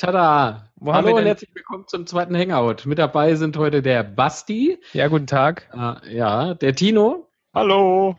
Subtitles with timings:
[0.00, 0.64] Tada!
[0.76, 2.86] Wo Hallo und herzlich willkommen zum zweiten Hangout.
[2.86, 4.78] Mit dabei sind heute der Basti.
[4.94, 5.68] Ja, guten Tag.
[5.74, 7.28] Äh, ja, der Tino.
[7.52, 8.16] Hallo.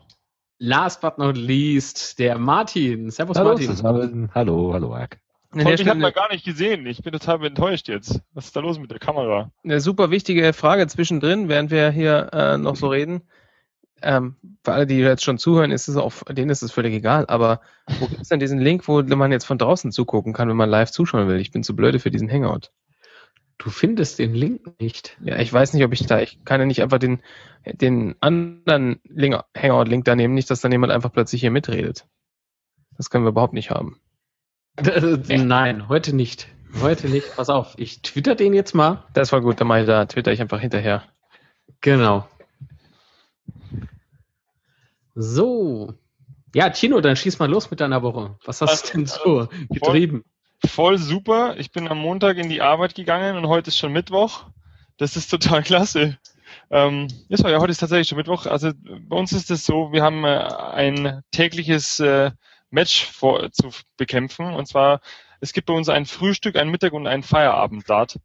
[0.60, 3.10] Last but not least, der Martin.
[3.10, 3.66] Servus hallo, Martin.
[3.66, 4.30] Zusammen.
[4.32, 5.18] Hallo, hallo, Marc.
[5.56, 6.86] Ich habe mal gar nicht gesehen.
[6.86, 8.22] Ich bin total enttäuscht jetzt.
[8.32, 9.50] Was ist da los mit der Kamera?
[9.64, 13.22] Eine super wichtige Frage zwischendrin, während wir hier äh, noch so reden.
[14.02, 17.26] Ähm, für alle, die jetzt schon zuhören, ist es auch, denen ist es völlig egal.
[17.26, 17.60] Aber
[17.98, 20.70] wo gibt es denn diesen Link, wo man jetzt von draußen zugucken kann, wenn man
[20.70, 21.40] live zuschauen will?
[21.40, 22.70] Ich bin zu blöde für diesen Hangout.
[23.58, 25.16] Du findest den Link nicht.
[25.22, 27.20] Ja, ich weiß nicht, ob ich da, ich kann ja nicht einfach den,
[27.64, 29.00] den anderen
[29.56, 32.06] Hangout-Link da nehmen, nicht, dass dann jemand einfach plötzlich hier mitredet.
[32.96, 34.00] Das können wir überhaupt nicht haben.
[35.28, 36.48] Nein, heute nicht.
[36.80, 37.36] Heute nicht.
[37.36, 39.04] Pass auf, ich twitter den jetzt mal.
[39.12, 41.04] Das war gut, dann mache ich da, twitter ich einfach hinterher.
[41.80, 42.26] Genau.
[45.14, 45.94] So.
[46.54, 48.36] Ja, Tino, dann schieß mal los mit deiner Woche.
[48.44, 50.24] Was hast du denn so getrieben?
[50.64, 51.56] Voll, voll, super.
[51.58, 54.44] Ich bin am Montag in die Arbeit gegangen und heute ist schon Mittwoch.
[54.98, 56.18] Das ist total klasse.
[56.70, 58.46] Ähm, ja, ja, heute ist tatsächlich schon Mittwoch.
[58.46, 62.30] Also bei uns ist es so, wir haben äh, ein tägliches äh,
[62.70, 64.46] Match vor, zu bekämpfen.
[64.46, 65.00] Und zwar,
[65.40, 68.18] es gibt bei uns ein Frühstück, ein Mittag und ein Feierabend-Dart.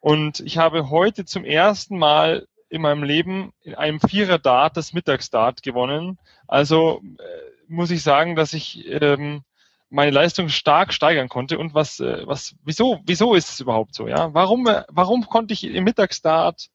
[0.00, 5.62] Und ich habe heute zum ersten Mal in meinem Leben in einem Vierer-Dart das Mittagsdart
[5.62, 6.18] gewonnen.
[6.48, 7.22] Also äh,
[7.68, 9.42] muss ich sagen, dass ich ähm,
[9.90, 14.08] meine Leistung stark steigern konnte und was, äh, was, wieso, wieso ist es überhaupt so,
[14.08, 14.32] ja?
[14.32, 16.70] Warum, äh, warum konnte ich im Mittagsstart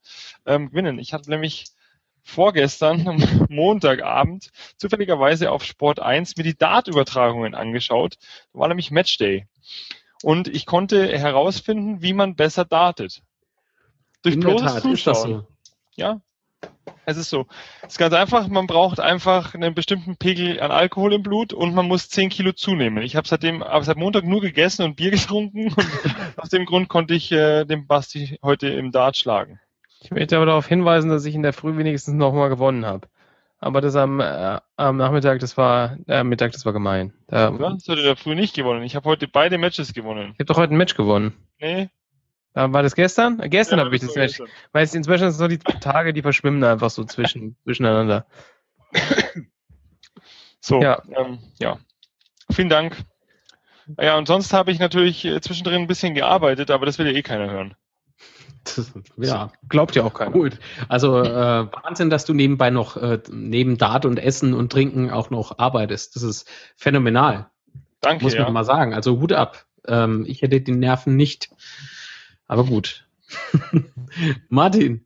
[0.46, 1.00] ähm, gewinnen?
[1.00, 1.66] Ich hatte nämlich
[2.22, 3.18] vorgestern am
[3.50, 8.18] Montagabend zufälligerweise auf Sport 1 mir die Dart-Übertragungen angeschaut.
[8.54, 9.48] Da war nämlich Matchday.
[10.22, 13.24] Und ich konnte herausfinden, wie man besser dartet.
[14.22, 15.48] Durch In bloßes Zuschauen.
[15.98, 16.22] Ja,
[17.06, 17.48] es ist so.
[17.84, 21.74] Es ist ganz einfach, man braucht einfach einen bestimmten Pegel an Alkohol im Blut und
[21.74, 23.02] man muss 10 Kilo zunehmen.
[23.02, 25.88] Ich habe seitdem, aber seit Montag nur gegessen und Bier getrunken und
[26.38, 29.60] aus dem Grund konnte ich äh, den Basti heute im Dart schlagen.
[30.02, 33.08] Ich möchte aber darauf hinweisen, dass ich in der Früh wenigstens nochmal gewonnen habe.
[33.60, 37.14] Aber das am, äh, am Nachmittag, das war, äh, Mittag, das war gemein.
[37.26, 38.84] Da, du hast heute in der Früh nicht gewonnen.
[38.84, 40.34] Ich habe heute beide Matches gewonnen.
[40.34, 41.34] Ich habe doch heute ein Match gewonnen.
[41.60, 41.90] Nee,
[42.58, 43.40] war das gestern?
[43.40, 44.42] Äh, gestern ja, habe ich das Match.
[44.72, 48.26] Weil es inzwischen sind so die Tage, die verschwimmen einfach so zwischen, zwischeneinander.
[50.60, 51.02] So, ja.
[51.16, 51.78] Ähm, ja.
[52.52, 52.98] Vielen Dank.
[54.00, 57.14] Ja, und sonst habe ich natürlich äh, zwischendrin ein bisschen gearbeitet, aber das will ja
[57.14, 57.76] eh keiner hören.
[59.18, 60.32] ja, glaubt ja auch keiner.
[60.32, 60.60] Gut.
[60.90, 65.30] Also äh, Wahnsinn, dass du nebenbei noch äh, neben Dart und Essen und Trinken auch
[65.30, 66.18] noch arbeitest.
[66.18, 67.50] Das ist phänomenal.
[68.02, 68.26] Danke.
[68.26, 68.52] Muss man ja.
[68.52, 68.94] mal sagen.
[68.94, 69.66] Also Hut ab.
[69.88, 71.50] Ähm, ich hätte die Nerven nicht.
[72.48, 73.08] Aber gut.
[74.50, 75.06] Martin,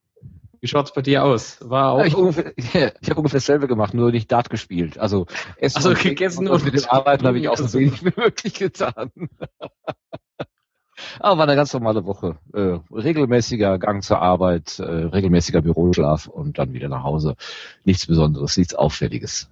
[0.62, 1.58] wie schaut's bei dir aus?
[1.62, 4.98] War auch ich, ungefähr, ich habe ungefähr dasselbe gemacht, nur nicht Dart gespielt.
[4.98, 5.26] Also
[5.58, 8.14] Essen also, und gegessen und, und mit dem Arbeiten habe ich auch so wenig wie
[8.16, 9.12] möglich getan.
[11.20, 12.38] Aber war eine ganz normale Woche.
[12.54, 17.36] Äh, regelmäßiger Gang zur Arbeit, äh, regelmäßiger Büroschlaf und dann wieder nach Hause.
[17.84, 19.50] Nichts Besonderes, nichts Auffälliges.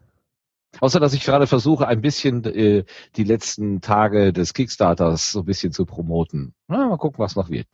[0.81, 2.84] Außer dass ich gerade versuche, ein bisschen äh,
[3.16, 6.53] die letzten Tage des Kickstarters so ein bisschen zu promoten.
[6.67, 7.67] Na, mal gucken, was noch wird.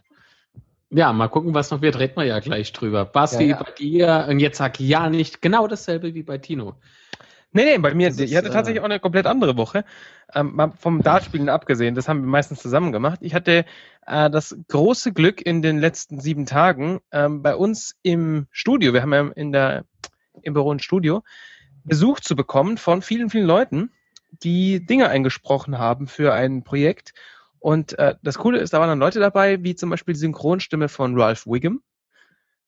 [0.90, 2.00] Ja, mal gucken, was noch wird.
[2.00, 3.06] Reden wir ja gleich drüber.
[3.06, 3.64] Basti, ja, ja.
[3.64, 6.76] bei dir, und jetzt sag ja nicht genau dasselbe wie bei Tino.
[7.56, 9.86] Nee, nee, bei mir, ist, ich hatte tatsächlich äh, auch eine komplett andere Woche.
[10.34, 13.20] Ähm, vom Dartspielen abgesehen, das haben wir meistens zusammen gemacht.
[13.22, 13.64] Ich hatte
[14.06, 19.02] äh, das große Glück in den letzten sieben Tagen ähm, bei uns im Studio, wir
[19.02, 19.86] haben ja in der,
[20.42, 21.24] im Büro ein Studio,
[21.86, 23.92] Besuch zu bekommen von vielen, vielen Leuten,
[24.44, 27.14] die Dinge eingesprochen haben für ein Projekt.
[27.60, 30.90] Und äh, das Coole ist, da waren dann Leute dabei, wie zum Beispiel die Synchronstimme
[30.90, 31.82] von Ralph Wiggum,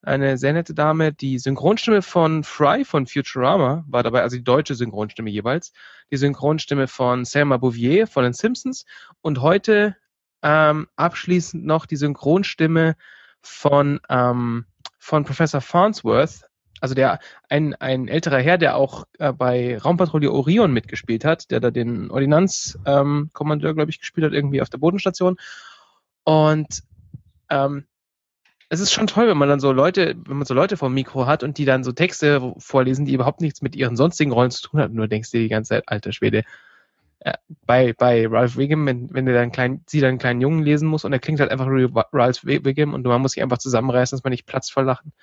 [0.02, 1.14] eine sehr nette Dame.
[1.14, 5.74] Die Synchronstimme von Fry von Futurama war dabei, also die deutsche Synchronstimme jeweils.
[6.12, 8.86] Die Synchronstimme von Selma Bouvier von den Simpsons.
[9.22, 9.98] Und heute
[10.44, 12.96] ähm, abschließend noch die Synchronstimme
[13.42, 14.66] von, ähm,
[15.00, 16.47] von Professor Farnsworth,
[16.80, 21.60] also der ein, ein älterer Herr, der auch äh, bei Raumpatrouille Orion mitgespielt hat, der
[21.60, 25.38] da den Ordinanzkommandeur, ähm, glaube ich, gespielt hat, irgendwie auf der Bodenstation.
[26.24, 26.84] Und
[27.50, 27.86] ähm,
[28.70, 31.26] es ist schon toll, wenn man dann so Leute, wenn man so Leute vom Mikro
[31.26, 34.68] hat und die dann so Texte vorlesen, die überhaupt nichts mit ihren sonstigen Rollen zu
[34.68, 34.94] tun haben.
[34.94, 36.44] Nur denkst du die ganze Zeit, alter Schwede.
[37.20, 37.34] Äh,
[37.66, 40.88] bei, bei Ralph Wiggum, wenn, wenn der dann klein, sie dann einen kleinen Jungen lesen
[40.88, 44.18] muss und er klingt halt einfach wie Ralph Wiggum und man muss sich einfach zusammenreißen,
[44.18, 45.14] dass man nicht Platz voll lachen.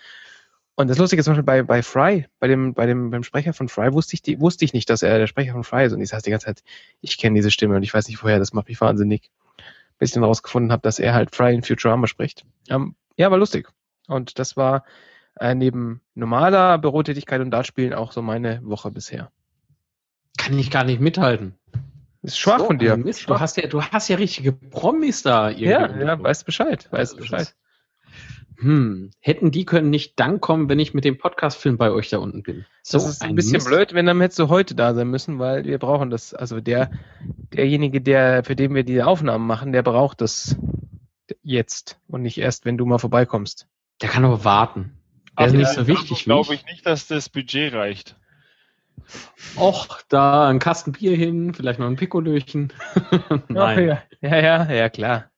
[0.76, 3.53] Und das Lustige ist zum Beispiel bei, bei Fry, bei dem, bei dem, beim Sprecher
[3.53, 5.93] von Fry wusste ich, die, wusste ich nicht, dass er der Sprecher von Fry ist.
[5.93, 6.65] Und ich saß die ganze Zeit,
[7.00, 9.31] ich kenne diese Stimme und ich weiß nicht woher, das macht mich wahnsinnig.
[9.99, 12.44] Bis ich dann rausgefunden habe, dass er halt Fry in Futurama spricht.
[12.69, 13.69] Ähm, ja, war lustig.
[14.09, 14.85] Und das war
[15.38, 19.31] äh, neben normaler Bürotätigkeit und Dartspielen auch so meine Woche bisher.
[20.37, 21.55] Kann ich gar nicht mithalten.
[22.23, 22.97] ist schwach so, von dir.
[22.97, 25.50] Mist, du hast ja, du hast ja richtige Promis da.
[25.50, 27.55] Ja, ja, weißt Bescheid, weißt Bescheid.
[28.59, 32.19] Hm, hätten die können nicht dann kommen, wenn ich mit dem Podcast-Film bei euch da
[32.19, 32.65] unten bin.
[32.83, 33.67] So das ist ein, ein bisschen Mist.
[33.67, 36.35] blöd, wenn dann hättest du heute da sein müssen, weil wir brauchen das.
[36.35, 36.91] Also der,
[37.53, 40.56] derjenige, der, für den wir die Aufnahmen machen, der braucht das
[41.43, 43.67] jetzt und nicht erst, wenn du mal vorbeikommst.
[44.01, 44.99] Der kann aber warten.
[45.39, 46.25] Der Ach, ist nicht so wichtig.
[46.25, 48.17] Glaube ich nicht, dass das Budget reicht.
[49.56, 52.73] Och, da ein Kasten Bier hin, vielleicht noch ein Pikolöchen.
[53.49, 53.99] Nein.
[54.21, 55.31] Ja, ja, ja, ja, klar.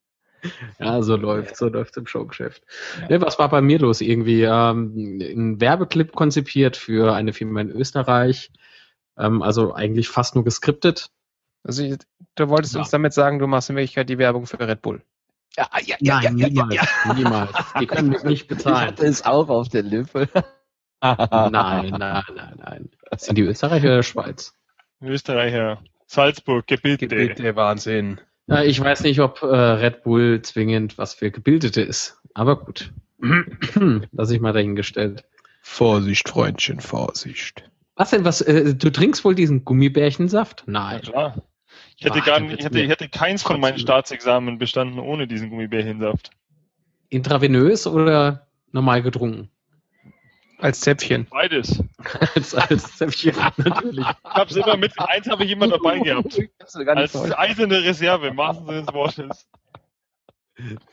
[0.78, 2.62] Ja, so läuft, so läuft im Showgeschäft.
[3.02, 3.08] Ja.
[3.08, 4.00] Ne, was war bei mir los?
[4.00, 8.50] Irgendwie ähm, ein Werbeclip konzipiert für eine Firma in Österreich.
[9.19, 11.10] Ähm, also eigentlich fast nur geskriptet.
[11.64, 11.96] Also
[12.34, 12.81] du wolltest ja.
[12.81, 15.02] uns damit sagen, du machst in Wirklichkeit die Werbung für Red Bull.
[15.56, 17.50] Ja, ja, ja, Nein, ja, niemals, ja, niemals.
[17.81, 18.94] Die können mich nicht bezahlen.
[18.96, 20.28] Das ist auch auf der Lippe.
[21.02, 22.90] nein, nein, nein, nein.
[23.16, 24.52] Sind die Österreicher oder Schweiz?
[25.00, 25.82] Österreicher.
[26.06, 27.08] Salzburg, Gebiete.
[27.08, 28.20] Gebiete, Wahnsinn.
[28.48, 32.20] Ja, ich weiß nicht, ob äh, Red Bull zwingend was für Gebildete ist.
[32.34, 32.93] Aber gut.
[34.12, 35.25] Lass ich mal dahingestellt.
[35.62, 37.69] Vorsicht, Freundchen, Vorsicht.
[37.96, 40.64] Was denn, was, äh, du trinkst wohl diesen Gummibärchensaft?
[40.66, 41.00] Nein.
[41.04, 41.43] Ja, klar.
[41.96, 45.26] Ich hätte, Ach, gar nicht, ich hätte, ich hätte keins von meinen Staatsexamen bestanden ohne
[45.26, 46.31] diesen Gummibärchensaft.
[47.08, 49.50] Intravenös oder normal getrunken?
[50.58, 51.26] Als Zäpfchen.
[51.31, 51.82] Beides.
[52.35, 54.06] als, als Zäpfchen, natürlich.
[54.06, 56.41] Ich hab's immer mit, eins habe ich immer dabei gehabt.
[56.61, 59.47] Als eiserne Reserve, im wahrsten Sinne des Wortes.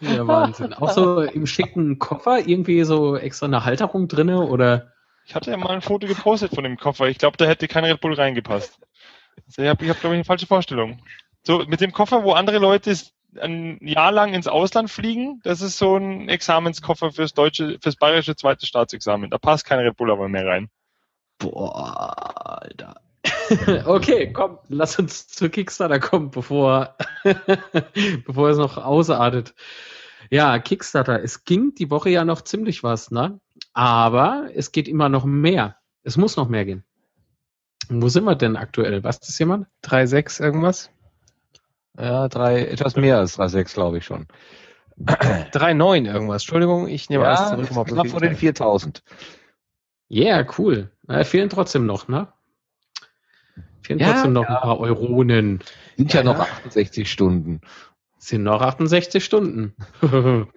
[0.02, 0.74] Ja, Wahnsinn.
[0.74, 4.92] Auch so im schicken Koffer, irgendwie so extra eine Halterung drinne oder?
[5.26, 7.08] Ich hatte ja mal ein Foto gepostet von dem Koffer.
[7.08, 8.78] Ich glaube, da hätte kein Red Bull reingepasst.
[9.48, 11.02] Also ich habe, ich hab, glaube ich, eine falsche Vorstellung.
[11.44, 12.92] So, mit dem Koffer, wo andere Leute
[13.40, 18.36] ein Jahr lang ins Ausland fliegen, das ist so ein Examenskoffer fürs deutsche, fürs bayerische
[18.36, 19.30] zweite Staatsexamen.
[19.30, 20.70] Da passt kein Red Bull aber mehr rein.
[21.40, 22.96] Boah, Alter.
[23.86, 26.96] okay, komm, lass uns zu Kickstarter kommen, bevor,
[28.26, 29.54] bevor es noch ausartet.
[30.30, 33.40] Ja, Kickstarter, es ging die Woche ja noch ziemlich was, ne?
[33.74, 35.78] Aber es geht immer noch mehr.
[36.04, 36.84] Es muss noch mehr gehen.
[37.90, 39.04] Wo sind wir denn aktuell?
[39.04, 39.68] Was ist jemand?
[39.84, 40.90] 3,6 irgendwas?
[41.98, 44.28] Ja, drei, etwas mehr als 3,6 glaube ich schon.
[45.00, 46.44] 3,9 irgendwas.
[46.44, 47.88] Entschuldigung, ich nehme ja, alles zurück.
[47.88, 49.04] Knapp vor den 4000.
[50.08, 50.92] Ja, yeah, cool.
[51.08, 52.28] Na, fehlen trotzdem noch, ne?
[53.82, 54.56] Fehlen ja, trotzdem noch ja.
[54.56, 55.60] ein paar Euronen.
[55.98, 57.62] Sind ja, ja noch 68 Stunden.
[58.18, 59.76] Sind noch 68 Stunden.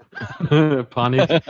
[0.90, 1.42] Panik.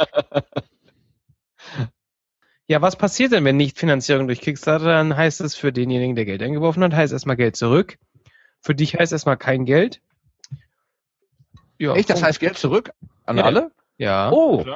[2.68, 4.86] Ja, was passiert denn, wenn nicht Finanzierung durch Kickstarter?
[4.86, 7.98] Dann heißt es für denjenigen, der Geld eingeworfen hat, heißt erstmal Geld zurück.
[8.66, 10.00] Für dich heißt erstmal kein Geld.
[11.78, 12.90] Ja, Echt, das heißt Geld zurück
[13.24, 13.44] an ja.
[13.44, 13.70] alle?
[13.96, 14.32] Ja.
[14.32, 14.66] Oh.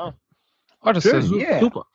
[0.80, 1.58] Oh, das Schön, ist yeah.
[1.58, 1.86] super.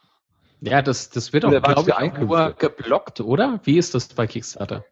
[0.59, 3.61] Ja, das, das wird auch, glaube ich, nur geblockt, oder?
[3.63, 4.83] Wie ist das bei Kickstarter?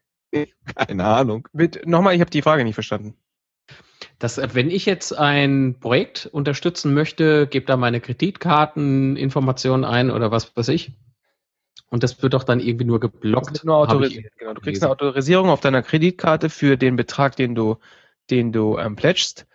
[0.76, 1.50] Keine Ahnung.
[1.52, 3.18] Mit, nochmal, ich habe die Frage nicht verstanden.
[4.20, 10.56] Das, wenn ich jetzt ein Projekt unterstützen möchte, gebe da meine Kreditkarteninformationen ein oder was
[10.56, 10.94] weiß ich.
[11.94, 13.64] Und das wird doch dann irgendwie nur geblockt.
[13.64, 13.88] Nur.
[13.88, 14.54] Genau.
[14.56, 17.78] Du kriegst eine Autorisierung auf deiner Kreditkarte für den Betrag, den du,
[18.32, 19.46] den du ähm, pledgst.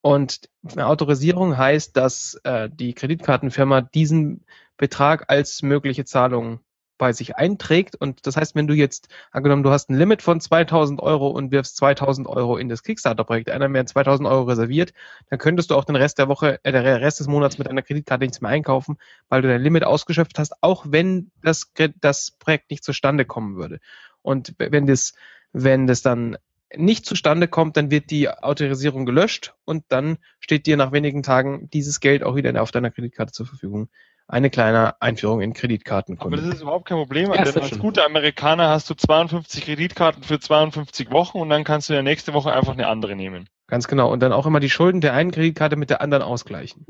[0.00, 4.44] Und eine Autorisierung heißt, dass äh, die Kreditkartenfirma diesen
[4.76, 6.60] Betrag als mögliche Zahlung
[7.00, 7.96] bei sich einträgt.
[7.96, 11.50] Und das heißt, wenn du jetzt, angenommen, du hast ein Limit von 2000 Euro und
[11.50, 14.92] wirfst 2000 Euro in das Kickstarter-Projekt einer werden 2000 Euro reserviert,
[15.30, 17.82] dann könntest du auch den Rest der Woche, äh, der Rest des Monats mit einer
[17.82, 18.98] Kreditkarte nichts mehr einkaufen,
[19.30, 23.80] weil du dein Limit ausgeschöpft hast, auch wenn das, das Projekt nicht zustande kommen würde.
[24.20, 25.14] Und wenn das,
[25.52, 26.36] wenn das dann
[26.76, 31.70] nicht zustande kommt, dann wird die Autorisierung gelöscht und dann steht dir nach wenigen Tagen
[31.70, 33.88] dieses Geld auch wieder auf deiner Kreditkarte zur Verfügung
[34.30, 36.18] eine kleine Einführung in Kreditkarten.
[36.20, 37.32] Aber das ist überhaupt kein Problem.
[37.32, 41.88] Ja, denn als guter Amerikaner hast du 52 Kreditkarten für 52 Wochen und dann kannst
[41.88, 43.48] du ja nächste Woche einfach eine andere nehmen.
[43.66, 44.10] Ganz genau.
[44.12, 46.86] Und dann auch immer die Schulden der einen Kreditkarte mit der anderen ausgleichen.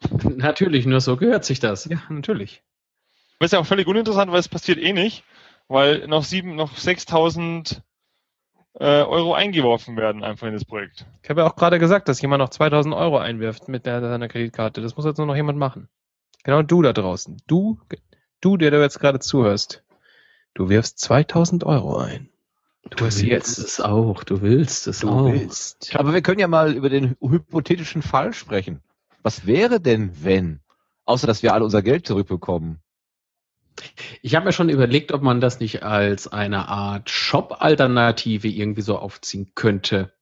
[0.36, 1.84] Natürlich, nur so gehört sich das.
[1.84, 2.62] Ja, natürlich.
[3.38, 5.24] Das ist ja auch völlig uninteressant, weil es passiert eh nicht,
[5.68, 7.82] weil noch sieben, noch 6000
[8.74, 11.06] äh, Euro eingeworfen werden einfach in das Projekt.
[11.22, 14.80] Ich habe ja auch gerade gesagt, dass jemand noch 2000 Euro einwirft mit seiner Kreditkarte.
[14.80, 15.88] Das muss jetzt nur noch jemand machen.
[16.44, 17.36] Genau du da draußen.
[17.46, 17.78] Du,
[18.40, 19.84] du, der du jetzt gerade zuhörst.
[20.54, 22.28] Du wirfst 2000 Euro ein.
[22.82, 24.24] Du, du willst jetzt es auch.
[24.24, 25.32] Du willst es du auch.
[25.32, 25.94] Willst.
[25.94, 28.82] Aber wir können ja mal über den hypothetischen Fall sprechen.
[29.22, 30.60] Was wäre denn, wenn?
[31.04, 32.80] Außer, dass wir alle unser Geld zurückbekommen.
[34.20, 38.98] Ich habe mir schon überlegt, ob man das nicht als eine Art Shop-Alternative irgendwie so
[38.98, 40.12] aufziehen könnte.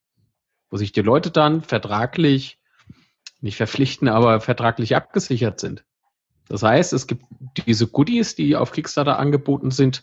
[0.70, 2.58] Wo sich die Leute dann vertraglich,
[3.40, 5.84] nicht verpflichten, aber vertraglich abgesichert sind.
[6.50, 7.24] Das heißt, es gibt
[7.68, 10.02] diese Goodies, die auf Kickstarter angeboten sind,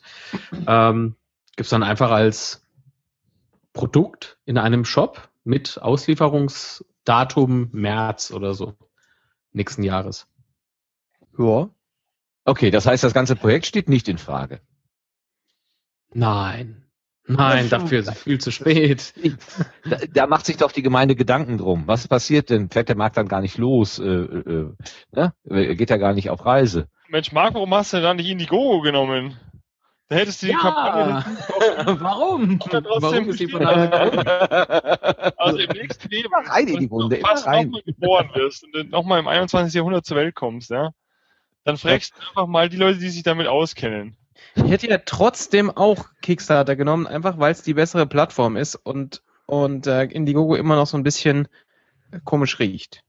[0.65, 1.17] ähm,
[1.57, 2.65] gibt es dann einfach als
[3.73, 8.75] Produkt in einem Shop mit Auslieferungsdatum März oder so
[9.51, 10.27] nächsten Jahres.
[11.37, 11.69] Ja.
[12.45, 14.61] Okay, das heißt, das ganze Projekt steht nicht in Frage.
[16.13, 16.86] Nein.
[17.27, 19.13] Nein, dafür ist es viel zu spät.
[19.83, 21.83] Da, da, macht sich doch die Gemeinde Gedanken drum.
[21.85, 22.69] Was passiert denn?
[22.69, 23.99] Fährt der Markt dann gar nicht los?
[23.99, 24.73] Äh, äh,
[25.11, 25.33] ne?
[25.43, 26.87] Geht er gar nicht auf Reise?
[27.09, 29.37] Mensch, Marc, warum hast du da nicht Indiegogo genommen?
[30.09, 30.59] Da hättest du die ja.
[30.59, 31.25] Kampagne.
[31.99, 32.59] Warum?
[32.59, 33.65] Warum ist die von
[35.37, 39.27] Also im nächsten Leben, rein in die Wunde, fast nochmal geboren wirst und nochmal im
[39.27, 39.73] 21.
[39.73, 40.91] Jahrhundert zur Welt kommst, ja,
[41.65, 44.15] dann fragst du einfach mal die Leute, die sich damit auskennen.
[44.55, 49.21] Ich hätte ja trotzdem auch Kickstarter genommen, einfach weil es die bessere Plattform ist und,
[49.45, 51.47] und äh, Indiegogo immer noch so ein bisschen
[52.23, 53.03] komisch riecht.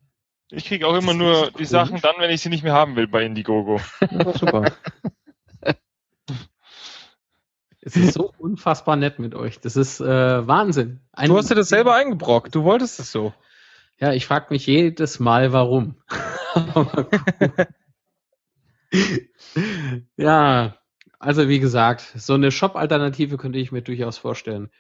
[0.51, 3.07] Ich kriege auch immer nur die Sachen dann, wenn ich sie nicht mehr haben will
[3.07, 3.81] bei Indiegogo.
[4.11, 4.73] Ja, super.
[7.81, 9.61] Es ist so unfassbar nett mit euch.
[9.61, 11.01] Das ist äh, Wahnsinn.
[11.13, 12.55] Ein, du hast dir das selber eingebrockt.
[12.55, 13.33] Du wolltest es so.
[13.99, 15.95] Ja, ich frage mich jedes Mal, warum.
[20.17, 20.77] ja,
[21.19, 24.71] also wie gesagt, so eine Shop-Alternative könnte ich mir durchaus vorstellen.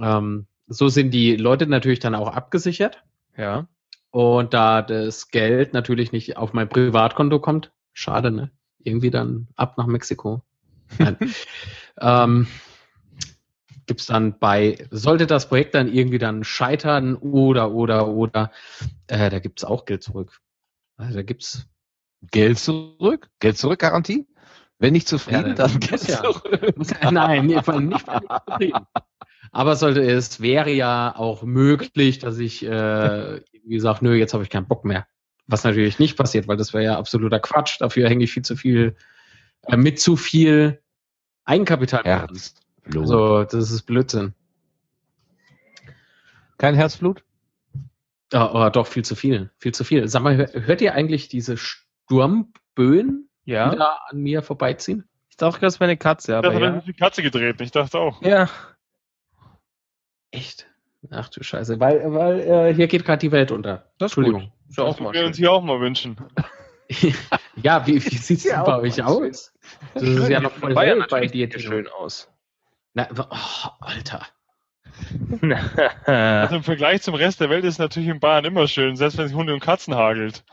[0.00, 3.02] Ähm, so sind die Leute natürlich dann auch abgesichert.
[3.36, 3.68] Ja.
[4.10, 8.50] Und da das Geld natürlich nicht auf mein Privatkonto kommt, schade, ne?
[8.78, 10.42] Irgendwie dann ab nach Mexiko.
[12.00, 12.46] ähm,
[13.86, 18.52] gibt es dann bei, sollte das Projekt dann irgendwie dann scheitern oder, oder, oder,
[19.08, 20.40] äh, da gibt es auch Geld zurück.
[20.96, 21.66] Also da gibt's
[22.30, 23.30] Geld zurück?
[23.40, 24.26] Geld zurück Garantie?
[24.78, 26.22] Wenn nicht zufrieden, ja, dann Geld ja.
[26.22, 26.74] zurück.
[27.10, 28.86] Nein, nicht zufrieden.
[29.52, 34.42] Aber sollte es wäre ja auch möglich, dass ich äh, wie gesagt, nö, jetzt habe
[34.42, 35.06] ich keinen Bock mehr.
[35.46, 37.80] Was natürlich nicht passiert, weil das wäre ja absoluter Quatsch.
[37.80, 38.96] Dafür hänge ich viel zu viel
[39.66, 40.80] äh, mit zu viel
[41.44, 42.02] Eigenkapital.
[42.04, 42.54] Herz.
[42.94, 44.34] Also, das ist Blödsinn.
[46.58, 47.24] Kein Herzblut?
[48.32, 49.50] Oh, oh, doch, viel zu viel.
[49.58, 50.08] Viel zu viel.
[50.08, 53.70] Sag mal, hört ihr eigentlich diese Sturmböen, ja.
[53.70, 55.08] die da an mir vorbeiziehen?
[55.28, 56.52] Ich dachte, das wäre eine Katze, aber.
[56.52, 56.72] Das ja.
[56.74, 58.22] hat die Katze gedreht, ich dachte auch.
[58.22, 58.48] Ja.
[60.30, 60.66] Echt?
[61.10, 63.90] Ach du Scheiße, weil, weil äh, hier geht gerade die Welt unter.
[63.98, 64.52] Das Entschuldigung.
[64.68, 66.16] Ist das auch mal wir uns hier auch mal wünschen.
[67.56, 69.52] ja, wie, wie sieht es ja bei euch aus?
[69.94, 71.50] Das ist ja noch voll hell ja bei dir.
[71.58, 72.30] schön aus.
[72.94, 74.26] Na, oh, Alter.
[76.06, 79.26] also im Vergleich zum Rest der Welt ist natürlich in Bayern immer schön, selbst wenn
[79.26, 80.44] es Hunde und Katzen hagelt.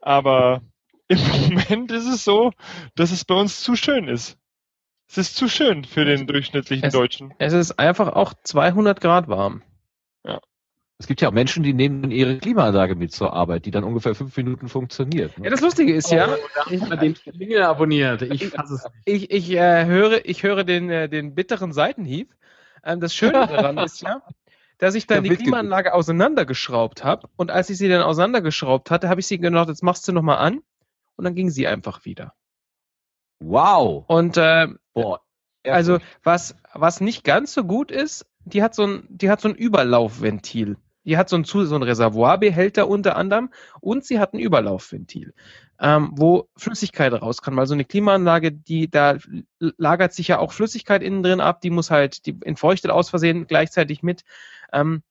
[0.00, 0.62] Aber
[1.08, 1.18] im
[1.50, 2.52] Moment ist es so,
[2.94, 4.38] dass es bei uns zu schön ist.
[5.10, 7.34] Es ist zu schön für den durchschnittlichen es, Deutschen.
[7.38, 9.62] Es ist einfach auch 200 Grad warm.
[10.24, 10.38] Ja.
[10.98, 14.14] Es gibt ja auch Menschen, die nehmen ihre Klimaanlage mit zur Arbeit, die dann ungefähr
[14.14, 15.38] fünf Minuten funktioniert.
[15.38, 15.44] Ne?
[15.44, 18.20] Ja, das Lustige ist ja, oh, ich habe den Klingel abonniert.
[18.22, 22.34] Ich fasse es Ich, ich äh, höre, ich höre den, äh, den bitteren Seitenhieb.
[22.84, 24.22] Ähm, das Schöne daran ist ja,
[24.76, 29.08] dass ich dann ja, die Klimaanlage auseinandergeschraubt habe und als ich sie dann auseinandergeschraubt hatte,
[29.08, 30.60] habe ich sie gedacht, jetzt machst du nochmal an
[31.18, 32.34] und dann ging sie einfach wieder.
[33.40, 34.04] Wow.
[34.08, 35.20] Und äh, Boah,
[35.64, 39.48] also was, was nicht ganz so gut ist, die hat so ein, die hat so
[39.48, 40.76] ein Überlaufventil.
[41.04, 45.32] Die hat so ein, so ein Reservoirbehälter unter anderem und sie hat ein Überlaufventil,
[45.80, 47.56] ähm, wo Flüssigkeit raus kann.
[47.56, 49.16] Weil so eine Klimaanlage, die da
[49.58, 53.46] lagert sich ja auch Flüssigkeit innen drin ab, die muss halt, die entfeuchtet aus Versehen
[53.46, 54.24] gleichzeitig mit.
[54.72, 55.02] Ähm,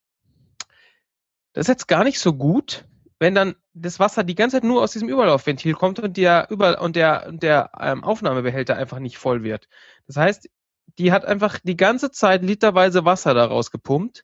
[1.54, 2.86] das ist jetzt gar nicht so gut,
[3.20, 6.82] wenn dann das Wasser die ganze Zeit nur aus diesem Überlaufventil kommt und der Über
[6.82, 9.68] und der, und der ähm, Aufnahmebehälter einfach nicht voll wird.
[10.06, 10.50] Das heißt,
[10.98, 14.24] die hat einfach die ganze Zeit literweise Wasser daraus gepumpt.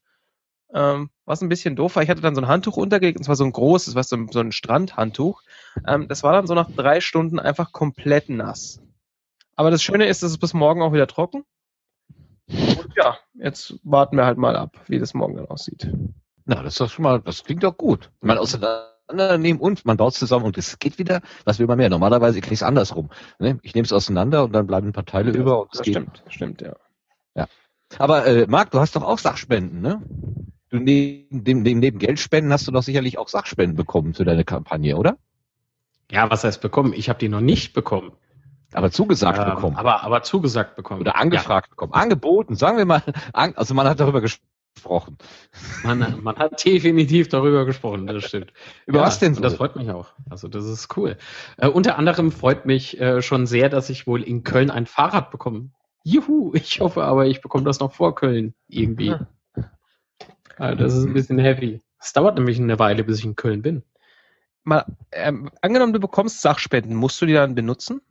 [0.74, 2.04] Ähm, was ein bisschen doof war.
[2.04, 4.40] Ich hatte dann so ein Handtuch untergelegt, und zwar so ein großes, was so, so
[4.40, 5.44] ein Strandhandtuch.
[5.88, 8.82] Ähm, das war dann so nach drei Stunden einfach komplett nass.
[9.56, 11.46] Aber das Schöne ist, es ist bis morgen auch wieder trocken.
[12.48, 15.88] Und ja, jetzt warten wir halt mal ab, wie das morgen dann aussieht.
[16.46, 18.12] Na, das ist doch schon mal, das klingt doch gut.
[18.22, 21.22] Mal auseinandernehmen und man baut es zusammen und es geht wieder.
[21.46, 21.90] Was will man mehr?
[21.90, 23.10] Normalerweise kriege ich es andersrum.
[23.40, 23.60] Ne?
[23.62, 25.62] Ich nehme es auseinander und dann bleiben ein paar Teile ja, über.
[25.62, 26.34] Und das stimmt, geht.
[26.34, 26.76] stimmt, ja.
[27.36, 27.48] Ja.
[27.98, 30.02] Aber äh, Marc, du hast doch auch Sachspenden, ne?
[30.70, 34.98] Du neben, dem, neben Geldspenden hast du doch sicherlich auch Sachspenden bekommen für deine Kampagne,
[34.98, 35.18] oder?
[36.12, 36.94] Ja, was heißt bekommen?
[36.94, 38.12] Ich habe die noch nicht bekommen.
[38.74, 39.76] Aber zugesagt ähm, bekommen.
[39.78, 41.02] Aber, aber zugesagt bekommen.
[41.02, 41.70] Oder angefragt ja.
[41.70, 41.94] bekommen.
[41.94, 43.04] Angeboten, sagen wir mal.
[43.32, 45.18] Also man hat darüber gesprochen gesprochen.
[45.84, 48.54] Man, man hat definitiv darüber gesprochen, das stimmt.
[48.86, 49.42] Über ja, was denn so?
[49.42, 50.10] Das freut mich auch.
[50.30, 51.18] Also das ist cool.
[51.58, 55.32] Äh, unter anderem freut mich äh, schon sehr, dass ich wohl in Köln ein Fahrrad
[55.32, 55.70] bekomme.
[56.04, 59.16] Juhu, ich hoffe aber, ich bekomme das noch vor Köln irgendwie.
[60.58, 61.82] Also das ist ein bisschen heavy.
[62.00, 63.84] Es dauert nämlich eine Weile, bis ich in Köln bin.
[64.64, 68.02] Mal, ähm, angenommen, du bekommst Sachspenden, musst du die dann benutzen?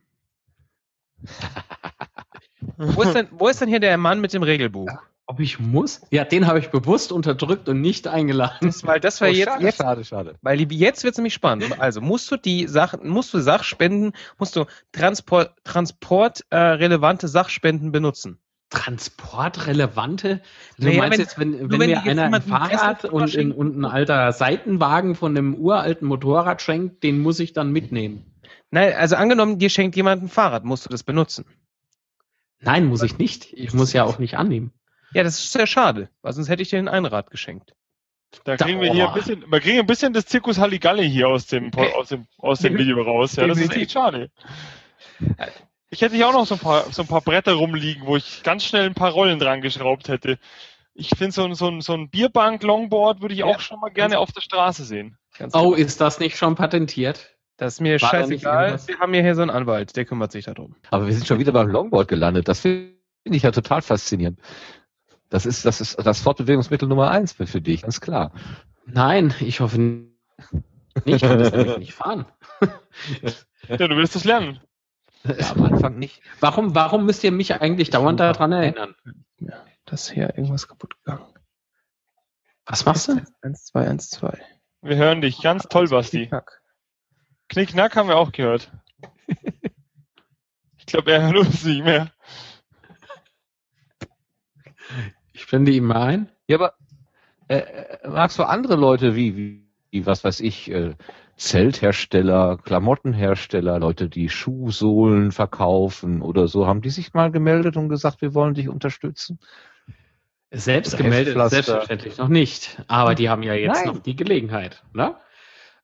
[2.76, 4.90] wo, ist denn, wo ist denn hier der Mann mit dem Regelbuch?
[5.32, 6.02] Ob ich muss?
[6.10, 8.58] Ja, den habe ich bewusst unterdrückt und nicht eingeladen.
[8.60, 10.34] Das, weil das war Oh, jetzt, schade, jetzt, schade, schade.
[10.42, 11.80] weil jetzt wird es nämlich spannend.
[11.80, 18.36] Also musst du die Sachen, musst du Sachspenden, musst du Transport, Transport äh, Sachspenden benutzen.
[18.68, 20.42] Transportrelevante?
[20.78, 23.78] Du Naja, meinst wenn- jetzt, wenn, wenn wenn mir einer ein Fahrrad und, in, und
[23.78, 28.26] ein alter Seitenwagen von einem uralten Motorrad schenkt, den muss ich dann mitnehmen?
[28.70, 31.46] Nein, also angenommen, dir schenkt jemand ein Fahrrad, musst du das benutzen.
[32.60, 33.50] Nein, muss ich nicht.
[33.54, 34.72] Ich muss ja auch nicht annehmen.
[35.14, 37.74] Ja, das ist sehr schade, weil sonst hätte ich dir ein Einrad geschenkt.
[38.44, 41.46] Da kriegen wir hier ein bisschen, wir kriegen ein bisschen das Zirkus Halligalli hier aus
[41.48, 43.36] dem, aus dem, aus dem Video raus.
[43.36, 44.30] Ja, das ist echt schade.
[45.90, 48.42] Ich hätte hier auch noch so ein paar, so ein paar Bretter rumliegen, wo ich
[48.42, 50.38] ganz schnell ein paar Rollen dran geschraubt hätte.
[50.94, 53.46] Ich finde so ein, so ein, so ein Bierbank-Longboard würde ich Ja.
[53.46, 55.16] auch schon mal gerne auf der Straße sehen.
[55.38, 55.78] Ganz Oh, klar.
[55.78, 57.28] ist das nicht schon patentiert?
[57.58, 58.80] das ist mir War scheißegal.
[58.86, 60.74] Wir haben ja hier so einen Anwalt, der kümmert sich darum.
[60.90, 62.48] Aber wir sind schon wieder beim Longboard gelandet.
[62.48, 64.40] Das finde ich ja total faszinierend.
[65.32, 68.32] Das ist, das ist das Fortbewegungsmittel Nummer eins für, für dich, ganz klar.
[68.84, 70.12] Nein, ich hoffe nicht.
[71.06, 72.26] Ich kann das nämlich nicht fahren.
[73.68, 74.60] Ja, du willst das lernen.
[75.22, 76.20] Ja, am Anfang nicht.
[76.40, 78.96] Warum, warum müsst ihr mich eigentlich dauernd daran erinnern?
[79.38, 81.24] Ja, das ist hier irgendwas kaputt gegangen.
[82.66, 83.22] Was machst du?
[83.42, 84.36] 1, 2, 1, 2.
[84.80, 85.40] Wir hören dich.
[85.40, 86.28] Ganz toll, Basti.
[87.48, 88.72] Knickknack haben wir auch gehört.
[90.76, 92.10] Ich glaube, er hört uns nicht mehr.
[95.52, 96.28] Ich blende ihn mal ein.
[96.48, 96.72] Ja, aber
[97.46, 100.94] äh, äh, magst du andere Leute wie, wie, wie was weiß ich, äh,
[101.36, 108.22] Zelthersteller, Klamottenhersteller, Leute, die Schuhsohlen verkaufen oder so, haben die sich mal gemeldet und gesagt,
[108.22, 109.40] wir wollen dich unterstützen?
[110.50, 112.82] Selbst gemeldet, selbstverständlich noch nicht.
[112.88, 113.94] Aber die haben ja jetzt Nein.
[113.94, 114.82] noch die Gelegenheit.
[114.94, 115.16] Ne?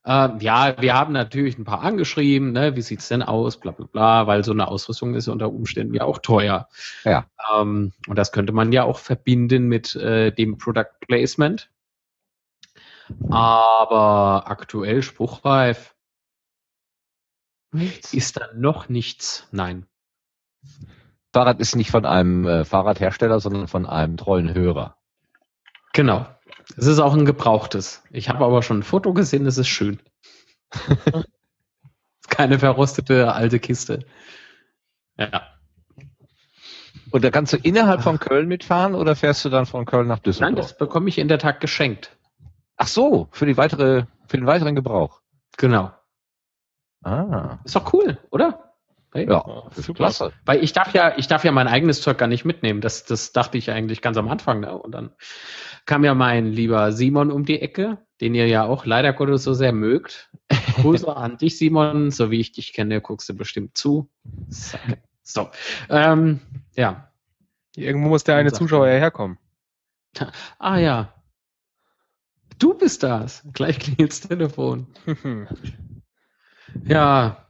[0.09, 2.75] Ähm, ja, wir haben natürlich ein paar angeschrieben, ne?
[2.75, 6.03] wie sieht's denn aus, bla bla bla, weil so eine Ausrüstung ist unter Umständen ja
[6.03, 6.67] auch teuer.
[7.03, 7.27] Ja.
[7.53, 11.69] Ähm, und das könnte man ja auch verbinden mit äh, dem Product Placement.
[13.29, 15.95] Aber aktuell spruchreif
[18.11, 19.47] ist da noch nichts.
[19.51, 19.85] Nein.
[21.31, 24.97] Fahrrad ist nicht von einem äh, Fahrradhersteller, sondern von einem treuen Hörer.
[25.93, 26.25] Genau.
[26.77, 28.03] Es ist auch ein gebrauchtes.
[28.11, 29.99] Ich habe aber schon ein Foto gesehen, das ist schön.
[32.29, 34.05] keine verrostete alte Kiste.
[35.17, 35.43] Ja.
[37.11, 40.17] Und da kannst du innerhalb von Köln mitfahren oder fährst du dann von Köln nach
[40.17, 40.55] Nein, Düsseldorf?
[40.55, 42.15] das bekomme ich in der Tat geschenkt.
[42.77, 45.21] Ach so, für die weitere, für den weiteren Gebrauch.
[45.57, 45.91] Genau.
[47.03, 48.68] Ah, Ist doch cool, oder?
[49.11, 49.27] Hey?
[49.27, 49.43] ja,
[49.73, 49.93] super.
[49.97, 50.33] klasse.
[50.45, 52.79] Weil ich darf ja, ich darf ja mein eigenes Zeug gar nicht mitnehmen.
[52.79, 54.59] Das, das dachte ich eigentlich ganz am Anfang.
[54.59, 54.77] Ne?
[54.77, 55.11] Und dann
[55.85, 59.53] kam ja mein lieber Simon um die Ecke, den ihr ja auch leider Gottes so
[59.53, 60.29] sehr mögt.
[60.75, 62.11] Grüße an dich, Simon.
[62.11, 64.09] So wie ich dich kenne, guckst du bestimmt zu.
[65.23, 65.49] So.
[65.89, 66.39] Ähm,
[66.75, 67.11] ja.
[67.75, 69.37] Irgendwo muss der eine Zuschauer ja herkommen.
[70.57, 71.13] Ah ja.
[72.57, 73.43] Du bist das.
[73.53, 74.87] Gleich klingelt's Telefon.
[76.85, 77.48] Ja,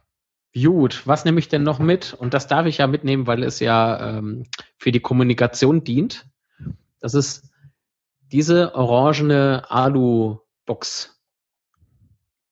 [0.54, 1.06] gut.
[1.06, 2.14] Was nehme ich denn noch mit?
[2.14, 6.26] Und das darf ich ja mitnehmen, weil es ja ähm, für die Kommunikation dient.
[7.00, 7.50] Das ist
[8.32, 11.20] diese orangene Alu-Box.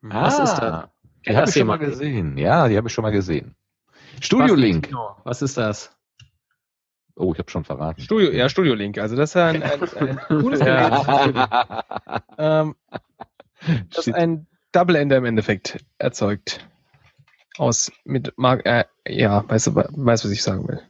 [0.01, 0.93] Was ist da?
[1.27, 2.39] Die habe das ich schon mal gesehen.
[2.39, 3.55] Ja, die habe ich schon mal gesehen.
[4.21, 4.91] Studio Link.
[5.25, 5.95] Was ist das?
[7.15, 8.01] Oh, ich habe schon verraten.
[8.01, 8.99] Studio, ja, Studio Link.
[8.99, 10.93] Also das ist ein, ein, ein cooles Gerät.
[12.39, 12.77] ähm,
[13.91, 14.15] das Shit.
[14.15, 16.67] ein Double-Ender im Endeffekt erzeugt.
[17.59, 20.81] Aus mit Mark, äh, ja, weißt du, weißt was ich sagen will.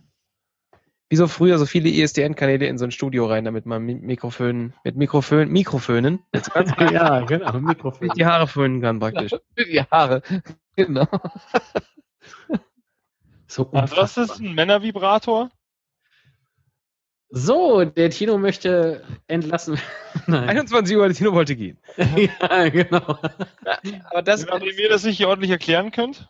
[1.11, 4.75] Wieso früher so viele E ISDN-Kanäle in so ein Studio rein, damit man mit Mikrofönen,
[4.85, 7.59] mit Mikrofönen, Mikrofönen, jetzt ganz ja, genau.
[7.61, 8.11] Mikrofon.
[8.15, 9.35] die Haare föhnen kann praktisch.
[9.59, 10.23] die Haare.
[10.77, 11.07] Genau.
[13.51, 14.47] So Also das ist unfassbar.
[14.47, 15.51] ein Männervibrator.
[17.31, 19.79] So, der Tino möchte entlassen.
[20.27, 20.51] Nein.
[20.51, 21.79] 21 Uhr, der Tino wollte gehen.
[21.97, 23.19] ja, genau.
[24.11, 26.29] Aber das, Wenn ihr mir das nicht hier ordentlich erklären könnt.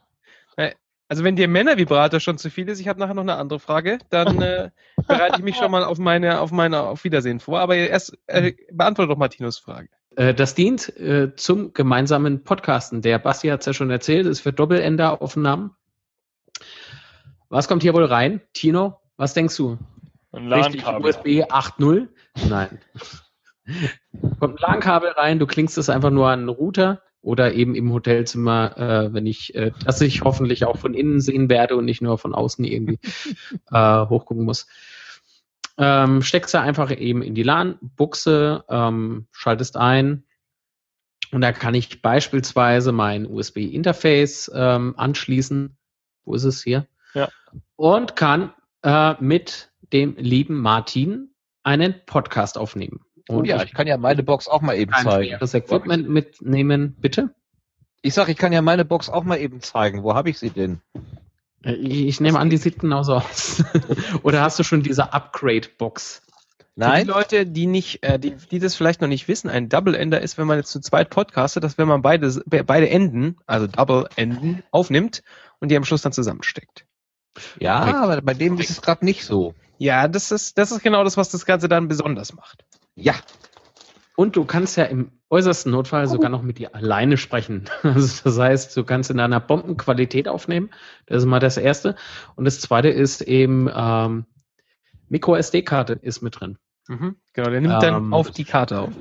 [1.09, 3.99] Also wenn dir Männervibrator schon zu viel ist, ich habe nachher noch eine andere Frage,
[4.11, 4.71] dann äh,
[5.07, 7.61] bereite ich mich schon mal auf meine, auf meine Auf Wiedersehen vor.
[7.61, 9.89] Aber erst äh, beantworte doch Martinos Frage.
[10.17, 13.01] Äh, Das dient äh, zum gemeinsamen Podcasten.
[13.01, 15.75] Der Basti hat es ja schon erzählt, ist für Doppelender-Aufnahmen.
[17.49, 18.43] Was kommt hier wohl rein?
[18.53, 19.79] Tino, was denkst du?
[20.33, 21.09] Ein Richtig, LAN-Kabel.
[21.09, 22.09] USB 8.0?
[22.51, 22.79] Nein.
[24.41, 27.93] kommt ein LAN-Kabel rein, du klingst es einfach nur an einen Router oder eben im
[27.93, 32.03] Hotelzimmer, äh, wenn ich, äh, das ich hoffentlich auch von innen sehen werde und nicht
[32.03, 32.99] nur von außen irgendwie
[33.71, 34.67] äh, hochgucken muss.
[35.77, 40.25] Ähm, steckst du einfach eben in die LAN-Buchse, ähm, schaltest ein
[41.31, 45.77] und da kann ich beispielsweise mein USB-Interface ähm, anschließen.
[46.25, 46.87] Wo ist es hier?
[47.15, 47.29] Ja.
[47.77, 48.53] Und kann
[48.83, 53.01] äh, mit dem lieben Martin einen Podcast aufnehmen.
[53.29, 55.37] Und ja, ich kann ja meine Box auch mal eben zeigen.
[55.39, 57.31] Das Equipment mitnehmen, bitte.
[58.03, 60.03] Ich sag, ich kann ja meine Box auch mal eben zeigen.
[60.03, 60.81] Wo habe ich sie denn?
[61.65, 63.63] Äh, ich nehme an, die sieht genauso aus.
[64.23, 66.23] Oder hast du schon diese Upgrade-Box?
[66.77, 67.01] Nein.
[67.01, 69.97] Für die Leute, die nicht, äh, die, die das vielleicht noch nicht wissen, ein Double
[69.97, 73.67] Ender ist, wenn man jetzt zu zweit podcastet, dass wenn man beide, beide Enden, also
[73.67, 75.23] Double Enden, aufnimmt
[75.59, 76.87] und die am Schluss dann zusammensteckt.
[77.59, 79.55] Ja, aber bei dem ist es gerade nicht so.
[79.79, 82.65] Ja, das ist, das ist genau das, was das Ganze dann besonders macht.
[82.99, 83.15] Ja.
[84.17, 86.09] Und du kannst ja im äußersten Notfall oh.
[86.09, 87.65] sogar noch mit dir alleine sprechen.
[87.83, 90.71] Also das heißt, du kannst in einer Bombenqualität aufnehmen.
[91.07, 91.95] Das ist mal das Erste.
[92.35, 94.27] Und das Zweite ist eben ähm,
[95.09, 96.59] Micro SD-Karte ist mit drin.
[96.89, 98.93] Mhm, genau, der nimmt ähm, dann auf die Karte auf.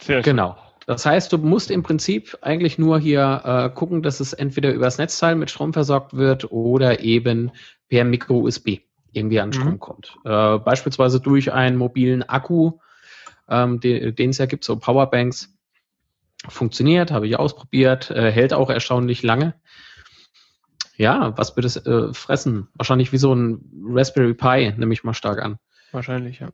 [0.00, 0.56] Sehr genau.
[0.86, 4.98] Das heißt, du musst im Prinzip eigentlich nur hier äh, gucken, dass es entweder übers
[4.98, 7.52] Netzteil mit Strom versorgt wird oder eben
[7.88, 8.80] per Micro-USB
[9.12, 9.80] irgendwie an Strom mhm.
[9.80, 10.16] kommt.
[10.24, 12.78] Äh, beispielsweise durch einen mobilen Akku,
[13.52, 15.54] ähm, den, den es ja gibt, so Powerbanks.
[16.48, 19.54] Funktioniert, habe ich ausprobiert, äh, hält auch erstaunlich lange.
[20.96, 22.68] Ja, was wird es äh, fressen?
[22.74, 25.58] Wahrscheinlich wie so ein Raspberry Pi, nehme ich mal stark an.
[25.92, 26.50] Wahrscheinlich, ja.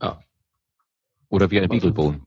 [0.00, 0.20] Ja.
[1.28, 2.20] Oder wie ein Beaglebone.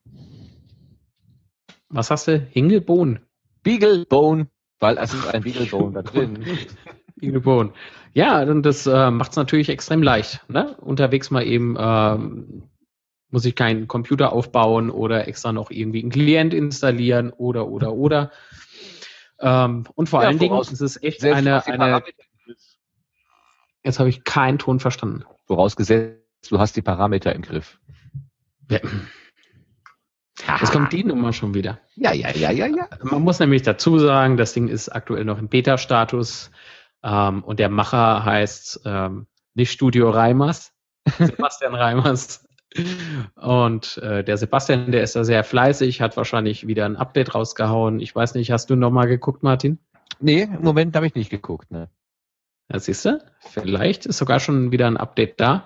[1.89, 2.39] Was hast du?
[2.39, 3.21] Hingelbone?
[3.63, 4.47] Beaglebone,
[4.79, 6.43] weil es ist ein Beaglebone da drin.
[7.15, 7.73] Beaglebone.
[8.13, 10.43] Ja, und das äh, macht es natürlich extrem leicht.
[10.49, 10.75] Ne?
[10.77, 12.63] Unterwegs mal eben ähm,
[13.29, 18.31] muss ich keinen Computer aufbauen oder extra noch irgendwie einen Klient installieren oder oder oder.
[19.39, 22.03] Ähm, und vor ja, allen Dingen ist es echt eine, eine
[23.83, 25.25] Jetzt habe ich keinen Ton verstanden.
[25.45, 27.79] Vorausgesetzt, du hast die Parameter im Griff.
[28.69, 28.79] Ja.
[30.59, 31.79] Jetzt kommt die Nummer schon wieder.
[31.95, 32.89] Ja, ja, ja, ja, ja.
[33.03, 36.51] Man muss nämlich dazu sagen, das Ding ist aktuell noch im Beta-Status
[37.03, 40.73] ähm, und der Macher heißt ähm, nicht Studio Reimers,
[41.19, 42.44] Sebastian Reimers.
[43.35, 47.99] Und äh, der Sebastian, der ist da sehr fleißig, hat wahrscheinlich wieder ein Update rausgehauen.
[47.99, 49.79] Ich weiß nicht, hast du nochmal geguckt, Martin?
[50.19, 51.71] Nee, im Moment habe ich nicht geguckt.
[51.71, 51.89] Ne.
[52.71, 55.65] Ja, siehst du, vielleicht ist sogar schon wieder ein Update da.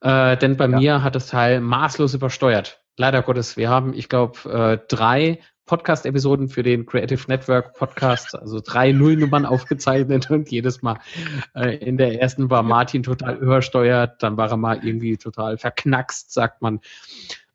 [0.00, 0.78] Äh, denn bei ja.
[0.78, 2.82] mir hat das Teil maßlos übersteuert.
[2.96, 8.58] Leider Gottes, wir haben, ich glaube, äh, drei Podcast-Episoden für den Creative Network Podcast, also
[8.60, 10.98] drei Nullnummern aufgezeichnet und jedes Mal
[11.54, 16.32] äh, in der ersten war Martin total übersteuert, dann war er mal irgendwie total verknackst,
[16.32, 16.80] sagt man.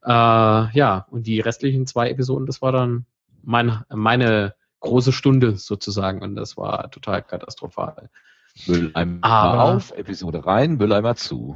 [0.02, 3.04] Äh, ja, und die restlichen zwei Episoden, das war dann
[3.42, 8.08] mein, meine große Stunde sozusagen und das war total katastrophal.
[8.66, 11.54] Mülleimer Aber, auf, Episode rein, Mülleimer zu.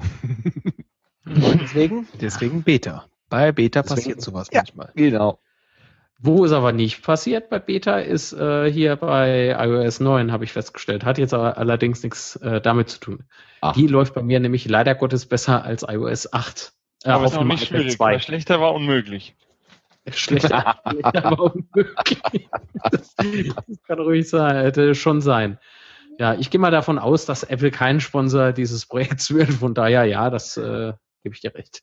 [1.25, 3.07] deswegen, deswegen Beta.
[3.31, 4.93] Bei Beta deswegen, passiert sowas ja, manchmal.
[4.95, 5.39] Genau.
[6.23, 10.53] Wo es aber nicht passiert bei Beta, ist äh, hier bei iOS 9, habe ich
[10.53, 11.03] festgestellt.
[11.03, 13.25] Hat jetzt aber allerdings nichts äh, damit zu tun.
[13.63, 13.73] Ach.
[13.73, 16.75] Die läuft bei mir nämlich leider Gottes besser als iOS 8.
[17.05, 18.05] Äh, aber ist auch nicht schwierig, 2.
[18.05, 19.35] weil schlechter war unmöglich.
[20.11, 22.49] Schlechter, schlechter war unmöglich.
[22.91, 25.59] Das, das kann ruhig sein, hätte schon sein.
[26.19, 29.55] Ja, ich gehe mal davon aus, dass Apple kein Sponsor dieses Projekts wird.
[29.55, 31.83] Von daher, ja, das äh, gebe ich dir recht.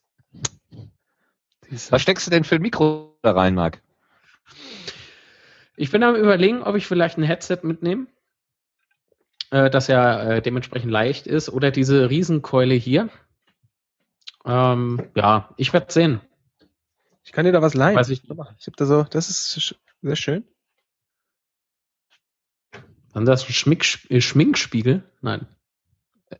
[1.90, 3.82] Was steckst du denn für ein Mikro da rein, Marc?
[5.78, 8.08] Ich bin am überlegen, ob ich vielleicht ein Headset mitnehme,
[9.50, 13.10] äh, das ja äh, dementsprechend leicht ist, oder diese Riesenkeule hier.
[14.44, 16.20] Ähm, ja, ich werde sehen.
[17.22, 17.96] Ich kann dir da was leihen.
[17.96, 20.44] Weiß ich, ich habe da so, das ist sehr schön.
[23.12, 25.04] Dann das Schmick, äh, Schminkspiegel?
[25.20, 25.46] Nein.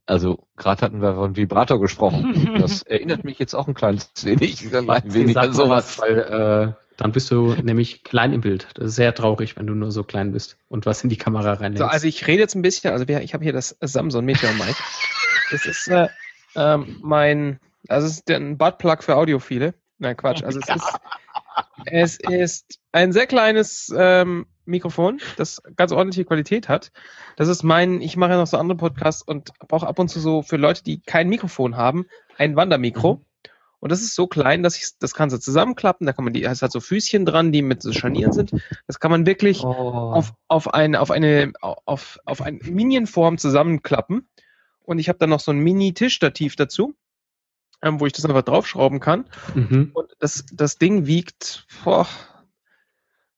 [0.04, 2.58] Also gerade hatten wir von Vibrator gesprochen.
[2.58, 5.98] Das erinnert mich jetzt auch ein kleines wenig, ein wenig an sowas.
[6.00, 8.66] Weil äh, dann bist du nämlich klein im Bild.
[8.74, 11.54] Das ist sehr traurig, wenn du nur so klein bist und was in die Kamera
[11.54, 11.78] reinlässt.
[11.78, 14.74] So, also ich rede jetzt ein bisschen, also ich habe hier das Samsung Meteor Mic.
[15.52, 16.08] Das ist äh,
[16.56, 19.74] ähm, mein, also es ist ein Buttplug für Audiophile.
[19.98, 20.42] Nein, Quatsch.
[20.42, 20.98] Also es ist,
[21.86, 26.90] es ist ein sehr kleines ähm, Mikrofon, das ganz ordentliche Qualität hat.
[27.36, 30.18] Das ist mein, ich mache ja noch so andere Podcasts und brauche ab und zu
[30.18, 32.06] so für Leute, die kein Mikrofon haben,
[32.36, 33.14] ein Wandermikro.
[33.14, 33.27] Mhm.
[33.80, 36.06] Und das ist so klein, dass ich das kann so zusammenklappen.
[36.06, 38.52] Da kann man die, es hat so Füßchen dran, die mit so Scharnieren sind.
[38.86, 39.68] Das kann man wirklich oh.
[39.68, 44.28] auf, auf eine, auf eine, auf, auf eine Minienform zusammenklappen.
[44.80, 46.94] Und ich habe dann noch so ein Mini-Tischstativ dazu,
[47.82, 49.26] ähm, wo ich das einfach draufschrauben kann.
[49.54, 49.90] Mhm.
[49.94, 52.08] Und das, das Ding wiegt, boah,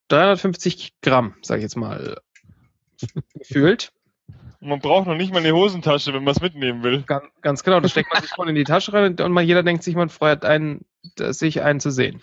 [0.09, 2.21] 350 Gramm, sag ich jetzt mal,
[3.35, 3.93] gefühlt.
[4.61, 7.03] Man braucht noch nicht mal eine Hosentasche, wenn man es mitnehmen will.
[7.03, 9.63] Ganz, ganz genau, das steckt man sich voll in die Tasche rein und man, jeder
[9.63, 10.85] denkt sich, man freut einen,
[11.17, 12.23] sich einen zu sehen.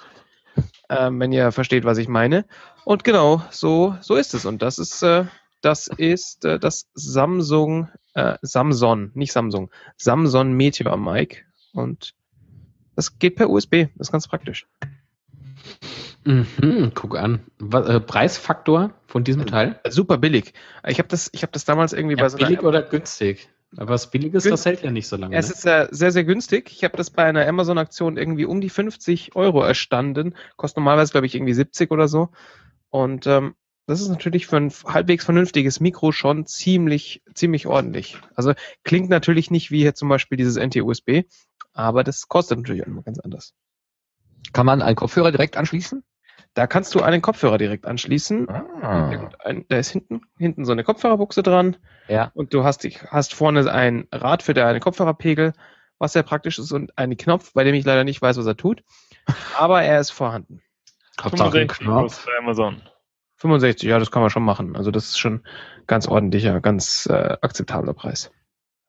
[0.90, 2.46] Ähm, wenn ihr versteht, was ich meine.
[2.86, 4.46] Und genau, so, so ist es.
[4.46, 5.26] Und das ist, äh,
[5.62, 11.46] das ist äh, das Samsung, äh, Samsung, nicht Samsung, Samsung Meteor Mic.
[11.74, 12.14] Und
[12.96, 13.88] Das geht per USB.
[13.96, 14.68] Das ist ganz praktisch.
[16.28, 17.40] Mhm, guck an.
[17.58, 19.80] Was, äh, Preisfaktor von diesem Teil?
[19.88, 20.54] Super billig.
[20.86, 23.48] Ich habe das, ich habe das damals irgendwie Ja, bei so einer billig oder günstig?
[23.72, 25.36] Weil Was Billiges, Günst- das hält ja nicht so lange.
[25.36, 25.54] Es Ne?
[25.54, 26.70] ist äh, sehr, sehr günstig.
[26.72, 30.36] Ich habe das bei einer Amazon-Aktion irgendwie um die 50 Euro erstanden.
[30.58, 32.30] Kostet normalerweise, glaube ich, irgendwie 70 oder so.
[32.90, 38.18] Und ähm, das ist natürlich für ein halbwegs vernünftiges Mikro schon ziemlich, ziemlich ordentlich.
[38.36, 41.24] Also klingt natürlich nicht wie hier zum Beispiel dieses NT-USB,
[41.72, 43.54] aber das kostet natürlich auch immer ganz anders.
[44.54, 46.04] Kann man einen Kopfhörer direkt anschließen?
[46.58, 48.50] Da kannst du einen Kopfhörer direkt anschließen.
[48.50, 49.30] Ah.
[49.70, 51.78] Da ist hinten, hinten so eine Kopfhörerbuchse dran.
[52.08, 52.32] Ja.
[52.34, 55.54] Und du hast, hast vorne ein Rad für deinen Kopfhörerpegel,
[56.00, 58.58] was sehr praktisch ist, und einen Knopf, bei dem ich leider nicht weiß, was er
[58.58, 58.84] tut.
[59.56, 60.64] Aber er ist vorhanden.
[61.22, 62.26] Hauptsache ein 65 Knopf.
[62.26, 62.82] bei Amazon.
[63.36, 64.76] 65, ja, das kann man schon machen.
[64.76, 65.44] Also das ist schon
[65.86, 68.32] ganz ordentlicher, ganz äh, akzeptabler Preis.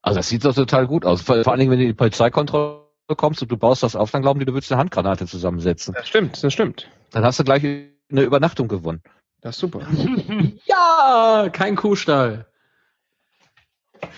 [0.01, 1.21] Also das sieht doch total gut aus.
[1.21, 4.23] Vor, vor allen Dingen, wenn du die Polizeikontrolle kommst und du baust das auf, dann
[4.23, 5.95] glauben die, du würdest eine Handgranate zusammensetzen.
[5.95, 6.89] Das stimmt, das stimmt.
[7.11, 9.03] Dann hast du gleich eine Übernachtung gewonnen.
[9.41, 9.81] Das ist super.
[10.67, 12.47] Ja, kein Kuhstall.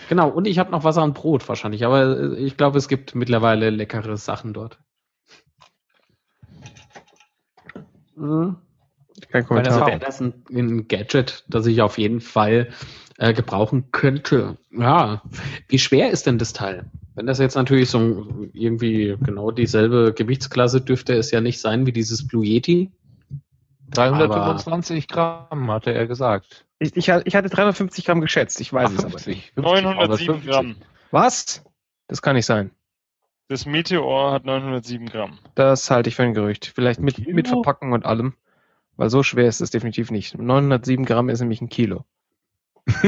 [0.08, 3.14] Genau, und ich habe noch Wasser und Brot wahrscheinlich, aber äh, ich glaube, es gibt
[3.14, 4.78] mittlerweile leckere Sachen dort.
[8.16, 8.56] Mhm.
[9.30, 9.86] Kein Also Kommentar.
[9.86, 12.70] wäre das ein, ein Gadget, das ich auf jeden Fall
[13.18, 14.56] äh, gebrauchen könnte.
[14.70, 15.22] Ja,
[15.68, 16.90] wie schwer ist denn das Teil?
[17.20, 21.92] Wenn das jetzt natürlich so irgendwie genau dieselbe Gewichtsklasse dürfte es ja nicht sein wie
[21.92, 22.90] dieses Blue Yeti.
[23.90, 26.64] 325 Gramm, hatte er gesagt.
[26.78, 29.52] Ich, ich, ich hatte 350 Gramm geschätzt, ich weiß es aber nicht.
[29.52, 30.50] 50, 50, 907 350.
[30.50, 30.76] Gramm.
[31.10, 31.62] Was?
[32.08, 32.70] Das kann nicht sein.
[33.48, 35.38] Das Meteor hat 907 Gramm.
[35.54, 36.72] Das halte ich für ein Gerücht.
[36.74, 38.32] Vielleicht mit, mit Verpackung und allem.
[38.96, 40.38] Weil so schwer ist es definitiv nicht.
[40.38, 42.06] 907 Gramm ist nämlich ein Kilo.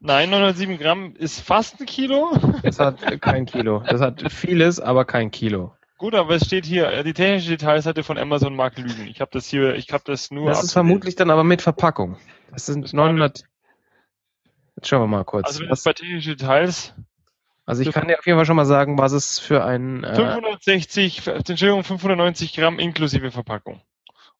[0.00, 2.32] Nein, 907 Gramm ist fast ein Kilo.
[2.62, 3.82] Das hat kein Kilo.
[3.88, 5.74] Das hat vieles, aber kein Kilo.
[5.96, 9.08] Gut, aber es steht hier, äh, die technische Detailseite von Amazon mag lügen.
[9.08, 10.48] Ich habe das hier, ich habe das nur.
[10.48, 12.16] Das ist vermutlich dann aber mit Verpackung.
[12.52, 13.42] Das sind Das war 900.
[14.76, 15.46] Jetzt schauen wir mal kurz.
[15.46, 16.94] Also wenn das Was, bei technische Details
[17.68, 20.02] also ich kann dir auf jeden Fall schon mal sagen, was es für ein.
[20.02, 23.82] Äh, 560, Entschuldigung, 590 Gramm inklusive Verpackung.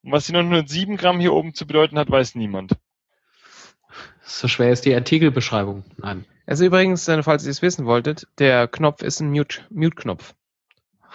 [0.03, 2.73] Und was die 907 Gramm hier oben zu bedeuten hat, weiß niemand.
[4.29, 5.85] So schwer ist die Artikelbeschreibung.
[5.97, 6.27] Nein.
[6.47, 10.35] also übrigens, äh, falls ihr es wissen wolltet, der Knopf ist ein Mute- Mute-Knopf.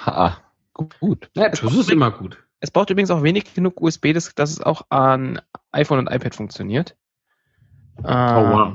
[0.06, 0.42] Ha,
[0.74, 1.30] gut.
[1.36, 2.44] Ja, das ist immer gut.
[2.60, 5.40] es braucht übrigens auch wenig genug USB, dass, dass es auch an
[5.72, 6.96] iPhone und iPad funktioniert.
[8.00, 8.74] Ähm, wow.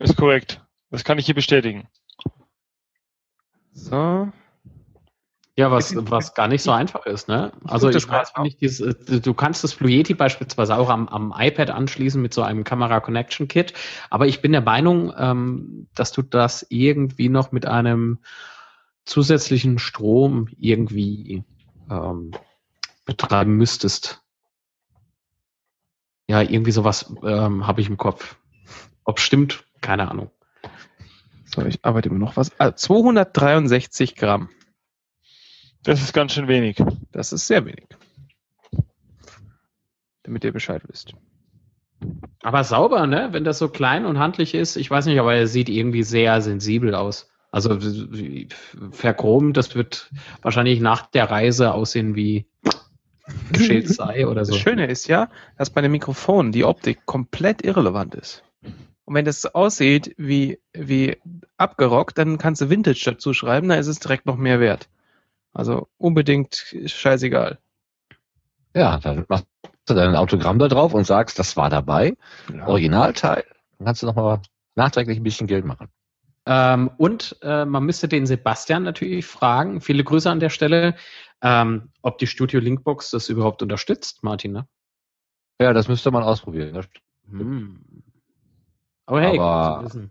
[0.00, 0.60] Ist korrekt.
[0.90, 1.86] Das kann ich hier bestätigen.
[3.72, 4.32] So.
[5.56, 7.52] Ja, was, was gar nicht so einfach ist, ne?
[7.64, 11.34] Also ich weiß nicht, dieses, äh, du kannst das Blue Yeti beispielsweise auch am, am
[11.36, 13.74] iPad anschließen mit so einem Kamera Connection Kit,
[14.08, 18.20] aber ich bin der Meinung, ähm, dass du das irgendwie noch mit einem
[19.04, 21.44] zusätzlichen Strom irgendwie
[21.90, 22.30] ähm,
[23.04, 24.22] betreiben müsstest.
[26.28, 28.36] Ja, irgendwie sowas ähm, habe ich im Kopf.
[29.04, 30.30] Ob stimmt, keine Ahnung.
[31.44, 32.52] So, ich arbeite immer noch was.
[32.58, 34.48] Ah, 263 Gramm.
[35.82, 36.82] Das ist ganz schön wenig.
[37.12, 37.86] Das ist sehr wenig.
[40.22, 41.14] Damit ihr Bescheid wisst.
[42.42, 43.28] Aber sauber, ne?
[43.32, 46.40] Wenn das so klein und handlich ist, ich weiß nicht, aber er sieht irgendwie sehr
[46.40, 47.30] sensibel aus.
[47.50, 47.78] Also
[48.92, 52.46] verchromt, das wird wahrscheinlich nach der Reise aussehen wie
[53.52, 54.52] geschältes Ei oder so.
[54.52, 58.44] Das Schöne ist ja, dass bei dem Mikrofon die Optik komplett irrelevant ist.
[59.04, 61.16] Und wenn das aussieht wie, wie
[61.56, 64.88] abgerockt, dann kannst du Vintage dazu schreiben, dann ist es direkt noch mehr wert.
[65.52, 67.58] Also unbedingt scheißegal.
[68.74, 69.46] Ja, dann machst
[69.86, 72.16] du dein Autogramm da drauf und sagst, das war dabei.
[72.66, 73.44] Originalteil.
[73.78, 74.40] Dann kannst du nochmal
[74.76, 75.88] nachträglich ein bisschen Geld machen.
[76.46, 80.94] Ähm, und äh, man müsste den Sebastian natürlich fragen, viele Grüße an der Stelle,
[81.42, 84.68] ähm, ob die Studio Linkbox das überhaupt unterstützt, Martin, ne?
[85.60, 86.86] Ja, das müsste man ausprobieren.
[87.28, 87.84] Hm.
[89.06, 90.10] Aber hey, Aber- gut zu wissen.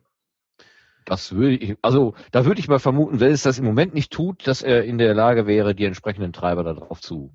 [1.10, 4.12] Das würde ich, also da würde ich mal vermuten, wenn es das im Moment nicht
[4.12, 7.34] tut, dass er in der Lage wäre, die entsprechenden Treiber da drauf zu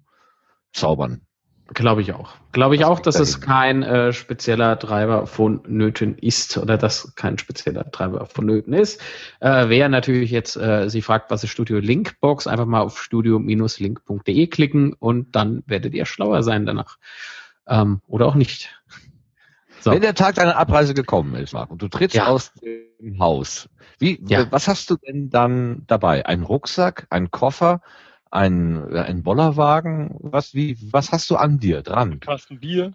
[0.73, 1.23] zaubern.
[1.69, 2.35] Glaube ich auch.
[2.53, 3.47] Glaube ich Das auch, dass es dahin.
[3.47, 9.01] kein äh, spezieller Treiber vonnöten ist oder dass kein spezieller Treiber vonnöten ist.
[9.41, 14.47] Äh, wer natürlich jetzt äh, sie fragt, was ist Studio Linkbox, einfach mal auf studio-link.de
[14.49, 16.99] klicken und dann werdet ihr schlauer sein danach.
[17.67, 18.79] Ähm, oder auch nicht.
[19.85, 19.91] So.
[19.91, 22.29] Wenn der Tag deiner Abreise gekommen ist, Marc, und du trittst Ja.
[22.29, 23.69] aus dem Haus,
[23.99, 24.41] wie, Ja.
[24.41, 26.25] äh, was hast du denn dann dabei?
[26.25, 27.83] Ein Rucksack, ein Koffer,
[28.31, 30.17] ein, äh, ein Bollerwagen?
[30.21, 32.19] Was, wie, was hast du an dir dran?
[32.21, 32.93] Kasten Bier.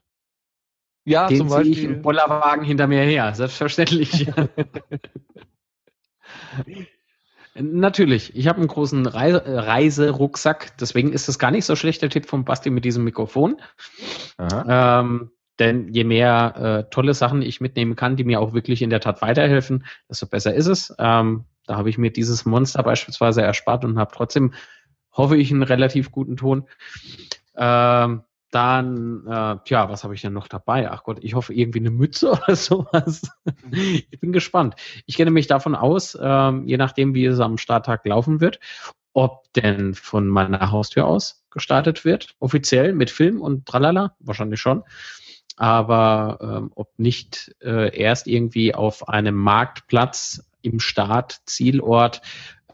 [1.05, 1.89] Ja, Den zum sehe ich Beispiel.
[1.91, 4.27] im Bollerwagen hinter mir her, selbstverständlich.
[7.53, 8.35] Natürlich.
[8.35, 12.25] Ich habe einen großen Reise Reiserucksack, deswegen ist das gar nicht so schlecht der Tipp
[12.25, 13.61] von Basti mit diesem Mikrofon.
[14.39, 18.89] Ähm, denn je mehr äh, tolle Sachen ich mitnehmen kann, die mir auch wirklich in
[18.89, 20.95] der Tat weiterhelfen, desto besser ist es.
[20.97, 24.53] Ähm, da habe ich mir dieses Monster beispielsweise erspart und habe trotzdem,
[25.11, 26.67] hoffe ich, einen relativ guten Ton.
[27.55, 30.89] Ähm, dann, äh, tja, was habe ich denn noch dabei?
[30.89, 33.21] Ach Gott, ich hoffe irgendwie eine Mütze oder sowas.
[33.73, 34.75] ich bin gespannt.
[35.05, 38.59] Ich gehe nämlich davon aus, ähm, je nachdem, wie es am Starttag laufen wird,
[39.13, 44.83] ob denn von meiner Haustür aus gestartet wird, offiziell mit Film und tralala, wahrscheinlich schon.
[45.57, 52.21] Aber ähm, ob nicht äh, erst irgendwie auf einem Marktplatz im Start, Zielort,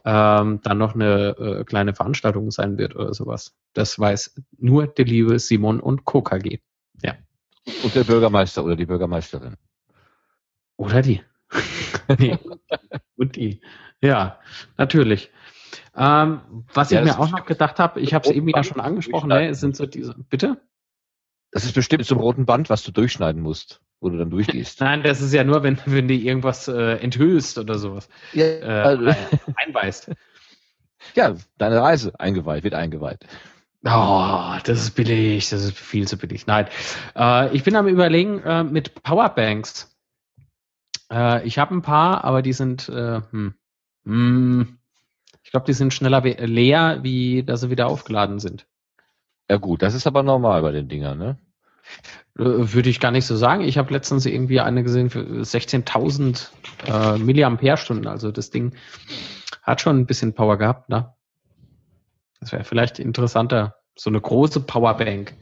[0.04, 3.56] ähm, dann noch eine äh, kleine Veranstaltung sein wird oder sowas.
[3.72, 6.60] Das weiß nur der liebe Simon und KKG.
[7.02, 7.14] Ja.
[7.82, 9.56] Und der Bürgermeister oder die Bürgermeisterin.
[10.76, 11.22] Oder die.
[12.18, 12.38] nee.
[13.16, 13.60] Und die.
[14.00, 14.38] Ja,
[14.76, 15.30] natürlich.
[15.96, 16.40] Ähm,
[16.74, 19.28] was ja, ich mir auch noch gedacht habe, ich habe es eben ja schon angesprochen,
[19.28, 20.14] ne, sind so diese.
[20.28, 20.60] Bitte?
[21.56, 24.78] Das ist bestimmt so ein roten Band, was du durchschneiden musst, wo du dann durchgehst.
[24.82, 28.10] Nein, das ist ja nur, wenn, wenn du irgendwas äh, enthüllst oder sowas.
[28.34, 29.10] Ja, äh, also,
[29.56, 30.10] einweist.
[31.14, 33.24] Ja, deine Reise eingeweiht, wird eingeweiht.
[33.84, 36.46] Oh, das ist billig, das ist viel zu billig.
[36.46, 36.66] Nein,
[37.14, 39.96] äh, ich bin am überlegen äh, mit Powerbanks.
[41.10, 43.54] Äh, ich habe ein paar, aber die sind, äh, hm,
[44.04, 44.78] hm,
[45.42, 48.66] ich glaube, die sind schneller leer, wie dass sie wieder aufgeladen sind.
[49.48, 51.38] Ja gut, das ist aber normal bei den Dingern, ne?
[52.38, 53.62] Äh, würde ich gar nicht so sagen.
[53.62, 56.48] Ich habe letztens irgendwie eine gesehen für 16.000
[56.86, 58.06] äh, Milliampere-Stunden.
[58.06, 58.74] Also das Ding
[59.62, 61.14] hat schon ein bisschen Power gehabt, ne?
[62.40, 63.76] Das wäre vielleicht interessanter.
[63.96, 65.34] So eine große Powerbank,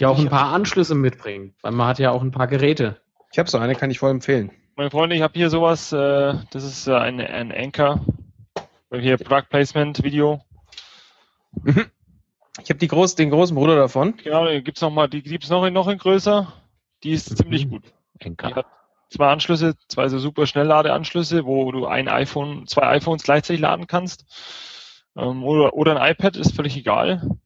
[0.00, 2.96] die auch ein paar Anschlüsse mitbringt, weil man hat ja auch ein paar Geräte.
[3.32, 4.50] Ich habe so eine, kann ich voll empfehlen.
[4.76, 8.00] Meine Freunde, ich habe hier sowas, äh, das ist äh, ein, ein Anchor.
[8.90, 10.40] Hier Plug Placement Video.
[11.62, 11.90] Mhm.
[12.62, 14.16] Ich habe groß, den großen Bruder davon.
[14.16, 16.52] Genau, gibt's noch mal, die gibt's noch in, noch in größer.
[17.02, 17.82] Die ist ziemlich gut.
[18.22, 18.66] Die hat
[19.08, 24.24] zwei Anschlüsse, zwei so super Schnellladeanschlüsse, wo du ein iPhone, zwei iPhones gleichzeitig laden kannst.
[25.16, 27.38] Ähm, oder, oder ein iPad ist völlig egal.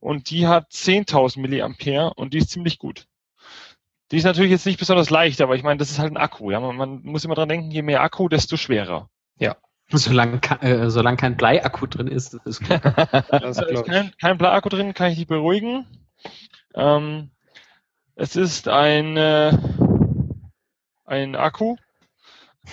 [0.00, 3.06] Und die hat 10.000 Milliampere und die ist ziemlich gut.
[4.12, 6.50] Die ist natürlich jetzt nicht besonders leicht, aber ich meine, das ist halt ein Akku.
[6.50, 9.10] Ja, man, man muss immer dran denken, je mehr Akku, desto schwerer.
[9.88, 12.80] Solange, äh, solange kein Bleiakku drin ist, ist gut.
[13.30, 15.86] das ist kein, kein Bleiakku drin, kann ich dich beruhigen.
[16.74, 17.30] Ähm,
[18.16, 19.56] es ist ein, äh,
[21.04, 21.76] ein Akku.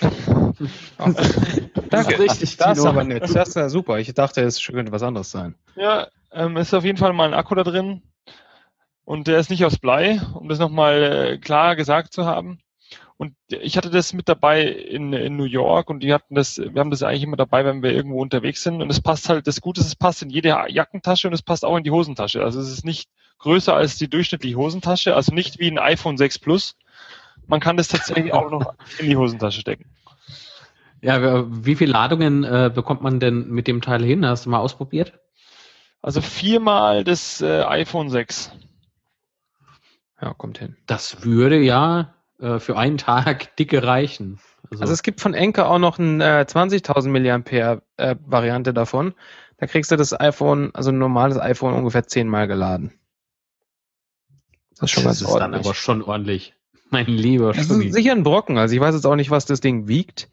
[1.90, 2.18] Danke.
[2.18, 3.22] Richtig, das ist aber nett.
[3.22, 3.98] Das ist ja super.
[3.98, 5.54] Ich dachte, es könnte was anderes sein.
[5.76, 8.02] Ja, ähm, ist auf jeden Fall mal ein Akku da drin.
[9.04, 12.58] Und der ist nicht aus Blei, um das nochmal äh, klar gesagt zu haben.
[13.24, 16.78] Und ich hatte das mit dabei in, in New York und die hatten das, wir
[16.78, 18.82] haben das eigentlich immer dabei, wenn wir irgendwo unterwegs sind.
[18.82, 21.64] Und es passt halt, das Gute ist, es passt in jede Jackentasche und es passt
[21.64, 22.44] auch in die Hosentasche.
[22.44, 23.08] Also es ist nicht
[23.38, 26.76] größer als die durchschnittliche Hosentasche, also nicht wie ein iPhone 6 Plus.
[27.46, 29.86] Man kann das tatsächlich auch noch in die Hosentasche stecken.
[31.00, 34.26] Ja, wie viele Ladungen äh, bekommt man denn mit dem Teil hin?
[34.26, 35.14] Hast du mal ausprobiert?
[36.02, 38.52] Also viermal das äh, iPhone 6.
[40.20, 40.76] Ja, kommt hin.
[40.84, 44.40] Das würde ja äh, für einen Tag dicke reichen.
[44.70, 49.14] Also, also es gibt von Enker auch noch eine äh, 20.000 Milliampere äh, Variante davon.
[49.58, 52.92] Da kriegst du das iPhone, also ein normales iPhone ungefähr zehnmal geladen.
[54.70, 55.60] Das ist schon das ganz ist ordentlich.
[55.62, 56.54] dann aber schon ordentlich.
[56.90, 58.58] Mein lieber Das ist sicher ein Brocken.
[58.58, 60.28] Also ich weiß jetzt auch nicht, was das Ding wiegt.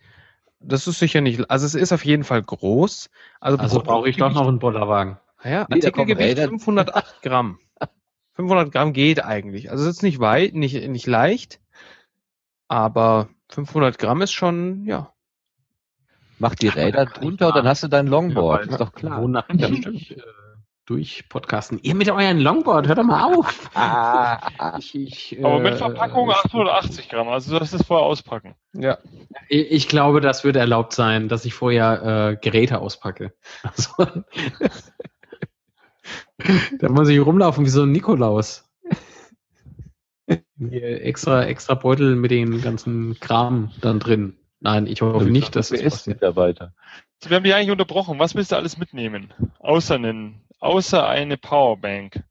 [0.60, 3.10] Das ist sicher nicht, also es ist auf jeden Fall groß.
[3.40, 5.18] Also, also brauche ich doch noch einen Bollerwagen.
[5.44, 7.60] Ja, nee, Artikelgewicht 508 Gramm.
[8.34, 9.72] 500 Gramm geht eigentlich.
[9.72, 11.60] Also es ist nicht weit, nicht, nicht leicht.
[12.72, 15.12] Aber 500 Gramm ist schon, ja.
[16.40, 18.66] Mach die Räder drunter und dann hast du dein Longboard.
[18.66, 19.22] Ja, ist doch klar.
[19.22, 20.22] Wonach durch, äh,
[20.86, 21.80] durch Podcasten.
[21.84, 23.70] Ihr mit euren Longboard, hört doch mal auf.
[23.76, 28.56] Ah, ich, ich, Aber mit äh, Verpackung äh, 880 Gramm, also das ist vorher auspacken.
[28.72, 29.00] Ja.
[29.50, 33.34] Ich, ich, glaube, das wird erlaubt sein, dass ich vorher äh, Geräte auspacke.
[33.64, 33.92] Also,
[36.80, 38.71] da muss ich rumlaufen wie so ein Nikolaus.
[40.60, 44.38] Extra, extra Beutel mit den ganzen Kram dann drin.
[44.60, 46.06] Nein, ich hoffe ich nicht, dass das.
[46.06, 46.74] Mitarbeiter.
[47.24, 48.20] Wir haben dich eigentlich unterbrochen.
[48.20, 49.34] Was willst du alles mitnehmen?
[49.60, 52.24] Außer einen, außer eine Powerbank.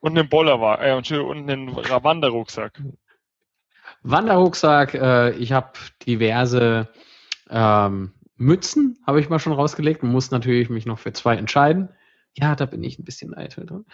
[0.00, 2.82] Und einen Bollerwagen, äh, und einen Wanderrucksack.
[4.02, 5.72] Wanderrucksack, äh, ich habe
[6.06, 6.88] diverse
[7.48, 10.02] ähm, Mützen, habe ich mal schon rausgelegt.
[10.02, 11.88] Muss natürlich mich noch für zwei entscheiden.
[12.34, 13.84] Ja, da bin ich ein bisschen eitel drin.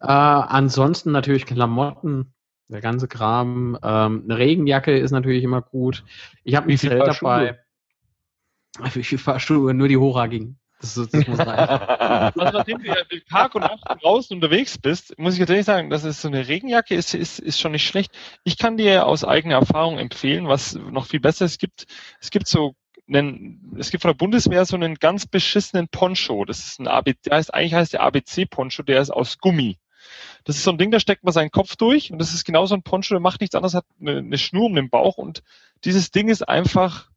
[0.00, 2.32] Äh, ansonsten natürlich Klamotten,
[2.70, 3.78] der ganze Kram.
[3.82, 6.04] Ähm, eine Regenjacke ist natürlich immer gut.
[6.44, 7.58] Ich habe ein Zelt dabei.
[8.92, 10.56] Wie viele Fahrschuhe nur die Hora ging.
[10.80, 11.86] Das, das muss reichen.
[12.40, 12.96] Also nachdem du ja
[13.28, 16.94] Tag und Nacht draußen unterwegs bist, muss ich tatsächlich sagen, dass es so eine Regenjacke
[16.94, 18.12] ist, ist, ist schon nicht schlecht.
[18.44, 21.52] Ich kann dir aus eigener Erfahrung empfehlen, was noch viel besser ist.
[21.52, 21.86] Es gibt,
[22.20, 22.74] es gibt so
[23.08, 26.44] einen, es gibt von der Bundeswehr so einen ganz beschissenen Poncho.
[26.44, 29.78] Das ist ein ABC, heißt, eigentlich heißt der ABC Poncho, der ist aus Gummi.
[30.44, 32.66] Das ist so ein Ding, da steckt man seinen Kopf durch und das ist genau
[32.66, 35.42] so ein Poncho, der macht nichts anderes, hat eine, eine Schnur um den Bauch und
[35.84, 37.08] dieses Ding ist einfach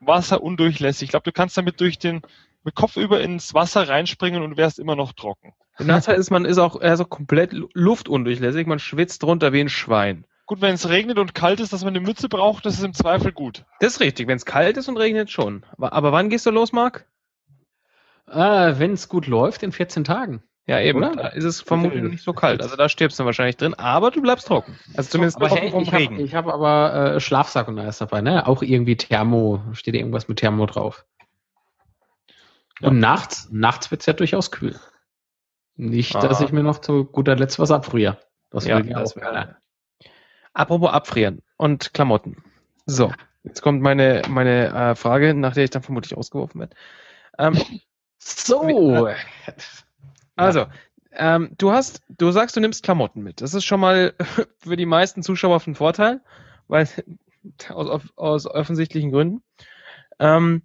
[0.00, 1.06] wasserundurchlässig.
[1.06, 2.22] Ich glaube, du kannst damit durch den
[2.64, 5.52] mit Kopf über ins Wasser reinspringen und wärst immer noch trocken.
[5.78, 10.24] Der Nachteil ist, man ist auch also komplett luftundurchlässig, man schwitzt drunter wie ein Schwein.
[10.46, 12.94] Gut, wenn es regnet und kalt ist, dass man eine Mütze braucht, das ist im
[12.94, 13.64] Zweifel gut.
[13.80, 15.64] Das ist richtig, wenn es kalt ist und regnet schon.
[15.72, 17.06] Aber, aber wann gehst du los, Marc?
[18.28, 20.42] Äh, wenn es gut läuft, in 14 Tagen.
[20.66, 20.98] Ja, eben.
[20.98, 21.14] Oder?
[21.14, 22.62] Da ist es vermutlich nicht so kalt.
[22.62, 24.78] Also da stirbst du wahrscheinlich drin, aber du bleibst trocken.
[24.96, 26.16] Also zumindest aber hey, ich Regen.
[26.16, 28.46] Hab, ich habe aber äh, Schlafsack und alles dabei, ne?
[28.46, 31.04] Auch irgendwie Thermo, steht irgendwas mit Thermo drauf.
[32.80, 32.88] Ja.
[32.88, 34.78] Und nachts, nachts wird es ja durchaus kühl.
[35.76, 36.20] Nicht, ah.
[36.20, 38.18] dass ich mir noch zu guter Letzt was abfriere.
[38.50, 39.56] Das ja, das wäre.
[40.54, 42.42] Apropos abfrieren und Klamotten.
[42.86, 43.12] So,
[43.42, 46.76] jetzt kommt meine, meine äh, Frage, nach der ich dann vermutlich ausgeworfen werde.
[47.38, 47.60] Ähm,
[48.18, 49.08] so.
[49.08, 49.14] Äh,
[50.36, 50.66] also,
[51.12, 53.40] ähm, du hast, du sagst, du nimmst Klamotten mit.
[53.40, 54.14] Das ist schon mal
[54.58, 56.20] für die meisten Zuschauer ein Vorteil,
[56.68, 56.88] weil
[57.68, 59.42] aus, aus offensichtlichen Gründen.
[60.18, 60.62] Ähm,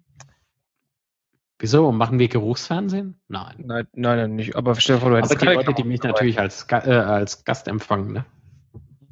[1.60, 1.92] Wieso?
[1.92, 3.20] Machen wir Geruchsfernsehen?
[3.28, 3.56] Nein.
[3.58, 4.56] Nein, nein, nein nicht.
[4.56, 7.44] Aber stell dir vor, du hättest Aber die Leute, die mich natürlich als, äh, als
[7.44, 8.24] Gast empfangen, ne?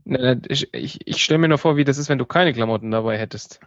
[0.07, 2.91] Nein, ich, ich, ich stelle mir nur vor, wie das ist, wenn du keine Klamotten
[2.91, 3.61] dabei hättest.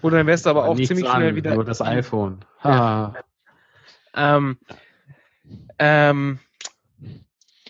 [0.00, 1.54] Oder dann wärst du aber, auch ziemlich an, schnell wieder.
[1.54, 2.38] Nur das iPhone.
[2.64, 3.12] Ja.
[4.14, 4.56] Ähm,
[5.78, 6.38] ähm,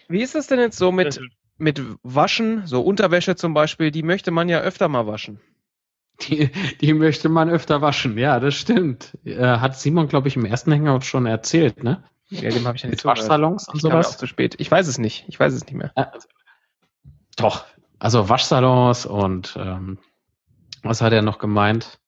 [0.08, 1.20] wie ist das denn jetzt so mit,
[1.58, 2.66] mit Waschen?
[2.66, 5.40] So Unterwäsche zum Beispiel, die möchte man ja öfter mal waschen.
[6.22, 6.50] Die,
[6.80, 9.16] die möchte man öfter waschen, ja, das stimmt.
[9.24, 12.02] Äh, hat Simon, glaube ich, im ersten Hangout schon erzählt, ne?
[12.30, 14.14] Ja, dem habe ich ja nicht Waschsalons und sowas.
[14.14, 14.56] Auch zu spät.
[14.58, 15.24] Ich weiß es nicht.
[15.28, 15.92] Ich weiß es nicht mehr.
[15.94, 16.06] Äh,
[17.36, 17.66] doch.
[17.98, 19.98] Also Waschsalons und ähm,
[20.82, 22.00] was hat er noch gemeint?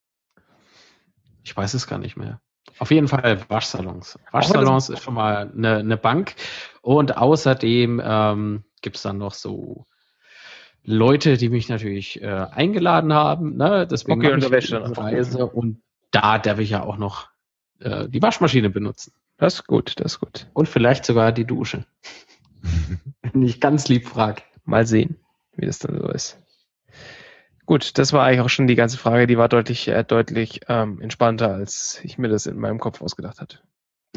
[1.42, 2.40] Ich weiß es gar nicht mehr.
[2.78, 4.18] Auf jeden Fall Waschsalons.
[4.32, 6.34] Waschsalons ist schon mal eine, eine Bank.
[6.82, 9.86] Und außerdem ähm, gibt es dann noch so
[10.82, 13.56] Leute, die mich natürlich äh, eingeladen haben.
[13.56, 13.86] Ne?
[13.86, 15.46] Deswegen okay, und ich Reise.
[15.46, 17.28] Und da darf ich ja auch noch
[17.80, 19.12] äh, die Waschmaschine benutzen.
[19.36, 20.46] Das ist gut, das ist gut.
[20.52, 21.86] Und vielleicht sogar die Dusche.
[23.22, 24.42] Wenn ich ganz lieb frage.
[24.64, 25.16] Mal sehen,
[25.56, 26.38] wie das dann so ist.
[27.70, 29.28] Gut, das war eigentlich auch schon die ganze Frage.
[29.28, 33.40] Die war deutlich, äh, deutlich ähm, entspannter, als ich mir das in meinem Kopf ausgedacht
[33.40, 33.60] hatte.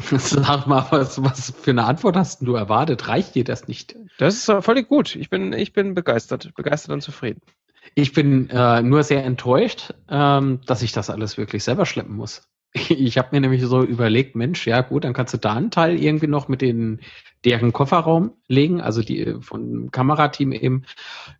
[0.00, 3.06] Sag mal, was, was für eine Antwort hast du erwartet?
[3.06, 3.94] Reicht dir das nicht?
[4.18, 5.14] Das ist völlig gut.
[5.14, 7.42] Ich bin, ich bin begeistert, begeistert und zufrieden.
[7.94, 12.48] Ich bin äh, nur sehr enttäuscht, ähm, dass ich das alles wirklich selber schleppen muss.
[12.88, 16.02] Ich habe mir nämlich so überlegt, Mensch, ja gut, dann kannst du da einen Teil
[16.02, 17.02] irgendwie noch mit den
[17.44, 20.86] deren Kofferraum legen, also die äh, von Kamerateam eben.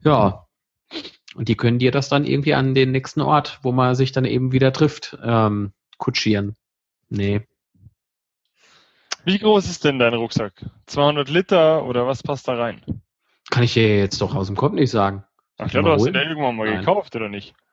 [0.05, 0.47] Ja,
[1.35, 4.24] und die können dir das dann irgendwie an den nächsten Ort, wo man sich dann
[4.24, 6.57] eben wieder trifft, ähm, kutschieren.
[7.09, 7.43] Nee,
[9.24, 10.53] wie groß ist denn dein Rucksack?
[10.87, 12.82] 200 Liter oder was passt da rein?
[13.51, 15.24] Kann ich dir jetzt doch aus dem Kopf nicht sagen.
[15.57, 16.80] Ach ja, du hast den irgendwann mal Nein.
[16.80, 17.55] gekauft, oder nicht?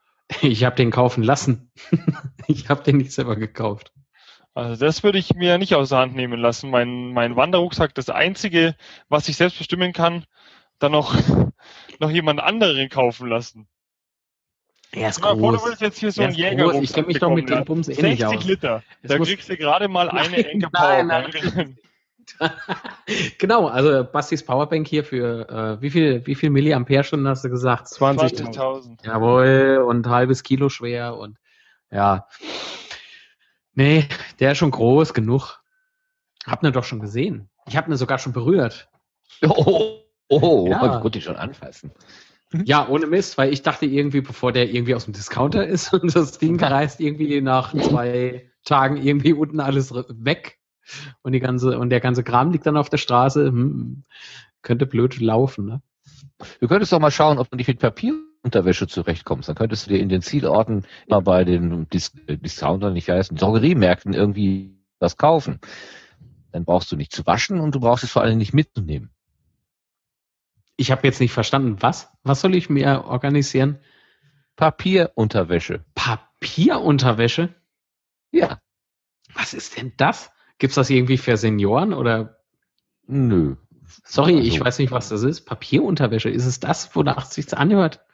[0.41, 1.73] Ich habe den kaufen lassen.
[2.47, 3.91] ich habe den nicht selber gekauft.
[4.53, 6.69] Also das würde ich mir nicht aus der Hand nehmen lassen.
[6.69, 8.77] Mein, mein Wanderrucksack, das einzige,
[9.09, 10.23] was ich selbst bestimmen kann,
[10.81, 11.15] dann noch,
[11.99, 13.67] noch jemand anderen kaufen lassen.
[14.91, 15.39] Er ist groß.
[15.39, 17.87] Vor, du willst jetzt hier so einen Jäger Ich kenne mich doch mit dem Bums
[17.87, 18.31] eh nicht aus.
[18.31, 18.83] 60 Liter.
[19.03, 21.33] da kriegst du gerade mal eine nein, enge Powerbank.
[21.33, 21.77] Nein, nein.
[23.37, 27.87] genau, also Bastis Powerbank hier für äh, wie viel wie viel Milliampere-Stunden hast du gesagt?
[27.87, 28.53] 20.000.
[28.53, 31.37] 20 Jawohl, und ein halbes Kilo schwer und
[31.89, 32.27] ja.
[33.73, 34.07] Nee,
[34.39, 35.61] der ist schon groß genug.
[36.45, 37.49] Hab ne doch schon gesehen.
[37.65, 38.89] Ich hab ne sogar schon berührt.
[39.43, 40.01] Oh,
[40.31, 40.95] oh, ja.
[40.95, 41.91] ich konnte ihn schon anfassen.
[42.51, 42.63] Mhm.
[42.65, 46.15] Ja, ohne Mist, weil ich dachte irgendwie, bevor der irgendwie aus dem Discounter ist und
[46.15, 50.59] das Ding reißt irgendwie nach zwei Tagen irgendwie unten alles weg
[51.21, 54.03] und die ganze und der ganze Kram liegt dann auf der Straße, hm,
[54.61, 55.81] könnte blöd laufen, ne?
[56.59, 59.47] Du könntest doch mal schauen, ob du nicht mit Papierunterwäsche zurechtkommst.
[59.47, 64.13] Dann könntest du dir in den Zielorten immer bei den Dis Discountern, nicht heißen, Drogeriemärkten
[64.13, 65.59] irgendwie was kaufen.
[66.51, 69.11] Dann brauchst du nicht zu waschen und du brauchst es vor allem nicht mitzunehmen.
[70.77, 72.09] Ich habe jetzt nicht verstanden, was?
[72.23, 73.79] Was soll ich mir organisieren?
[74.55, 75.83] Papierunterwäsche.
[75.95, 77.53] Papierunterwäsche?
[78.31, 78.59] Ja.
[79.33, 80.31] Was ist denn das?
[80.57, 82.37] Gibt's das irgendwie für Senioren oder?
[83.07, 83.55] Nö.
[84.03, 85.41] Sorry, also, ich weiß nicht, was das ist.
[85.41, 86.29] Papierunterwäsche.
[86.29, 88.05] Ist es das, wonach es sich anhört?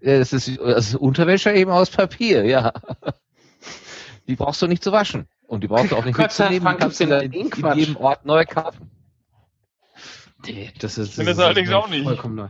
[0.00, 2.72] Es ist, es ist Unterwäsche eben aus Papier, ja.
[4.28, 5.28] Die brauchst du nicht zu waschen.
[5.46, 6.78] Und die brauchst du auch nicht Gott sei mitzunehmen.
[6.78, 8.90] Dank Die kannst du gibt's in, den in jedem Ort neu kaufen.
[10.44, 12.04] Nee, das ist, finde das allerdings auch nicht.
[12.04, 12.48] Vollkommen neu.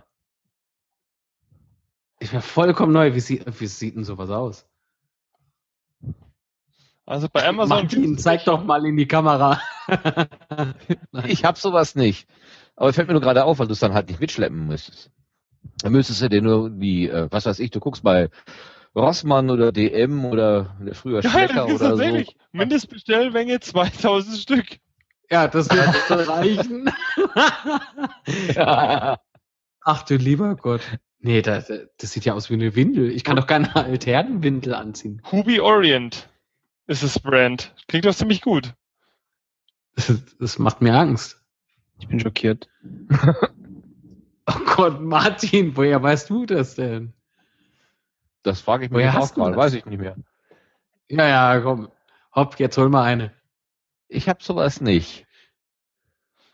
[2.21, 3.15] Ich wäre vollkommen neu.
[3.15, 4.67] Wie, sie, wie sieht denn sowas aus?
[7.05, 7.83] Also bei Amazon.
[7.83, 9.61] Martin, zeig doch mal in die Kamera.
[11.27, 12.29] Ich hab sowas nicht.
[12.77, 15.11] Aber fällt mir nur gerade auf, weil du es dann halt nicht mitschleppen müsstest.
[15.83, 18.31] Dann müsstest du dir nur die, äh, was weiß ich, du guckst bei
[18.95, 22.03] Rossmann oder DM oder früher Schlecker das ist oder so.
[22.03, 22.37] tatsächlich.
[22.53, 24.79] Mindestbestellmenge 2000 Stück.
[25.33, 26.91] Ja, das wird so reichen.
[28.55, 29.19] Ja.
[29.81, 30.83] Ach du lieber Gott.
[31.21, 33.11] Nee, das, das sieht ja aus wie eine Windel.
[33.11, 35.23] Ich kann doch keine Alternenwindel anziehen.
[35.33, 36.29] Hubi Orient
[36.87, 37.75] ist das Brand.
[37.89, 38.75] Klingt doch ziemlich gut.
[39.97, 41.41] Das, das macht mir Angst.
[41.99, 42.69] Ich bin schockiert.
[44.45, 47.13] Oh Gott, Martin, woher weißt du das denn?
[48.43, 50.17] Das frage ich mich Woher auch gerade, weiß ich nicht mehr.
[51.09, 51.93] Ja, ja, komm.
[52.35, 53.33] Hopp, jetzt hol mal eine.
[54.13, 55.27] Ich habe sowas nicht.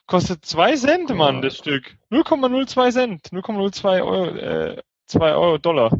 [0.07, 1.97] Kostet 2 Cent, Mann, das Stück.
[2.11, 3.29] 0,02 Cent.
[3.33, 5.99] 0,02 Euro, äh, 2 Euro Dollar.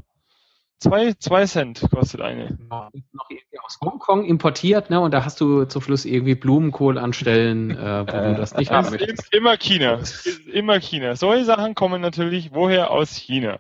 [0.81, 2.57] 2, 2 Cent kostet eine.
[2.71, 2.91] Noch
[3.29, 5.01] irgendwie aus Hongkong importiert, ne?
[5.01, 8.85] Und da hast du zum Schluss irgendwie Blumenkohl anstellen, äh, wo du das nicht haben
[8.85, 9.33] Das ist möchtest.
[9.35, 9.97] im- immer China.
[9.97, 11.17] Das ist immer China.
[11.17, 13.59] Solche Sachen kommen natürlich woher aus China.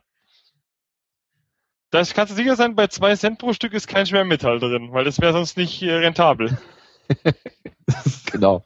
[1.90, 5.04] Da kannst du sicher sein, bei 2 Cent pro Stück ist kein Schwermetall drin, weil
[5.04, 6.56] das wäre sonst nicht äh, rentabel.
[8.32, 8.64] Genau.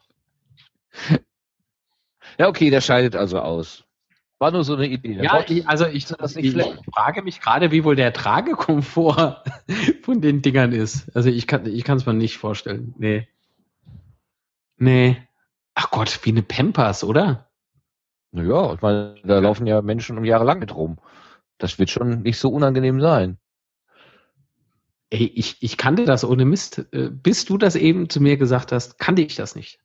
[2.39, 3.85] Ja, okay, der scheidet also aus.
[4.39, 5.15] War nur so eine Idee.
[5.15, 6.57] Der Ja, ich, also ich, ich
[6.93, 9.45] frage mich gerade, wie wohl der Tragekomfort
[10.03, 11.15] von den Dingern ist.
[11.15, 12.95] Also ich kann es mir nicht vorstellen.
[12.99, 13.29] Nee.
[14.79, 15.17] Nee.
[15.75, 17.49] Ach Gott, wie eine Pampers, oder?
[18.33, 20.99] Naja, ich meine, da laufen ja Menschen um Jahre lang mit rum.
[21.59, 23.39] Das wird schon nicht so unangenehm sein.
[25.13, 26.87] Ey, ich, ich kannte das ohne Mist.
[26.91, 29.79] Äh, Bis du das eben zu mir gesagt hast, kannte ich das nicht.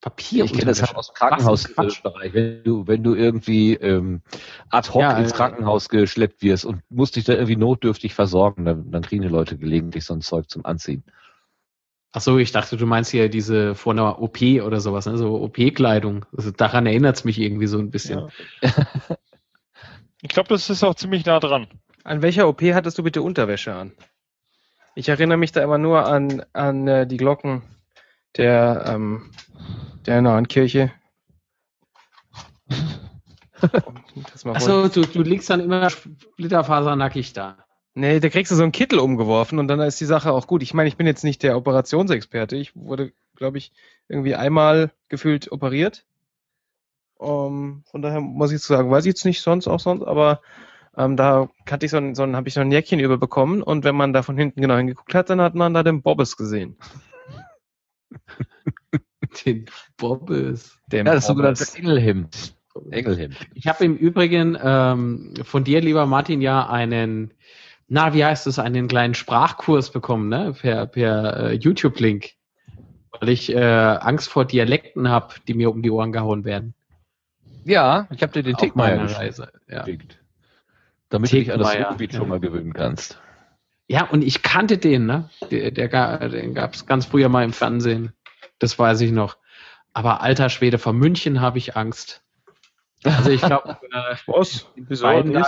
[0.00, 0.44] Papier.
[0.44, 2.32] Ich kenne das halt aus dem Krankenhausbereich.
[2.32, 4.22] Wenn du, wenn du irgendwie ähm,
[4.70, 8.64] ad hoc Ja, ins äh, Krankenhaus geschleppt wirst und musst dich da irgendwie notdürftig versorgen,
[8.64, 11.02] dann, dann kriegen die Leute gelegentlich so ein Zeug zum Anziehen.
[12.12, 15.18] Ach so, ich dachte, du meinst hier diese vor einer OP oder sowas, ne?
[15.18, 16.26] so OP-Kleidung.
[16.36, 18.30] Also daran erinnert es mich irgendwie so ein bisschen.
[18.62, 18.70] Ja.
[20.22, 21.68] Ich glaube, das ist auch ziemlich nah dran.
[22.06, 23.90] An welcher OP hattest du bitte Unterwäsche an?
[24.94, 27.62] Ich erinnere mich da immer nur an, an äh, die Glocken
[28.36, 29.32] der, ähm,
[30.06, 30.92] der nahen Kirche.
[34.44, 37.58] Achso, du, du liegst dann immer splitterfasernackig da.
[37.94, 40.62] Nee, da kriegst du so einen Kittel umgeworfen und dann ist die Sache auch gut.
[40.62, 42.54] Ich meine, ich bin jetzt nicht der Operationsexperte.
[42.54, 43.72] Ich wurde, glaube ich,
[44.06, 46.06] irgendwie einmal gefühlt operiert.
[47.16, 50.40] Um, von daher muss ich sagen, weiß ich jetzt nicht sonst auch sonst, aber
[50.96, 53.84] ähm, da hatte ich so ein, so ein, habe ich so ein Jäckchen überbekommen und
[53.84, 56.76] wenn man da von hinten genau hingeguckt hat, dann hat man da den Bobbes gesehen.
[59.44, 59.66] Den
[59.96, 60.78] Bobbes.
[60.86, 62.54] Den Ja, das sogenannte Engelhemd.
[62.90, 63.36] Engelhemd.
[63.54, 67.32] Ich habe im Übrigen ähm, von dir, lieber Martin, ja einen,
[67.88, 70.54] na, wie heißt es, einen kleinen Sprachkurs bekommen, ne?
[70.58, 72.32] Per, per äh, YouTube-Link.
[73.18, 76.74] Weil ich äh, Angst vor Dialekten habe, die mir um die Ohren gehauen werden.
[77.64, 79.50] Ja, ich habe dir den Tickmeier meiner Reise.
[79.68, 79.84] Ja.
[81.08, 82.18] Damit du dich an das Ruhrgebiet ja.
[82.18, 83.20] schon mal gewöhnen kannst.
[83.88, 85.30] ja, und ich kannte den, ne?
[85.50, 88.12] Der, der, den gab es ganz früher mal im Fernsehen.
[88.58, 89.36] Das weiß ich noch.
[89.92, 92.22] Aber alter Schwede, vor München habe ich Angst.
[93.04, 94.66] Also ich glaube, äh, Was?
[94.74, 95.08] Wieso?
[95.08, 95.42] im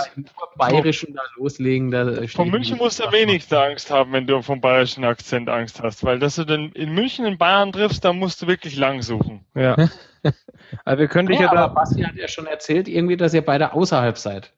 [0.55, 1.91] Bayerischen da loslegen.
[1.91, 5.81] Da Von München musst du am wenigsten Angst haben, wenn du vom bayerischen Akzent Angst
[5.81, 9.01] hast, weil dass du denn in München in Bayern triffst, da musst du wirklich lang
[9.01, 9.45] suchen.
[9.55, 9.75] Ja.
[10.85, 11.67] Aber wir können dich Ja, ja, aber da.
[11.67, 14.51] Basti hat ja schon erzählt, irgendwie, dass ihr beide außerhalb seid.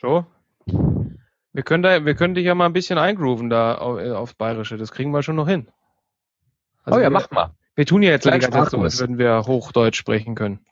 [0.00, 0.26] So.
[1.52, 4.34] Wir können, da, wir können dich ja mal ein bisschen eingrooven da auf, äh, aufs
[4.34, 4.76] Bayerische.
[4.76, 5.68] Das kriegen wir schon noch hin.
[6.84, 7.50] Also oh ja, wir, mach mal.
[7.74, 10.64] Wir tun ja jetzt ganze Zeit so, als würden wir Hochdeutsch sprechen können.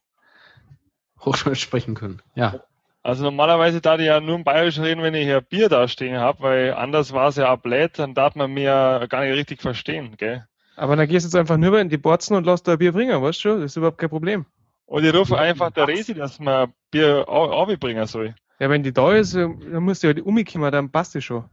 [1.20, 2.20] Hochdeutsch sprechen können.
[2.34, 2.60] Ja.
[3.02, 6.18] Also normalerweise darf ich ja nur im Bayerisch reden, wenn ich hier Bier da stehen
[6.18, 9.60] habe, weil anders war es ja ablädt, dann darf man mir ja gar nicht richtig
[9.60, 10.46] verstehen, gell?
[10.76, 13.22] Aber dann gehst du jetzt einfach nur in die Borzen und lässt da Bier bringen,
[13.22, 13.56] weißt du?
[13.56, 14.46] Das ist überhaupt kein Problem.
[14.86, 18.34] Und ich rufe einfach der Resi, dass man Bier au- bringen soll.
[18.60, 21.24] Ja, wenn die da ist, äh, dann musst du ja die umkommen, dann passt es
[21.24, 21.44] schon.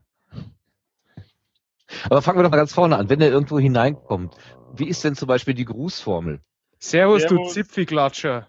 [2.09, 3.09] Aber fangen wir doch mal ganz vorne an.
[3.09, 4.35] Wenn er irgendwo hineinkommt,
[4.73, 6.39] wie ist denn zum Beispiel die Grußformel?
[6.79, 7.53] Servus, du Servus.
[7.53, 8.45] Zipfelklatscher.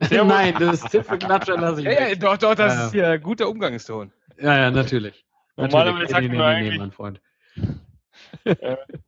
[0.00, 0.28] Servus.
[0.32, 2.20] Nein, das Zipfelklatscher lasse ich Ja, ja, weg.
[2.20, 4.12] doch, doch, das Ja, ist ja guter Umgangston.
[4.40, 5.24] Ja, ja, natürlich.
[5.56, 6.30] Normalerweise natürlich.
[6.30, 7.20] sagt man eigentlich- mein Freund.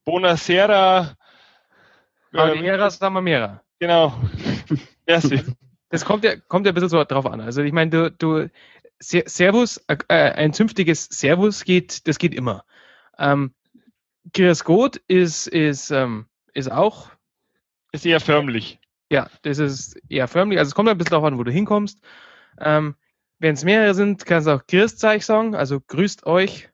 [0.04, 1.14] Bonasera.
[2.32, 2.64] Aber Ähm, die
[3.14, 3.62] wir mehrer.
[3.78, 4.12] genau.
[5.06, 5.42] Merci.
[5.90, 7.40] Das kommt ja, kommt ja ein bisschen so drauf an.
[7.40, 8.50] Also ich meine, du, du
[9.00, 12.64] Servus, äh, ein zünftiges Servus geht, das geht immer.
[13.18, 13.54] Ähm,
[14.34, 17.10] Grüß Gott ist, ist, ähm, ist auch,
[17.92, 18.78] Ist eher förmlich.
[19.10, 20.58] ja, das ist eher förmlich.
[20.58, 22.00] Also es kommt ein bisschen darauf an, wo du hinkommst.
[22.60, 22.96] Ähm,
[23.38, 26.68] wenn es mehrere sind, kannst du auch Grüßzeich sagen, also grüßt euch.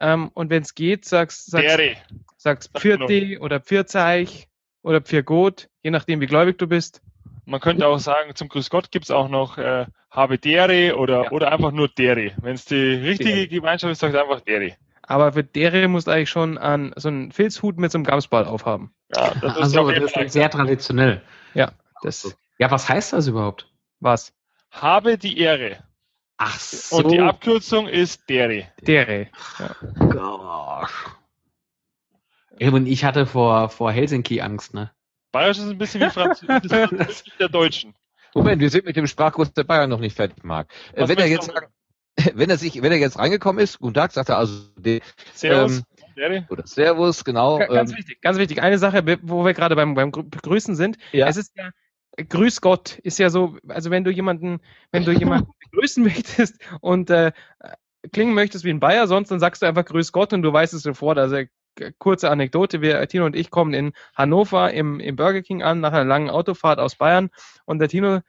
[0.00, 1.96] Ähm, und wenn es geht, sagst, sagst, Dere.
[2.36, 4.48] sagst Sag Pfirti oder Pfirzeich
[4.82, 7.00] oder Pfirgot, je nachdem, wie gläubig du bist.
[7.46, 11.30] Man könnte auch sagen, zum Grüß Gott gibt's auch noch äh, habe Dere oder, Ja.
[11.32, 12.32] oder einfach nur Dere.
[12.40, 13.48] Wenn es die richtige Dere.
[13.48, 14.76] Gemeinschaft ist, sagt einfach Dere.
[15.02, 18.46] Aber für dere musst du eigentlich schon an so einen Filzhut mit so einem Gamsball
[18.46, 18.94] aufhaben.
[19.14, 21.20] Ja, das ist Also, das ist sehr traditionell.
[22.02, 23.70] Das Ja, was heißt das überhaupt?
[24.00, 24.32] was?
[24.70, 25.78] Habe die Ehre.
[26.36, 26.96] Ach so.
[26.96, 28.66] Und die Abkürzung ist Dere.
[28.82, 29.28] Dere.
[29.98, 31.06] Gosh.
[32.58, 34.90] Ja, Und ich hatte vor, vor Helsinki Angst, ne?
[35.34, 37.92] Bayerisch ist ein bisschen wie Französisch der Deutschen.
[38.34, 40.68] Moment, wir sind mit dem Sprachkurs der Bayern noch nicht fertig, Marc.
[40.94, 41.52] Äh, Was wenn er jetzt
[42.34, 45.00] wenn er sich, wenn er jetzt reingekommen ist, guten Tag, sagt er also de,
[45.34, 45.82] Servus.
[46.16, 47.58] Ähm, oder Servus, genau.
[47.58, 48.62] Ga- Ganz ähm, wichtig, ganz wichtig.
[48.62, 50.96] Eine Sache, wo wir gerade beim, beim Grü- Begrüßen sind.
[51.10, 51.26] Ja.
[51.26, 51.70] Es ist ja,
[52.16, 54.60] Grüß Gott ist ja so, also wenn du jemanden,
[54.92, 57.32] wenn du jemanden begrüßen möchtest und äh,
[58.12, 60.72] klingen möchtest wie ein Bayer, sonst dann sagst du einfach Grüß Gott und du weißt
[60.74, 61.18] es sofort.
[61.18, 61.38] Also
[61.98, 65.92] kurze Anekdote, wir, Tino und ich kommen in Hannover im, im Burger King an, nach
[65.92, 67.30] einer langen Autofahrt aus Bayern
[67.64, 68.20] und der Tino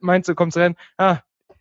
[0.00, 1.18] meint so, kommt rein, ah,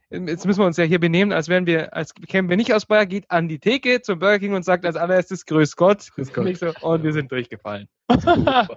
[0.10, 2.86] jetzt müssen wir uns ja hier benehmen, als wären wir, als kämen wir nicht aus
[2.86, 6.12] Bayern, geht an die Theke zum Burger King und sagt als allererstes Grüß Gott.
[6.14, 6.58] Grüß Gott.
[6.58, 7.88] So, und wir sind durchgefallen.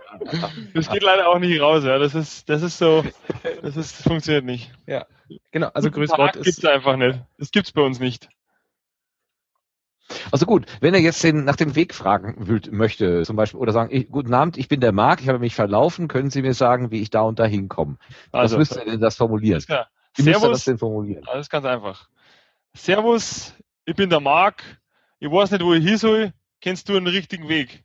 [0.74, 1.99] Das geht leider auch nicht raus, ja.
[1.99, 3.05] Das ist, das ist so,
[3.62, 4.72] das ist, das funktioniert nicht.
[5.51, 6.66] Genau, also Grüß Gott gibt's ist.
[6.66, 7.18] einfach nicht.
[7.39, 8.28] Das gibt's bei uns nicht.
[10.30, 13.72] Also gut, wenn er jetzt den, nach dem Weg fragen will, möchte, zum Beispiel, oder
[13.72, 16.55] sagen, ich, guten Abend, ich bin der Marc, ich habe mich verlaufen, können Sie mir
[16.55, 17.96] sagen, wie ich da und da hinkomme?
[18.32, 19.62] Also, Was müsste er denn das formulieren?
[20.16, 20.64] Wie müsste er das Servus.
[20.64, 21.26] denn formulieren?
[21.26, 22.09] Alles ganz einfach.
[22.74, 24.62] Servus, ich bin der Marc.
[25.20, 26.32] Ich weiß nicht, wo ich hin soll.
[26.61, 27.84] Kennst du einen richtigen Weg?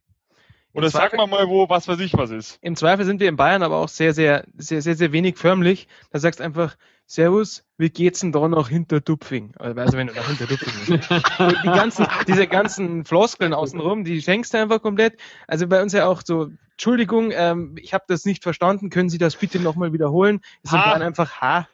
[0.74, 2.60] Oder sag mal mal, wo, was weiß ich was ist.
[2.62, 5.88] Im Zweifel sind wir in Bayern aber auch sehr, sehr, sehr, sehr, sehr wenig förmlich.
[6.12, 6.76] Da sagst einfach,
[7.08, 9.54] Servus, wie geht's denn da nach Hinterdupfing?
[9.58, 11.40] Also wenn du nach Hinterdupfing bist.
[11.40, 15.20] Und die ganzen, diese ganzen Floskeln außenrum, die schenkst du einfach komplett.
[15.48, 19.18] Also bei uns ja auch so, Entschuldigung, ähm, ich habe das nicht verstanden, können Sie
[19.18, 20.42] das bitte nochmal wiederholen?
[20.62, 20.90] Ist in Ha.
[20.90, 21.68] Bayern einfach ha.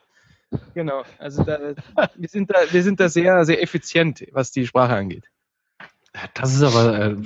[0.74, 1.02] Genau.
[1.18, 1.74] Also da,
[2.14, 5.24] wir sind da, wir sind da sehr, sehr effizient, was die Sprache angeht.
[6.32, 6.98] Das ist aber.
[6.98, 7.16] Äh.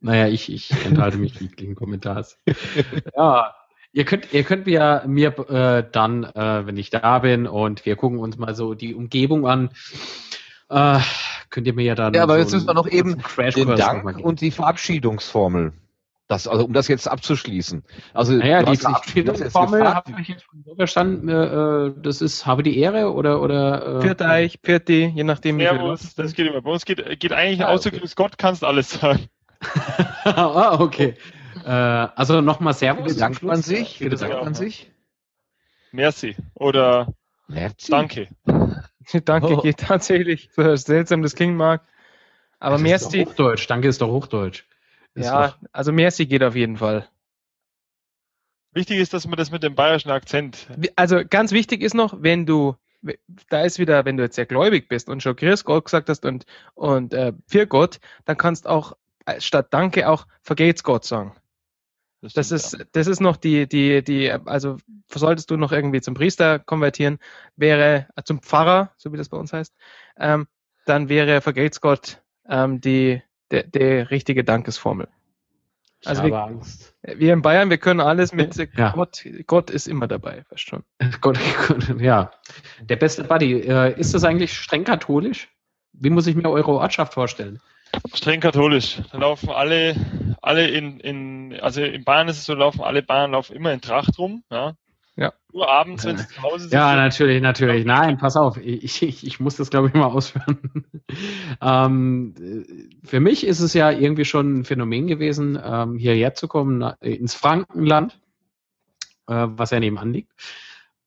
[0.00, 2.38] Naja, ich, ich enthalte mich jeglichen Kommentars.
[3.16, 3.54] ja.
[3.92, 7.96] Ihr könnt, ihr könnt mir, mir äh, dann, äh, wenn ich da bin und wir
[7.96, 9.70] gucken uns mal so die Umgebung an,
[10.68, 11.00] äh,
[11.50, 12.14] könnt ihr mir ja dann.
[12.14, 13.22] Ja, aber so jetzt müssen wir noch einen eben
[13.56, 15.72] Den Dank und die Verabschiedungsformel.
[16.28, 17.82] Das, also um das jetzt abzuschließen.
[18.14, 22.62] Also Naja, die Verabschiedungsformel habe ich jetzt schon so verstanden, äh, äh, das ist, habe
[22.62, 26.62] die Ehre oder, oder, äh, Eich, Pirti, je nachdem, wie viel Servus, das geht immer.
[26.62, 28.08] Bei uns geht, geht eigentlich Ah, außer okay.
[28.14, 29.28] Gott kannst alles sagen.
[30.24, 31.14] Ah, okay.
[31.64, 33.14] Äh, also nochmal Servus.
[33.14, 33.98] Bedankt man sich?
[33.98, 34.42] Bedankt sehr.
[34.44, 34.90] man sich?
[35.92, 36.36] Merci.
[36.54, 37.12] Oder
[37.48, 37.90] Merci.
[37.90, 38.28] Danke.
[39.24, 39.60] Danke Oh.
[39.60, 41.82] geht tatsächlich, so seltsam das klingen mag.
[42.60, 43.66] Aber Das ist doch Merci, Hochdeutsch.
[43.68, 44.64] Danke ist doch Hochdeutsch.
[45.14, 47.08] Ist ja, doch- also Merci geht auf jeden Fall.
[48.72, 50.68] Wichtig ist, dass man das mit dem bayerischen Akzent.
[50.94, 52.76] Also ganz wichtig ist noch, wenn du,
[53.48, 56.24] da ist wieder, wenn du jetzt sehr gläubig bist und schon Grüß Gott gesagt hast
[56.24, 56.44] und,
[56.74, 58.96] und äh, für Gott, dann kannst auch
[59.38, 61.34] statt Danke auch Vergeht's Gott sagen.
[62.22, 64.76] Das stimmt, ist, das ist noch die, die, die, also
[65.08, 67.18] solltest du noch irgendwie zum Priester konvertieren,
[67.56, 69.74] wäre äh, zum Pfarrer, so wie das bei uns heißt,
[70.18, 70.46] ähm,
[70.84, 75.08] dann wäre Vergelt's Gott ähm, die, der, der richtige Dankesformel.
[76.02, 76.94] Ich Also habe wir, Angst.
[77.02, 78.92] wir in Bayern, wir können alles mit äh, Ja.
[78.92, 80.82] Gott, Gott ist immer dabei, fast schon.
[81.20, 81.38] Gott,
[81.98, 82.32] ja.
[82.80, 83.60] Der beste Buddy.
[83.60, 85.48] Äh, ist das eigentlich streng katholisch?
[85.92, 87.60] Wie muss ich mir eure Ortschaft vorstellen?
[88.14, 89.00] Streng katholisch.
[89.12, 89.94] Da laufen alle,
[90.42, 93.80] alle in, in, also in Bayern ist es so, laufen alle Bayern laufen immer in
[93.80, 94.74] Tracht rum, ja.
[95.16, 95.34] Ja.
[95.52, 96.72] Nur abends, wenn sie zu Hause sind.
[96.72, 97.84] Ja, natürlich, natürlich.
[97.84, 98.56] Nein, pass auf.
[98.56, 100.58] Ich, ich, ich muss das, glaube ich, mal ausführen.
[101.60, 106.48] ähm, äh, für mich ist es ja irgendwie schon ein Phänomen gewesen, ähm, hierher zu
[106.48, 108.18] kommen, na, ins Frankenland,
[109.26, 110.32] äh, was ja nebenan liegt.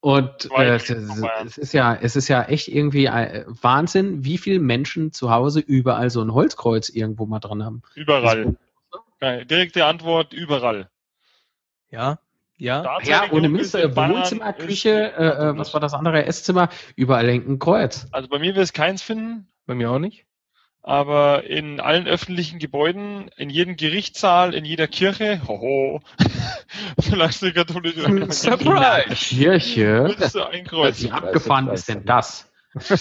[0.03, 4.59] Und äh, es, es ist ja, es ist ja echt irgendwie äh, Wahnsinn, wie viele
[4.59, 7.83] Menschen zu Hause überall so ein Holzkreuz irgendwo mal dran haben.
[7.95, 8.57] Überall.
[9.21, 10.89] Ja, direkte Antwort, überall.
[11.89, 12.19] Ja,
[12.57, 12.99] ja.
[13.05, 16.25] Ja, ohne ist Mist, äh, Bayern Wohnzimmer, ist- Küche, äh, äh, was war das andere,
[16.25, 18.05] Esszimmer, überall hängt ein Kreuz.
[18.11, 20.25] Also bei mir wirst keins finden, Bei mir auch nicht.
[20.83, 26.01] Aber in allen öffentlichen Gebäuden, in jedem Gerichtssaal, in jeder Kirche, hoho,
[26.99, 29.15] vielleicht eine katholische Surprise!
[29.15, 30.03] Kirche.
[30.03, 31.01] Würdest du ein Kreuz.
[31.01, 32.51] Wie abgefahren ist denn das?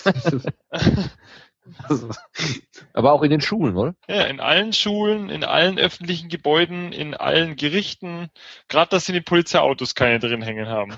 [2.92, 3.94] Aber auch in den Schulen, oder?
[4.08, 8.28] Ja, in allen Schulen, in allen öffentlichen Gebäuden, in allen Gerichten.
[8.68, 10.94] Gerade, dass sie in den Polizeiautos keine drin hängen haben.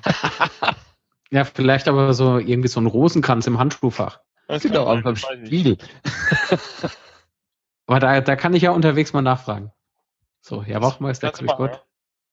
[1.31, 4.21] ja, vielleicht aber so irgendwie so ein Rosenkranz im Handschuhfach.
[4.47, 5.79] Das genau, aber beim Spiegel.
[7.87, 9.73] aber da, da kann ich ja unterwegs mal nachfragen.
[10.41, 11.85] So, Herr Wachmeister, grüß Gott.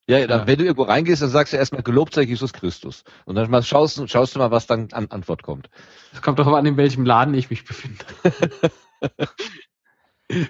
[0.07, 3.03] Ja, ja, dann, wenn du irgendwo reingehst, dann sagst du erstmal gelobt sei Jesus Christus.
[3.25, 5.69] Und dann mal schaust, schaust du mal, was dann an Antwort kommt.
[6.11, 8.03] Es kommt doch an, in welchem Laden ich mich befinde.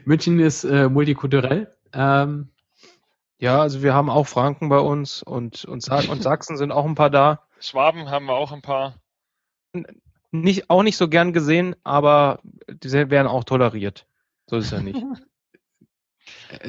[0.05, 1.76] München ist äh, multikulturell.
[1.93, 2.49] Ähm,
[3.38, 6.86] ja, also wir haben auch Franken bei uns und, und, Sa und Sachsen sind auch
[6.86, 7.43] ein paar da.
[7.59, 8.95] Schwaben haben wir auch ein paar.
[10.32, 14.07] Nicht, auch nicht so gern gesehen, aber die werden auch toleriert.
[14.47, 15.01] So ist es ja nicht.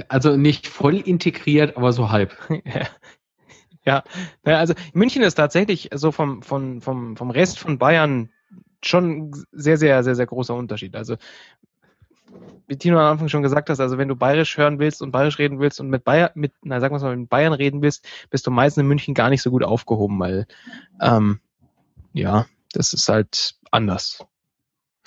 [0.08, 2.36] Also nicht voll integriert, aber so halb.
[3.84, 4.02] ja,
[4.44, 8.30] also München ist tatsächlich so vom, vom, vom, vom Rest von Bayern
[8.82, 10.96] schon sehr, sehr, sehr, sehr großer Unterschied.
[10.96, 11.16] Also
[12.66, 15.38] wie Tino am Anfang schon gesagt hast, also wenn du bayerisch hören willst und bayerisch
[15.38, 18.46] reden willst und mit Bayern, mit, na sagen wir mal, mit Bayern reden willst, bist
[18.46, 20.46] du meistens in München gar nicht so gut aufgehoben, weil
[21.00, 21.40] ähm,
[22.12, 24.24] ja, das ist halt anders.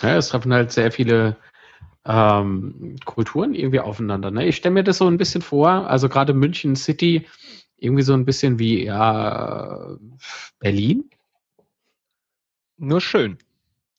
[0.02, 1.38] Ja, es treffen halt sehr viele
[2.06, 4.32] ähm, Kulturen irgendwie aufeinander.
[4.32, 4.46] Ne?
[4.46, 7.28] Ich stelle mir das so ein bisschen vor, also gerade München City,
[7.78, 9.98] irgendwie so ein bisschen wie ja,
[10.60, 11.10] Berlin.
[12.78, 13.38] Nur schön.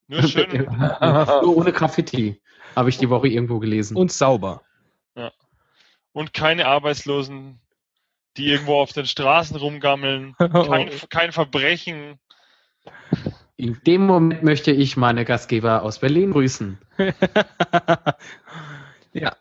[0.08, 0.50] Nur schön.
[0.66, 2.40] Nur ohne Graffiti,
[2.74, 3.96] habe ich die Woche irgendwo gelesen.
[3.96, 4.62] Und sauber.
[5.16, 5.32] Ja.
[6.12, 7.58] Und keine Arbeitslosen,
[8.36, 10.36] die irgendwo auf den Straßen rumgammeln.
[10.36, 12.18] Kein, kein Verbrechen.
[13.56, 16.78] In dem Moment möchte ich meine Gastgeber aus Berlin grüßen.
[19.12, 19.36] ja.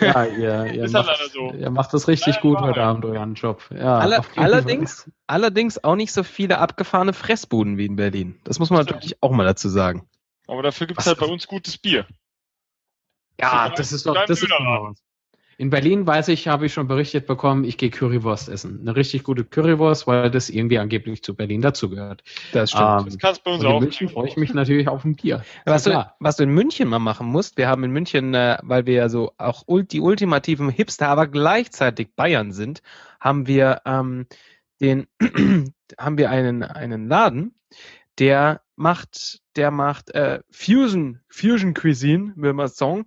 [0.00, 1.52] Ja, ihr, ihr, Ist macht, halt so.
[1.52, 3.64] ihr macht das richtig ja, gut heute Abend, euren Job.
[3.70, 8.38] Ja, Aller, allerdings, allerdings auch nicht so viele abgefahrene Fressbuden wie in Berlin.
[8.44, 10.06] Das muss man natürlich auch mal dazu sagen.
[10.46, 12.06] Aber dafür gibt es halt bei uns gutes Bier.
[13.40, 14.52] Ja, das ist doch, das ist.
[15.60, 18.80] In Berlin weiß ich, habe ich schon berichtet bekommen, ich gehe Currywurst essen.
[18.80, 22.22] Eine richtig gute Currywurst, weil das irgendwie angeblich zu Berlin dazugehört.
[22.52, 23.00] Das stimmt.
[23.00, 23.74] Ähm, das kannst bei uns auch.
[23.74, 25.44] In München freue ich mich natürlich auf ein Bier.
[25.66, 28.86] Was du, was du in München mal machen musst, wir haben in München, äh, weil
[28.86, 32.80] wir ja so auch die ultimativen Hipster, aber gleichzeitig Bayern sind,
[33.20, 34.28] haben wir ähm,
[34.80, 35.08] den,
[35.98, 37.54] haben wir einen, einen Laden,
[38.18, 43.04] der macht, der macht äh, Fusion, Fusion Cuisine, will man sagen.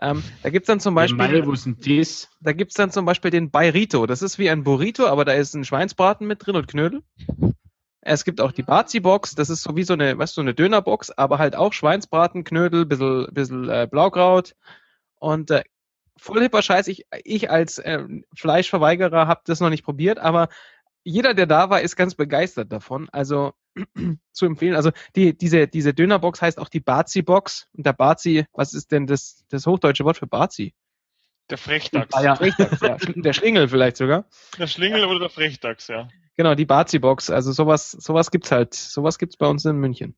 [0.00, 1.18] Ähm, da gibt's dann zum Beispiel.
[1.18, 2.28] Meine, wo sind dies?
[2.40, 4.06] Da gibt's dann zum Beispiel den Bayrito.
[4.06, 7.02] Das ist wie ein Burrito, aber da ist ein Schweinsbraten mit drin und Knödel.
[8.00, 10.54] Es gibt auch die Bazi-Box, das ist so wie so eine, weißt du, so eine
[10.54, 14.54] Dönerbox, aber halt auch Schweinsbraten, Knödel, bisschen, bisschen äh, Blaukraut
[15.16, 15.64] und äh,
[16.16, 16.88] voll hipper Scheiß.
[16.88, 20.48] Ich, ich als äh, Fleischverweigerer habe das noch nicht probiert, aber
[21.08, 23.08] jeder, der da war, ist ganz begeistert davon.
[23.10, 23.54] Also
[24.32, 24.76] zu empfehlen.
[24.76, 27.68] Also die, diese, diese Dönerbox heißt auch die Bazi-Box.
[27.72, 30.74] Und der Bazi, was ist denn das, das hochdeutsche Wort für Bazi?
[31.48, 32.12] Der Frechdachs.
[32.12, 32.96] Ah, ja, Frechdachs, ja.
[33.16, 34.26] Der Schlingel vielleicht sogar.
[34.58, 36.08] Der Schlingel oder der Frechdachs, ja.
[36.36, 37.30] Genau, die Bazi-Box.
[37.30, 38.74] Also sowas, sowas gibt's halt.
[38.74, 40.14] Sowas gibt's bei uns in München.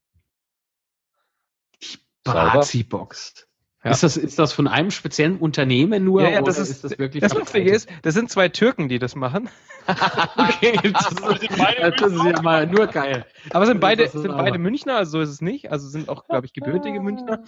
[2.24, 3.47] Bazi-Box.
[3.82, 3.92] Ja.
[3.92, 6.22] Ist, das, ist das von einem speziellen Unternehmen nur?
[6.22, 7.22] Ja, ja das ist, ist, das wirklich.
[7.22, 9.48] Das Lustige ist, das sind zwei Türken, die das machen.
[10.36, 11.22] okay, das ist,
[12.00, 13.24] das ist ja mal nur geil.
[13.50, 15.72] Aber sind beide, sind beide Münchner, also so ist es nicht.
[15.72, 17.42] Also sind auch, glaube ich, gebürtige Münchner.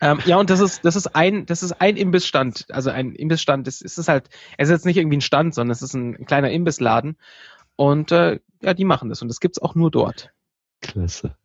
[0.00, 2.66] Ähm, ja, und das ist, das ist ein, das ist ein Imbissstand.
[2.70, 4.28] Also ein Imbissstand, das ist, ist halt,
[4.58, 7.16] es ist jetzt nicht irgendwie ein Stand, sondern es ist ein kleiner Imbissladen.
[7.74, 9.22] Und äh, ja, die machen das.
[9.22, 10.32] Und das gibt's auch nur dort.
[10.80, 11.36] Klasse.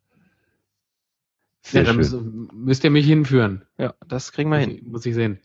[1.70, 2.16] Sehr ja, dann müsst,
[2.52, 3.62] müsst, ihr mich hinführen.
[3.76, 4.76] Ja, das kriegen wir muss hin.
[4.78, 5.38] Ich, muss ich sehen.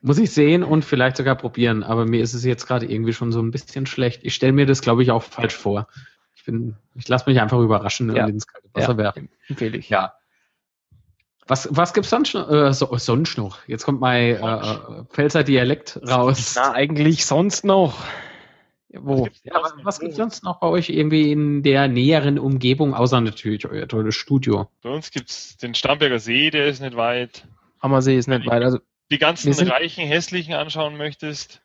[0.00, 3.30] Muss ich sehen und vielleicht sogar probieren, aber mir ist es jetzt gerade irgendwie schon
[3.30, 4.20] so ein bisschen schlecht.
[4.24, 5.86] Ich stelle mir das, glaube ich, auch falsch vor.
[6.34, 8.24] Ich bin, ich lasse mich einfach überraschen ja.
[8.24, 9.28] und ins kalte Wasser ja, werfen.
[9.48, 9.88] Empfehle ich.
[9.90, 10.14] Ja.
[11.46, 12.50] Was, was gibt's sonst noch?
[12.50, 13.58] Äh, so, sonst noch?
[13.66, 16.54] Jetzt kommt mein äh, äh Pfälzer Dialekt raus.
[16.56, 18.04] Na, eigentlich sonst noch.
[18.90, 19.26] Wo?
[19.26, 22.94] Was, ja, was, was gibt es sonst noch bei euch irgendwie in der näheren Umgebung,
[22.94, 24.68] außer natürlich euer tolles Studio?
[24.82, 27.46] Bei uns gibt es den Starnberger See, der ist nicht weit.
[27.80, 28.62] Ammersee ist nicht weit.
[28.62, 28.78] Also
[29.10, 31.60] die ganzen sind, reichen, hässlichen anschauen möchtest,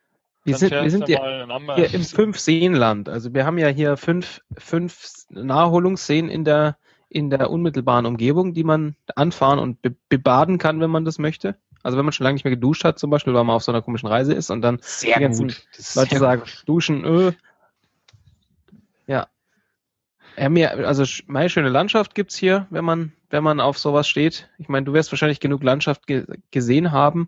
[0.45, 1.45] wir sind, wir sind ja
[1.75, 3.07] hier im Fünf-Seenland.
[3.07, 8.65] Also wir haben ja hier fünf, fünf Naherholungsseen in der, in der unmittelbaren Umgebung, die
[8.65, 11.55] man anfahren und be bebaden kann, wenn man das möchte.
[11.83, 13.71] Also wenn man schon lange nicht mehr geduscht hat, zum Beispiel, weil man auf so
[13.71, 15.67] einer komischen Reise ist und dann sehr die ganzen gut.
[15.95, 16.63] Leute sagen, gut.
[16.65, 17.33] duschen, öh.
[19.05, 19.27] Ja.
[20.37, 24.49] ja mir, also meine schöne Landschaft gibt's hier, wenn man, wenn man auf sowas steht.
[24.57, 27.27] Ich meine, du wirst wahrscheinlich genug Landschaft ge gesehen haben.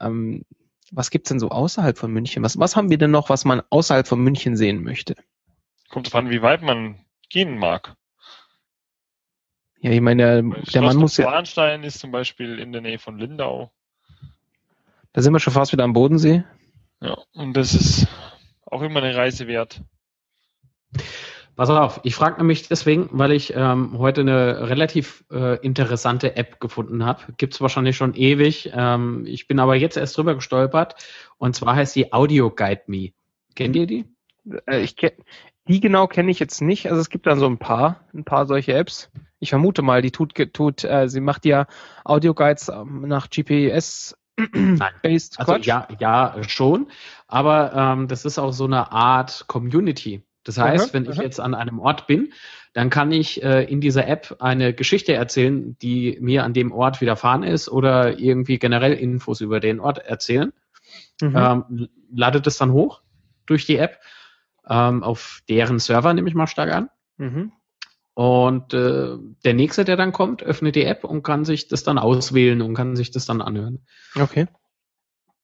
[0.00, 0.44] Ähm,
[0.92, 2.42] was gibt's denn so außerhalb von München?
[2.42, 5.16] Was, was haben wir denn noch, was man außerhalb von München sehen möchte?
[5.88, 6.96] Kommt drauf an, wie weit man
[7.30, 7.96] gehen mag.
[9.86, 11.26] Ja, ich meine, der, der Mann muss ja.
[11.26, 13.70] Warnstein ist zum Beispiel in der Nähe von Lindau.
[15.12, 16.42] Da sind wir schon fast wieder am Bodensee.
[17.00, 18.08] Ja, und das ist
[18.64, 19.80] auch immer eine Reise wert.
[21.54, 26.58] Pass auf, ich frage nämlich deswegen, weil ich ähm, heute eine relativ äh, interessante App
[26.58, 27.22] gefunden habe.
[27.36, 28.72] Gibt es wahrscheinlich schon ewig.
[28.74, 30.96] Ähm, ich bin aber jetzt erst drüber gestolpert.
[31.38, 33.12] Und zwar heißt die Audio Guide Me.
[33.54, 34.04] Kennt ihr die?
[34.66, 35.12] Äh, ich kenn,
[35.68, 36.88] die genau kenne ich jetzt nicht.
[36.88, 39.10] Also es gibt dann so ein paar, ein paar solche Apps.
[39.38, 41.66] Ich vermute mal, die tut, tut äh, sie macht ja
[42.04, 44.16] Audio Guides ähm, nach GPS
[45.02, 46.88] based also ja, ja, schon.
[47.26, 50.22] Aber ähm, das ist auch so eine Art Community.
[50.44, 51.12] Das heißt, aha, wenn aha.
[51.12, 52.32] ich jetzt an einem Ort bin,
[52.72, 57.00] dann kann ich äh, in dieser App eine Geschichte erzählen, die mir an dem Ort
[57.00, 60.52] widerfahren ist oder irgendwie generell Infos über den Ort erzählen.
[61.20, 61.36] Mhm.
[61.36, 63.00] Ähm, ladet es dann hoch
[63.46, 63.98] durch die App
[64.68, 66.90] ähm, auf deren Server, nehme ich mal stark an.
[67.16, 67.52] Mhm.
[68.14, 71.98] Und äh, der nächste, der dann kommt, öffnet die App und kann sich das dann
[71.98, 73.80] auswählen und kann sich das dann anhören.
[74.14, 74.46] Okay.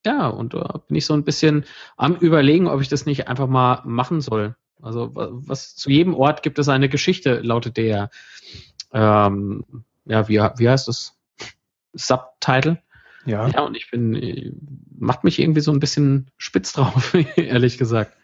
[0.07, 1.65] Ja, und da bin ich so ein bisschen
[1.97, 4.57] am überlegen, ob ich das nicht einfach mal machen soll.
[4.81, 8.11] Also was zu jedem Ort gibt es eine Geschichte, lautet der,
[8.93, 9.65] ähm,
[10.07, 11.17] ja, wie, wie heißt das?
[11.93, 12.83] Subtitle.
[13.27, 13.49] Ja.
[13.49, 14.59] Ja, und ich bin,
[14.99, 18.17] macht mich irgendwie so ein bisschen spitz drauf, ehrlich gesagt.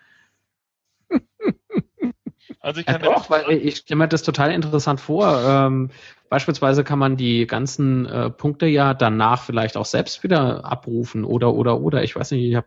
[2.60, 5.40] Also ich kann ja, doch, weil ich stelle mir das total interessant vor.
[5.44, 5.90] Ähm,
[6.28, 11.54] beispielsweise kann man die ganzen äh, Punkte ja danach vielleicht auch selbst wieder abrufen oder
[11.54, 12.02] oder oder.
[12.02, 12.66] Ich weiß nicht, ich habe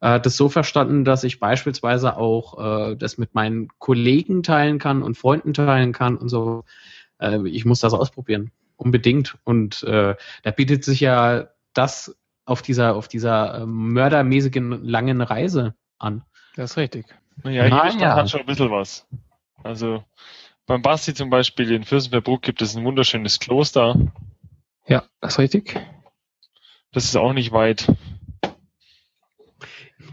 [0.00, 5.02] äh, das so verstanden, dass ich beispielsweise auch äh, das mit meinen Kollegen teilen kann
[5.02, 6.64] und Freunden teilen kann und so.
[7.18, 8.52] Äh, ich muss das ausprobieren.
[8.76, 9.36] Unbedingt.
[9.44, 15.74] Und äh, da bietet sich ja das auf dieser, auf dieser äh, mördermäßigen langen Reise
[15.98, 16.24] an.
[16.56, 17.06] Das ist richtig.
[17.44, 18.16] Ja, Nein, ja.
[18.16, 19.06] hat schon ein bisschen was.
[19.62, 20.04] Also
[20.66, 23.96] beim Basti zum Beispiel in Fürstenfeldbruck gibt es ein wunderschönes Kloster.
[24.86, 25.80] Ja, das ist richtig.
[26.92, 27.86] Das ist auch nicht weit.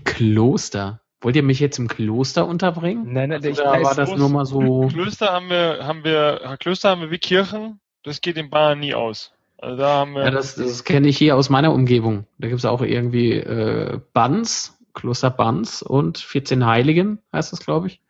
[0.03, 1.01] Kloster.
[1.21, 3.11] Wollt ihr mich jetzt im Kloster unterbringen?
[3.11, 4.87] Nein, nein, also, ich war das nur mal so.
[4.87, 7.79] Klöster haben wir, haben wir, Klöster haben wir wie Kirchen.
[8.03, 9.33] Das geht in Bayern nie aus.
[9.57, 10.23] Also da haben wir.
[10.23, 12.27] Ja, das, das kenne ich hier aus meiner Umgebung.
[12.37, 17.87] Da gibt es auch irgendwie äh, Banz, Kloster Banz und 14 Heiligen, heißt das, glaube
[17.87, 18.01] ich.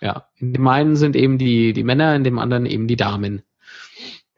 [0.00, 3.42] Ja, in dem einen sind eben die, die Männer, in dem anderen eben die Damen.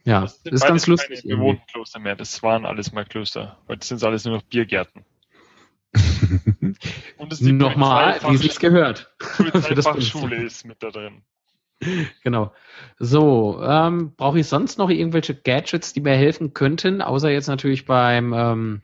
[0.05, 1.23] Ja, das, das ist ganz lustig.
[1.23, 3.59] Keine bewohnten Kloster mehr, das waren alles mal Klöster.
[3.67, 5.05] Heute sind es alles nur noch Biergärten.
[7.19, 9.13] Und es Nochmal, wie sich's gehört.
[9.37, 11.23] Polizeifachschule ist mit da drin.
[12.23, 12.53] Genau.
[12.99, 17.85] So, ähm, brauche ich sonst noch irgendwelche Gadgets, die mir helfen könnten, außer jetzt natürlich
[17.85, 18.83] beim ähm,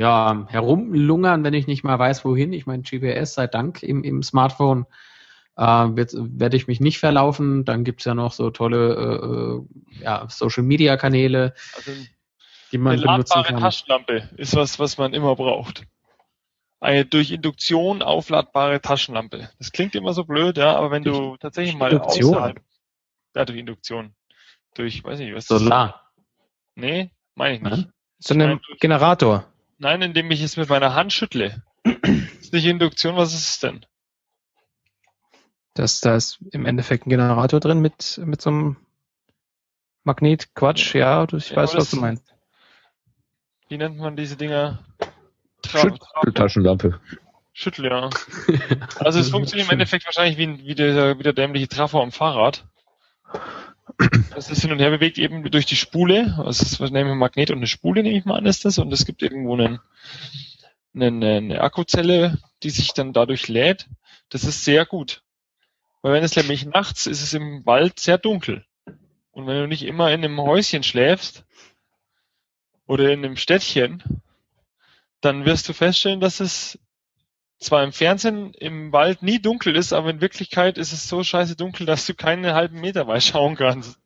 [0.00, 2.54] ja, herumlungern, wenn ich nicht mal weiß, wohin.
[2.54, 4.86] Ich meine, GPS sei Dank im, im Smartphone
[5.58, 7.66] äh, werde ich mich nicht verlaufen.
[7.66, 11.52] Dann gibt's ja noch so tolle äh, äh ja, Social-Media-Kanäle.
[11.76, 11.92] Also
[12.72, 13.60] die man eine ladbare kann.
[13.60, 15.84] Taschenlampe ist was, was man immer braucht.
[16.80, 19.50] Eine durch Induktion aufladbare Taschenlampe.
[19.58, 22.34] Das klingt immer so blöd, ja, aber wenn durch du tatsächlich mal Induktion?
[22.36, 22.60] außerhalb,
[23.36, 24.14] ja, durch Induktion,
[24.72, 26.10] durch, weiß nicht, was Solar.
[26.74, 27.88] Nee, meine ich nicht.
[28.18, 29.44] So ein Generator.
[29.80, 31.62] Nein, indem ich es mit meiner Hand schüttle.
[32.40, 33.84] ist nicht Induktion, was ist es denn?
[35.74, 38.76] Das, da ist im Endeffekt ein Generator drin mit, mit so einem
[40.04, 42.30] Magnetquatsch, ja, ich weiß, ja, was du meinst
[43.70, 44.80] wie nennt man diese Dinger?
[45.64, 47.00] Schütteltaschenlampe.
[47.52, 48.10] Schüttel, ja.
[48.98, 52.66] Also es funktioniert im Endeffekt wahrscheinlich wie, wie, der, wie der dämliche Trafo am Fahrrad.
[54.34, 56.42] Das ist hin und her bewegt eben durch die Spule.
[56.48, 58.78] Es ist nehmen wir Magnet und eine Spule, nehme ich mal an, ist das.
[58.78, 59.80] Und es gibt irgendwo einen,
[60.94, 63.88] einen, eine Akkuzelle, die sich dann dadurch lädt.
[64.28, 65.22] Das ist sehr gut.
[66.02, 68.64] Weil wenn es nämlich nachts ist es im Wald sehr dunkel.
[69.32, 71.44] Und wenn du nicht immer in einem Häuschen schläfst,
[72.90, 74.02] oder in einem Städtchen,
[75.20, 76.76] dann wirst du feststellen, dass es
[77.60, 81.56] zwar im Fernsehen im Wald nie dunkel ist, aber in Wirklichkeit ist es so scheiße
[81.56, 83.98] dunkel, dass du keinen halben Meter weit schauen kannst.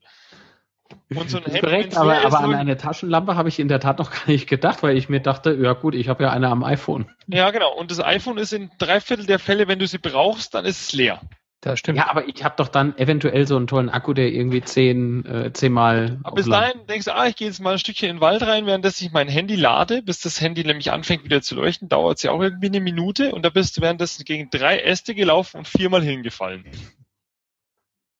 [1.15, 3.99] Und so ein Handy korrekt, aber, aber an eine Taschenlampe habe ich in der Tat
[3.99, 6.65] noch gar nicht gedacht, weil ich mir dachte, ja gut, ich habe ja eine am
[6.65, 7.11] iPhone.
[7.27, 7.73] Ja, genau.
[7.73, 10.81] Und das iPhone ist in drei Viertel der Fälle, wenn du sie brauchst, dann ist
[10.81, 11.21] es leer.
[11.65, 11.97] Das stimmt.
[11.97, 15.51] Ja, aber ich habe doch dann eventuell so einen tollen Akku, der irgendwie zehn, äh,
[15.55, 16.19] zehnmal.
[16.23, 18.43] Aber bis dahin denkst du, ah, ich gehe jetzt mal ein Stückchen in den Wald
[18.43, 22.19] rein, während ich mein Handy lade, bis das Handy nämlich anfängt wieder zu leuchten, dauert
[22.19, 25.57] es ja auch irgendwie eine Minute und da bist du währenddessen gegen drei Äste gelaufen
[25.57, 26.67] und viermal hingefallen.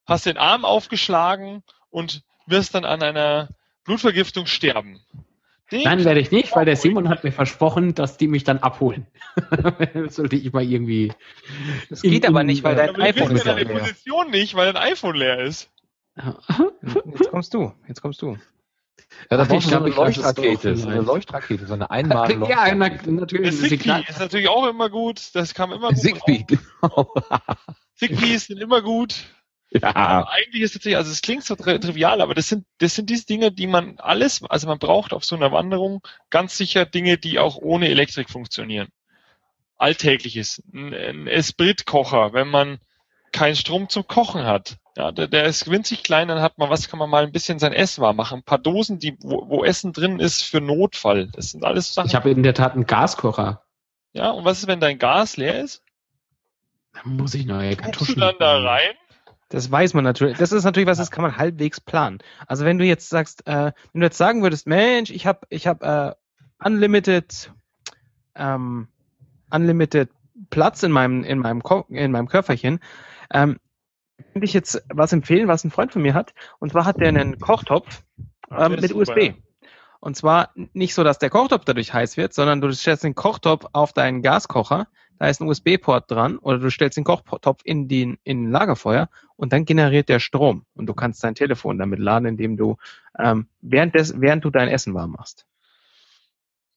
[0.07, 3.51] Hast den Arm aufgeschlagen und wirst dann an einer
[3.85, 5.01] Blutvergiftung sterben.
[5.71, 9.07] Nein, werde ich nicht, weil der Simon hat mir versprochen, dass die mich dann abholen.
[10.09, 11.13] sollte ich mal irgendwie.
[11.89, 15.17] Das geht aber nicht, weil dein iPhone ist ja deine Position nicht, weil dein iPhone
[15.17, 15.71] leer ist.
[17.07, 17.73] Jetzt kommst du.
[17.89, 18.37] Jetzt kommst du.
[19.31, 21.01] Ja, da brauchst du so eine Leuchtrakete, so eine.
[21.01, 23.13] Leuchtrakete, so eine einmalige Ja, na, Leuchtrakete.
[23.13, 23.61] natürlich.
[23.61, 25.35] Das Zigbee ist natürlich auch immer gut.
[25.35, 25.99] Das kam immer gut.
[25.99, 27.15] Zigbee, genau.
[27.95, 29.25] Zigbees sind immer gut.
[29.71, 29.95] Ja.
[29.95, 33.11] Aber eigentlich ist tatsächlich, also es klingt so tri trivial, aber das sind, das sind
[33.11, 37.19] diese Dinge, die man alles, also man braucht auf so einer Wanderung ganz sicher Dinge,
[37.19, 38.89] die auch ohne Elektrik funktionieren.
[39.77, 40.63] Alltägliches.
[40.73, 42.79] Ein, ein Esprit-Kocher, wenn man
[43.33, 44.77] keinen Strom zum Kochen hat.
[44.97, 47.59] Ja, der, der ist winzig klein, dann hat man, was kann man mal ein bisschen
[47.59, 48.39] sein Essen warm machen?
[48.39, 51.27] Ein paar Dosen, die, wo, wo Essen drin ist für Notfall.
[51.33, 52.07] Das sind alles Sachen.
[52.07, 53.65] Ich habe in der Tat einen Gaskocher.
[54.13, 55.83] ja, und was ist, wenn dein Gas leer ist?
[56.93, 58.21] Da muss ich neue Guckst du Kartuschen.
[58.21, 58.95] dann da rein?
[59.49, 60.39] Das weiß man natürlich.
[60.39, 62.19] Das ist natürlich was, das kann man halbwegs planen.
[62.47, 65.67] Also wenn du jetzt sagst, äh, wenn du jetzt sagen würdest, Mensch, ich habe ich
[65.67, 66.13] hab, äh,
[66.63, 67.53] unlimited,
[68.35, 68.89] ähm,
[69.51, 70.11] unlimited
[70.51, 72.81] Platz in meinem in meinem Ko in meinem Körperchen,
[73.33, 73.59] ähm,
[74.33, 76.35] könnte ich jetzt was empfehlen, was ein Freund von mir hat.
[76.59, 78.03] Und zwar hat der einen Kochtopf
[78.51, 79.35] ist mit super, USB.
[80.01, 83.67] Und zwar nicht so, dass der Kochtopf dadurch heiß wird, sondern du stellst den Kochtopf
[83.73, 84.87] auf deinen Gaskocher,
[85.19, 89.09] da ist ein USB-Port dran, oder du stellst den Kochtopf in den in ein Lagerfeuer
[89.37, 92.77] und dann generiert der Strom und du kannst dein Telefon damit laden, indem du
[93.19, 95.47] ähm, während des, während du dein Essen warm machst.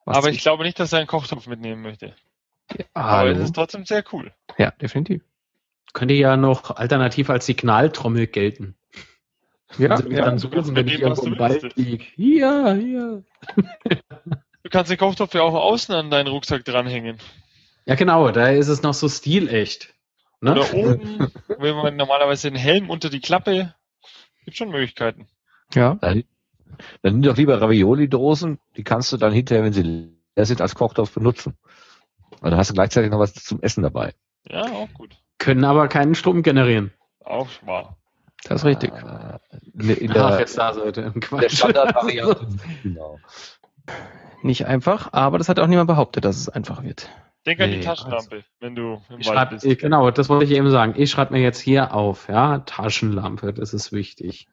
[0.05, 2.15] Was Aber ich glaube nicht, dass er einen Kochtopf mitnehmen möchte.
[2.93, 3.31] Aber Hallo.
[3.31, 4.31] es ist trotzdem sehr cool.
[4.57, 5.23] Ja, definitiv.
[5.93, 8.75] Könnte ja noch alternativ als Signaltrommel gelten.
[9.77, 10.25] Ja, mich ja.
[10.25, 11.39] dann suchen, wenn ich irgendwo im.
[11.39, 12.05] Wald liege.
[12.15, 13.23] Hier, hier.
[14.63, 17.19] Du kannst den Kochtopf ja auch außen an deinen Rucksack dranhängen.
[17.87, 19.93] Ja, genau, da ist es noch so stilecht.
[20.41, 20.51] Ne?
[20.51, 23.73] Oder oben, wenn man normalerweise den Helm unter die Klappe.
[24.43, 25.27] Gibt schon Möglichkeiten.
[25.73, 25.95] ja.
[25.95, 26.23] Dann,
[27.01, 30.75] dann nimm doch lieber Ravioli-Dosen, die kannst du dann hinterher, wenn sie leer sind, als
[30.75, 31.57] Kochtopf benutzen.
[32.41, 34.13] Weil dann hast du gleichzeitig noch was zum Essen dabei.
[34.49, 35.15] Ja, auch gut.
[35.39, 36.91] Können aber keinen Strom generieren.
[37.23, 37.97] Auch wahr.
[38.43, 38.91] Das ist richtig.
[38.93, 39.39] Äh,
[39.93, 41.01] in der, Ach, der, jetzt da Seite.
[41.01, 41.57] in der Quatsch.
[41.57, 42.47] Standardvariante.
[42.83, 43.19] genau.
[44.43, 47.09] Nicht einfach, aber das hat auch niemand behauptet, dass es einfach wird.
[47.45, 49.65] Denk an Nee, die Taschenlampe, wenn du im Ich Wald schreib, bist.
[49.65, 50.93] eh, genau, das wollte ich eben sagen.
[50.97, 54.47] Ich schreibe mir jetzt hier auf, ja, Taschenlampe, das ist wichtig.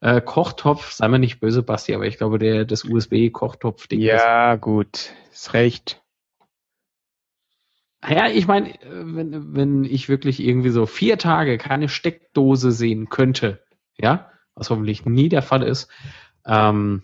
[0.00, 4.08] Äh, Kochtopf, sei mir nicht böse, Basti, aber ich glaube, der das USB-Kochtopf-Ding ist.
[4.08, 5.10] Ja, gut.
[5.32, 6.02] Ist recht.
[8.08, 13.08] Ja, ich meine, äh, wenn, wenn ich wirklich irgendwie so vier Tage keine Steckdose sehen
[13.08, 13.64] könnte,
[13.98, 15.90] ja, was hoffentlich nie der Fall ist,
[16.46, 17.02] ähm,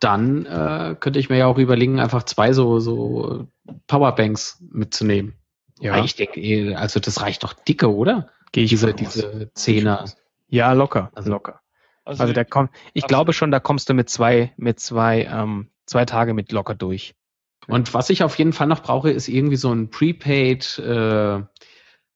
[0.00, 3.46] dann äh, könnte ich mir ja auch überlegen, einfach zwei so, so
[3.86, 5.34] Powerbanks mitzunehmen.
[5.80, 8.30] Ja, Ich denke, eh, also das reicht doch dicke, oder?
[8.52, 10.06] gehe ich Diese, diese Zehner.
[10.48, 11.10] Ja, locker.
[11.14, 11.60] Also- locker.
[12.04, 13.08] Also, Also da kommt, ich Absolut.
[13.08, 17.14] glaube schon, da kommst du mit zwei, mit zwei, ähm, zwei Tage mit locker durch.
[17.66, 21.42] Und was ich auf jeden Fall noch brauche, ist irgendwie so ein Prepaid, äh,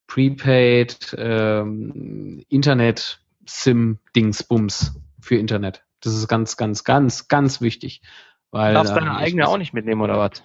[0.07, 5.85] Prepaid ähm, Internet SIM Dingsbums für Internet.
[6.03, 8.03] Das ist ganz, ganz, ganz, ganz wichtig.
[8.51, 10.43] Weil, Darfst deine ähm, eigene auch nicht mitnehmen, oder was?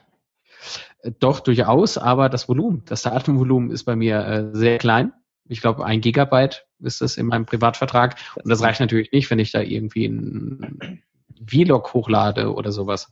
[1.01, 5.13] Äh, Doch, durchaus, aber das Volumen, das Datenvolumen ist bei mir äh, sehr klein.
[5.49, 8.15] Ich glaube, ein Gigabyte ist das in meinem Privatvertrag.
[8.35, 11.01] Und das reicht natürlich nicht, wenn ich da irgendwie ein
[11.45, 13.11] Vlog hochlade oder sowas.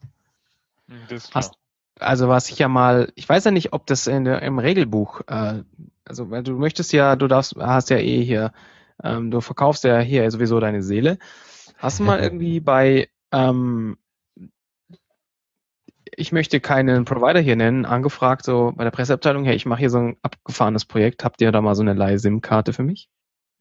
[0.88, 1.58] Hm, Hast-.
[2.00, 5.64] Also was ich ja mal, ich weiß ja nicht, ob das in im Regelbuch, äh,
[6.04, 8.52] also weil du möchtest ja, du darfst, hast ja eh hier,
[9.02, 11.18] ähm, du verkaufst ja hier sowieso deine Seele.
[11.78, 13.98] Hast du mal irgendwie bei, ähm,
[16.18, 19.90] ich möchte keinen Provider hier nennen, angefragt, so bei der Presseabteilung, hey, ich mache hier
[19.90, 23.10] so ein abgefahrenes Projekt, habt ihr da mal so eine Leih-SIM-Karte für mich?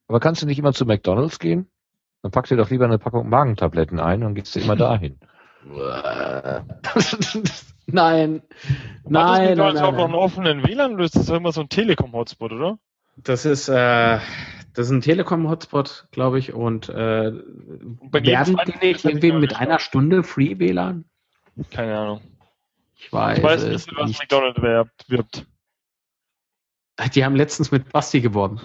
[0.08, 1.66] Aber kannst du nicht immer zu McDonalds gehen?
[2.22, 5.18] Dann pack dir doch lieber eine Packung Magentabletten ein und gehst du immer dahin.
[7.86, 10.14] nein, Hat nein, das nein, McDonald's auch nein, noch einen nein.
[10.14, 12.78] offenen WLAN oder ist das immer so ein Telekom-Hotspot, oder?
[13.16, 14.18] Das ist, äh,
[14.74, 19.60] das ist ein Telekom-Hotspot, glaube ich, und äh, werden die nicht irgendwie nicht mit mehr
[19.60, 21.04] einer Stunde Free WLAN?
[21.70, 22.20] Keine Ahnung.
[22.96, 24.20] Ich weiß, Ich weiß nicht, was nicht.
[24.20, 25.08] McDonald's werbt.
[25.08, 25.46] wirbt.
[27.14, 28.60] Die haben letztens mit Basti geworben.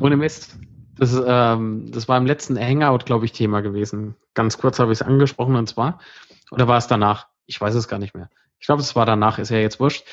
[0.00, 0.58] Ohne Mist.
[0.96, 4.16] Das, ähm, das war im letzten Hangout, glaube ich, Thema gewesen.
[4.34, 6.00] Ganz kurz habe ich es angesprochen und zwar.
[6.50, 7.28] Oder war es danach?
[7.46, 8.30] Ich weiß es gar nicht mehr.
[8.60, 10.04] Ich glaube, es war danach, ist ja jetzt wurscht.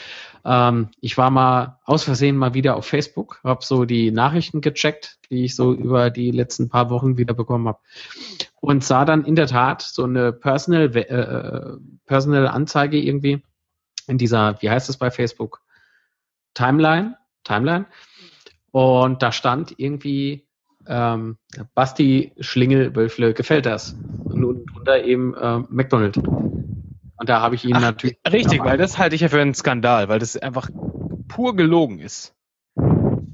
[0.45, 5.17] Ähm, ich war mal aus Versehen mal wieder auf Facebook, habe so die Nachrichten gecheckt,
[5.29, 7.79] die ich so über die letzten paar Wochen wieder bekommen habe.
[8.61, 13.43] Und sah dann in der Tat so eine Personal, äh, Personal Anzeige irgendwie
[14.07, 15.61] in dieser, wie heißt es bei Facebook?
[16.53, 17.87] Timeline, Timeline.
[18.71, 20.47] Und da stand irgendwie
[20.87, 21.37] ähm,
[21.73, 23.95] Basti Schlingel-Wölfle gefällt das.
[24.25, 26.19] Und unten drunter eben äh, McDonald.
[27.17, 28.17] Und da habe ich ihn Ach, natürlich.
[28.29, 30.69] Richtig, weil das halte ich ja für einen Skandal, weil das einfach
[31.27, 32.35] pur gelogen ist.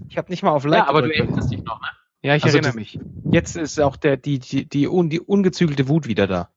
[0.09, 1.87] Ich habe nicht mal auf Like Ja, aber du erinnerst dich noch, ne?
[2.23, 2.99] Ja, ich Also erinnere mich.
[3.31, 6.49] Jetzt ist auch der, die, die, die, un, die ungezügelte Wut wieder da.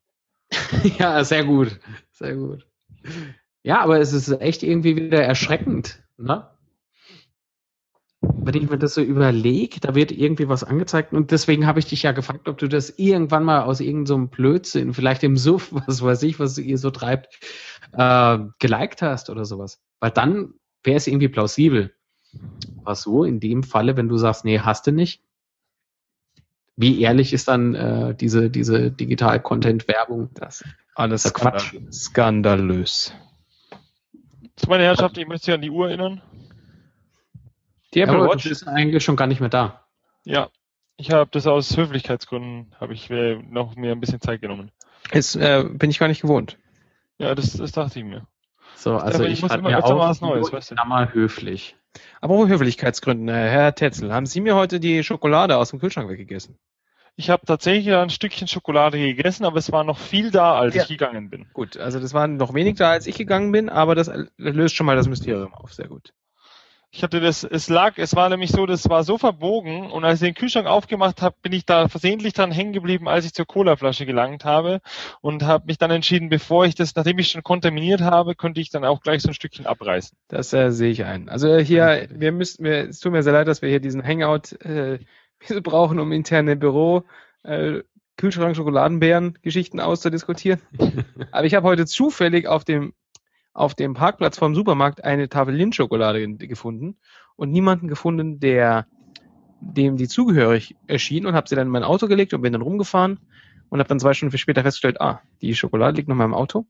[0.99, 1.79] ja, sehr gut.
[2.11, 2.67] Sehr gut.
[3.63, 6.47] Ja, aber es ist echt irgendwie wieder erschreckend, ne?
[8.27, 11.85] Wenn ich mir das so überlege, da wird irgendwie was angezeigt und deswegen habe ich
[11.85, 15.35] dich ja gefragt, ob du das irgendwann mal aus irgendeinem so einem Blödsinn, vielleicht im
[15.37, 17.39] Suff, was weiß ich, was ihr so treibt,
[17.93, 19.81] äh, geliked hast oder sowas.
[19.99, 20.53] Weil dann
[20.83, 21.93] wäre es irgendwie plausibel.
[22.83, 25.21] Was so in dem Falle, wenn du sagst, nee, hast du nicht,
[26.77, 30.29] wie ehrlich ist dann äh, diese, diese Digital-Content-Werbung?
[30.33, 30.63] Das
[30.93, 31.73] alles Quatsch.
[31.73, 33.13] skandal- skandalös.
[34.59, 36.21] So, meine Herrschaft, ich möchte Sie an die Uhr erinnern.
[37.95, 39.85] Die Apple Aber Watch ist eigentlich schon gar nicht mehr da.
[40.25, 40.49] Ja,
[40.97, 44.71] ich habe das aus Höflichkeitsgründen, habe ich äh, noch mir ein bisschen Zeit genommen.
[45.11, 46.57] ist, äh, bin ich gar nicht gewohnt.
[47.17, 48.27] Ja, das, das dachte ich mir.
[48.75, 50.75] So, also aber ich ich, muss immer mir auch mal was Neues, weißt du.
[50.85, 51.77] mal höflich.
[52.19, 56.09] Aber aus Höflichkeitsgründen, äh, Herr Tetzel, haben Sie mir heute die Schokolade aus dem Kühlschrank
[56.09, 56.57] weggegessen?
[57.15, 60.81] Ich habe tatsächlich ein Stückchen Schokolade gegessen, aber es war noch viel da, als Ja.
[60.83, 61.47] ich gegangen bin.
[61.53, 64.85] Gut, also das waren noch wenig da, als ich gegangen bin, aber das löst schon
[64.85, 65.73] mal das Mysterium auf.
[65.73, 66.13] Sehr gut.
[66.95, 70.21] Ich hatte das, es lag, es war nämlich so, das war so verbogen und als
[70.21, 73.45] ich den Kühlschrank aufgemacht habe, bin ich da versehentlich dran hängen geblieben, als ich zur
[73.45, 74.79] Colaflasche gelangt habe
[75.19, 78.69] und habe mich dann entschieden, bevor ich das, nachdem ich schon kontaminiert habe, könnte ich
[78.69, 80.17] dann auch gleich so ein Stückchen abreißen.
[80.29, 81.27] Das äh, sehe ich ein.
[81.27, 84.01] Also äh, hier, wir müssen, wir, es tut mir sehr leid, dass wir hier diesen
[84.01, 84.99] Hangout äh,
[85.63, 87.03] brauchen, um interne Büro
[87.43, 87.81] äh,
[88.15, 90.61] Kühlschrank Schokoladenbeeren Geschichten auszudiskutieren.
[91.31, 92.93] Aber ich habe heute zufällig auf dem
[93.55, 96.97] auf dem Parkplatz vom Supermarkt eine Tafel Lindschokolade ge- gefunden
[97.35, 98.85] und niemanden gefunden, der
[99.61, 102.61] dem die zugehörig erschien und habe sie dann in mein Auto gelegt und bin dann
[102.61, 103.19] rumgefahren
[103.69, 106.67] und habe dann zwei Stunden später festgestellt, ah, die Schokolade liegt noch in meinem Auto.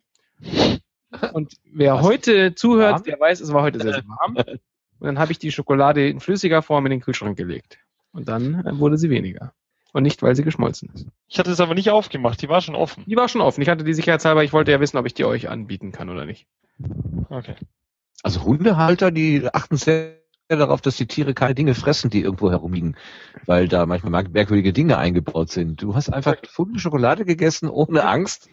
[1.33, 2.03] Und wer Was?
[2.03, 3.03] heute zuhört, Warm?
[3.03, 4.35] der weiß, es war heute sehr, sehr warm.
[4.37, 7.79] Und dann habe ich die Schokolade in flüssiger Form in den Kühlschrank gelegt.
[8.11, 9.53] Und dann äh, wurde sie weniger.
[9.91, 11.07] Und nicht, weil sie geschmolzen ist.
[11.27, 13.03] Ich hatte es aber nicht aufgemacht, die war schon offen.
[13.07, 13.61] Die war schon offen.
[13.61, 16.25] Ich hatte die sicherheitshalber, ich wollte ja wissen, ob ich die euch anbieten kann oder
[16.25, 16.47] nicht.
[17.29, 17.55] Okay.
[18.23, 20.15] Also Hundehalter, die achten sehr
[20.47, 22.97] darauf, dass die Tiere keine Dinge fressen, die irgendwo herumliegen,
[23.45, 25.81] weil da manchmal merk- merkwürdige Dinge eingebaut sind.
[25.81, 28.49] Du hast einfach gefunden Schokolade gegessen ohne Angst.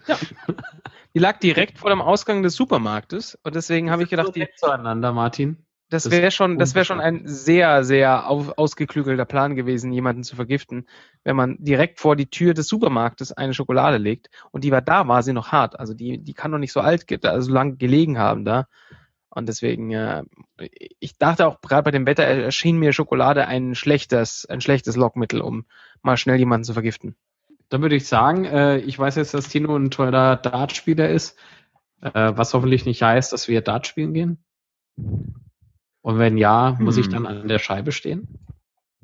[1.15, 5.13] Die lag direkt vor dem Ausgang des Supermarktes und deswegen habe ich gedacht, die, zueinander,
[5.13, 5.67] Martin.
[5.93, 10.37] Das wäre schon, das wäre schon ein sehr, sehr auf, ausgeklügelter Plan gewesen, jemanden zu
[10.37, 10.87] vergiften,
[11.23, 15.07] wenn man direkt vor die Tür des Supermarktes eine Schokolade legt und die war da,
[15.07, 15.79] war sie noch hart.
[15.79, 18.69] Also die, die kann noch nicht so alt, also lang gelegen haben da.
[19.29, 20.25] Und deswegen, äh,
[20.99, 25.41] ich dachte auch gerade bei dem Wetter erschien mir Schokolade ein schlechtes, ein schlechtes Lockmittel,
[25.43, 25.67] um
[26.03, 27.17] mal schnell jemanden zu vergiften.
[27.69, 31.39] Dann würde ich sagen, äh, ich weiß jetzt, dass Tino ein toller Dartspieler ist,
[32.01, 34.45] äh, was hoffentlich nicht heißt, dass wir Dart spielen gehen.
[36.03, 37.13] Und wenn ja, muss ich Hm.
[37.13, 38.29] dann an der Scheibe stehen?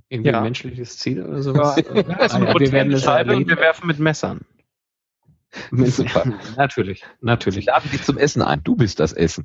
[0.08, 0.38] Irgendwie Ja.
[0.38, 1.76] ein menschliches Ziel oder sowas?
[1.88, 2.00] Eine
[2.48, 3.50] ja, wir werden es Scheibe und erleben.
[3.50, 4.40] wir werfen mit Messern.
[6.56, 7.66] Natürlich, natürlich.
[7.66, 8.62] laden dich zum Essen ein.
[8.64, 9.44] Du bist das Essen.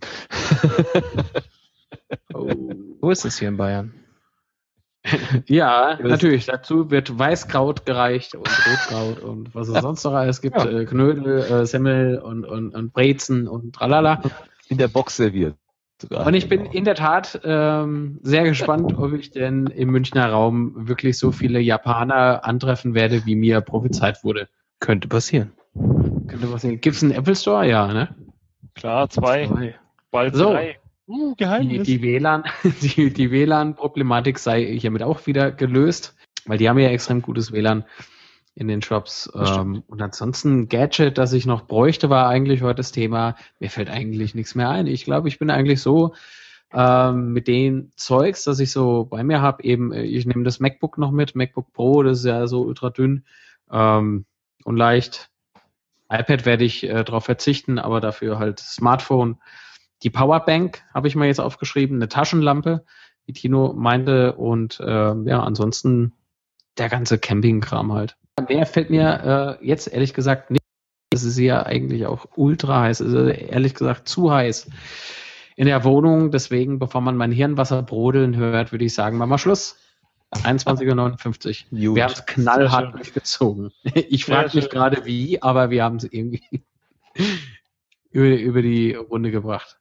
[3.01, 3.93] So ist es hier in Bayern.
[5.47, 6.45] Ja, Das- natürlich.
[6.45, 10.57] Dazu wird Weißkraut gereicht und Rotkraut und was es sonst noch alles gibt.
[10.57, 10.65] Ja.
[10.65, 14.21] Äh, Knödel, äh, Semmel und, und, und Brezen und tralala.
[14.69, 15.57] In der Box serviert.
[16.03, 16.27] Sogar.
[16.27, 16.73] Und ich bin Genau.
[16.73, 21.59] in der Tat ähm, sehr gespannt, ob ich denn im Münchner Raum wirklich so viele
[21.61, 24.49] Japaner antreffen werde, wie mir prophezeit wurde.
[24.81, 25.53] Könnte passieren.
[26.27, 26.81] Könnte was sehen.
[26.81, 27.65] Gibt's einen Apple Store?
[27.67, 28.13] Ja, ne?
[28.75, 29.75] Klar, zwei,
[30.11, 30.51] bald So.
[30.51, 30.77] drei.
[31.07, 31.83] Uh, Die, Geheimnis.
[31.87, 32.43] die WLAN,
[32.81, 36.15] die, die WLAN-Problematik sei hiermit auch wieder gelöst,
[36.45, 37.83] weil die haben ja extrem gutes WLAN
[38.55, 39.31] in den Shops.
[39.35, 43.35] Ähm, und ansonsten Gadget, das ich noch bräuchte, war eigentlich heute das Thema.
[43.59, 44.87] Mir fällt eigentlich nichts mehr ein.
[44.87, 46.13] Ich glaube, ich bin eigentlich so
[46.73, 50.59] ähm, mit den Zeugs, das ich so bei mir habe, eben, äh, ich nehme das
[50.59, 53.25] MacBook noch mit, MacBook Pro, das ist ja so ultra dünn
[53.71, 54.25] ähm,
[54.63, 55.29] und leicht.
[56.09, 59.37] iPad werde ich äh, darauf verzichten, aber dafür halt Smartphone.
[60.01, 62.85] Die Powerbank habe ich mir jetzt aufgeschrieben, eine Taschenlampe,
[63.25, 66.13] wie Tino meinte, und ähm, ja, ansonsten
[66.77, 68.17] der ganze Campingkram halt.
[68.47, 70.63] Mehr fällt mir äh, jetzt ehrlich gesagt nicht.
[71.11, 74.67] Es ist ja eigentlich auch ultra heiß, es ist ehrlich gesagt zu heiß
[75.55, 76.31] in der Wohnung.
[76.31, 79.77] Deswegen, bevor man mein Hirnwasser brodeln hört, würde ich sagen, machen wir Schluss.
[80.33, 81.95] 21.59 Uhr.
[81.95, 83.71] Wir haben es knallhart durchgezogen.
[83.93, 86.63] Ich frage mich gerade wie, aber wir haben es irgendwie
[88.09, 89.79] über, über die Runde gebracht.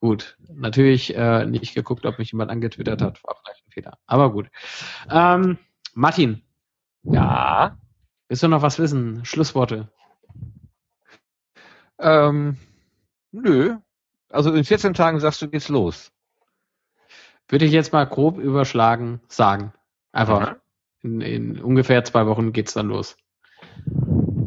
[0.00, 3.98] Gut, natürlich äh, nicht geguckt, ob mich jemand angetwittert hat, war vielleicht ein Fehler.
[4.06, 4.46] Aber gut.
[5.10, 5.58] Ähm,
[5.92, 6.42] Martin,
[7.02, 7.76] Ja.
[8.28, 9.24] willst du noch was wissen?
[9.24, 9.88] Schlussworte.
[11.98, 12.56] Ähm,
[13.32, 13.76] nö.
[14.30, 16.12] Also in 14 Tagen sagst du, geht's los.
[17.48, 19.72] Würde ich jetzt mal grob überschlagen sagen.
[20.12, 20.56] Einfach.
[21.02, 23.16] In, in ungefähr zwei Wochen geht's dann los.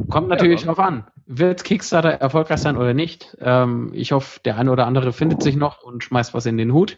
[0.09, 1.07] Kommt natürlich ja, drauf an.
[1.25, 3.35] Wird Kickstarter erfolgreich sein oder nicht?
[3.39, 6.73] Ähm, ich hoffe, der eine oder andere findet sich noch und schmeißt was in den
[6.73, 6.97] Hut.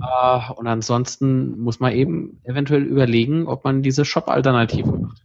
[0.00, 5.22] Äh, und ansonsten muss man eben eventuell überlegen, ob man diese Shop-Alternative macht.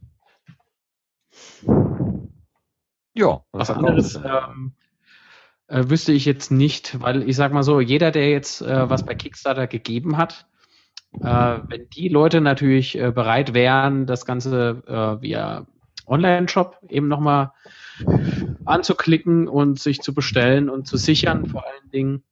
[3.13, 3.43] Ja.
[3.51, 4.73] Was anderes ähm,
[5.67, 9.05] äh, wüsste ich jetzt nicht, weil ich sag mal so, jeder, der jetzt äh, was
[9.05, 10.47] bei Kickstarter gegeben hat,
[11.19, 15.67] äh, wenn die Leute natürlich äh, bereit wären, das Ganze äh, via
[16.07, 17.51] Online-Shop eben nochmal
[18.65, 22.23] anzuklicken und sich zu bestellen und zu sichern, vor allen Dingen,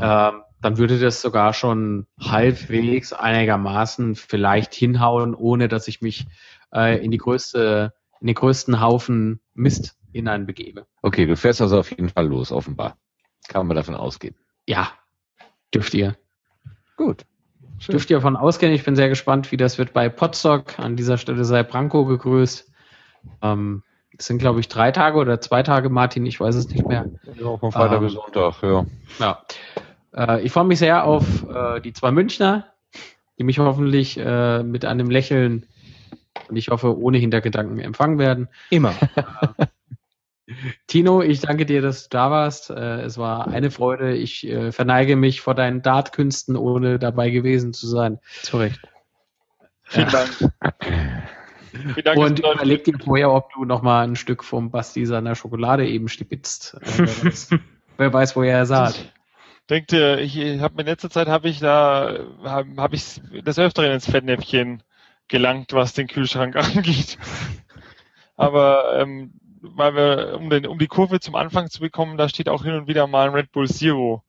[0.00, 6.26] ähm, dann würde das sogar schon halbwegs einigermaßen vielleicht hinhauen, ohne dass ich mich
[6.72, 10.86] äh, in die größte, in den größten Haufen Mist hineinbegebe.
[11.02, 12.96] Okay, du fährst also auf jeden Fall los, offenbar.
[13.48, 14.36] Kann man davon ausgehen.
[14.66, 14.92] Ja,
[15.74, 16.16] dürft ihr.
[16.96, 17.26] Gut.
[17.78, 17.94] Schön.
[17.94, 18.72] Dürft ihr davon ausgehen.
[18.72, 20.78] Ich bin sehr gespannt, wie das wird bei Podstock.
[20.78, 22.70] An dieser Stelle sei Branko gegrüßt.
[23.42, 23.82] Ähm,
[24.16, 27.06] es sind, glaube ich, drei Tage oder zwei Tage, Martin, ich weiß es nicht mehr.
[27.40, 28.86] Ja, von Freitag ähm, bis Sonntag, ja.
[29.18, 29.42] Ja.
[30.14, 32.66] Äh, ich freue mich sehr auf äh, die zwei Münchner,
[33.38, 35.66] die mich hoffentlich äh, mit einem Lächeln
[36.48, 38.48] und ich hoffe ohne Hintergedanken empfangen werden.
[38.70, 38.94] Immer.
[40.86, 42.70] Tino, ich danke dir, dass du da warst.
[42.70, 44.14] Äh, es war eine Freude.
[44.14, 48.18] Ich äh, verneige mich vor deinen Dartkünsten, ohne dabei gewesen zu sein.
[48.42, 48.80] Zu Recht.
[49.84, 50.30] Vielen Dank.
[51.70, 55.34] Vielen Dank Und überleg dir vorher, ob du noch mal ein Stück vom Basti seiner
[55.34, 56.76] Schokolade eben stibitzt.
[56.82, 57.50] Äh, wer, weiß,
[57.96, 59.12] wer weiß, wo er saht.
[59.72, 63.90] Denkt ihr, ich habe in letzter Zeit habe ich da habe hab ich das Öfteren
[63.90, 64.82] ins Fettnäpfchen
[65.28, 67.16] gelangt, was den Kühlschrank angeht.
[68.36, 69.32] Aber ähm,
[69.62, 72.74] weil wir, um, den, um die Kurve zum Anfang zu bekommen, da steht auch hin
[72.74, 74.22] und wieder mal ein Red Bull Zero.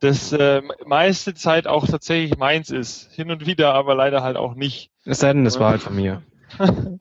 [0.00, 3.10] Das äh, meiste Zeit auch tatsächlich meins ist.
[3.14, 4.90] Hin und wieder, aber leider halt auch nicht.
[5.06, 6.22] Es sei denn, es war halt von mir.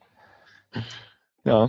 [1.44, 1.68] ja.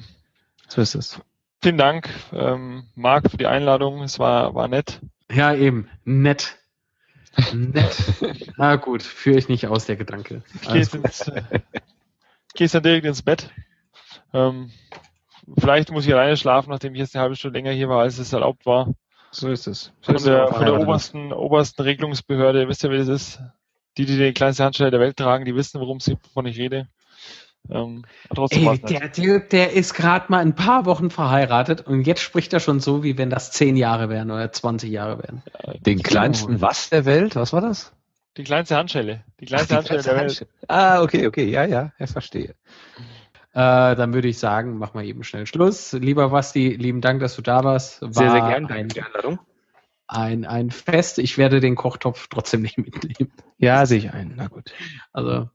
[0.68, 1.20] So ist es.
[1.60, 4.04] Vielen Dank, ähm, Marc, für die Einladung.
[4.04, 5.00] Es war, war nett.
[5.30, 5.88] Ja, eben.
[6.04, 6.58] Nett.
[7.52, 7.96] Nett.
[8.56, 10.42] Na gut, führe ich nicht aus, der Gedanke.
[10.62, 11.42] Ich gehe ins, äh,
[12.54, 13.50] gehst dann direkt ins Bett.
[14.32, 14.70] Ähm,
[15.58, 18.18] vielleicht muss ich alleine schlafen, nachdem ich jetzt eine halbe Stunde länger hier war, als
[18.18, 18.92] es erlaubt war.
[19.30, 19.92] So ist es.
[20.00, 23.40] So von, der, von der obersten, obersten Regelungsbehörde, wisst ihr, wie das ist?
[23.96, 26.88] Die, die den kleinsten Handschellen der Welt tragen, die wissen, worum sie, wovon ich rede.
[27.68, 28.04] Ähm,
[28.50, 32.60] Ey, der Typ, der ist gerade mal ein paar Wochen verheiratet und jetzt spricht er
[32.60, 35.42] schon so, wie wenn das zehn Jahre wären oder 20 Jahre wären.
[35.80, 37.36] Den kleinsten was der Welt?
[37.36, 37.92] Was war das?
[38.36, 39.24] Die kleinste Handschelle.
[39.40, 40.46] Die kleinste Ach, die Handschelle der Welt.
[40.68, 41.50] Ah, okay, okay.
[41.50, 42.54] Ja, ja, ich verstehe.
[43.52, 45.92] Äh, dann würde ich sagen, mach mal eben schnell Schluss.
[45.92, 48.02] Lieber Basti, lieben Dank, dass du da warst.
[48.02, 48.66] War sehr, sehr gerne.
[48.68, 49.40] Danke für die Einladung.
[50.06, 51.18] Ein, ein Fest.
[51.18, 53.32] Ich werde den Kochtopf trotzdem nicht mitnehmen.
[53.58, 54.34] Ja, sehe ich ein.
[54.36, 54.72] Na gut.
[55.12, 55.50] Also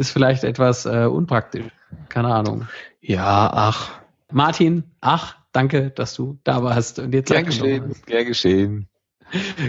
[0.00, 1.66] ist vielleicht etwas äh, unpraktisch.
[2.08, 2.66] Keine Ahnung.
[3.00, 4.00] Ja, ach.
[4.32, 6.98] Martin, ach, danke, dass du da warst.
[6.98, 7.94] Und jetzt gern geschehen.
[8.06, 8.88] Gern geschehen.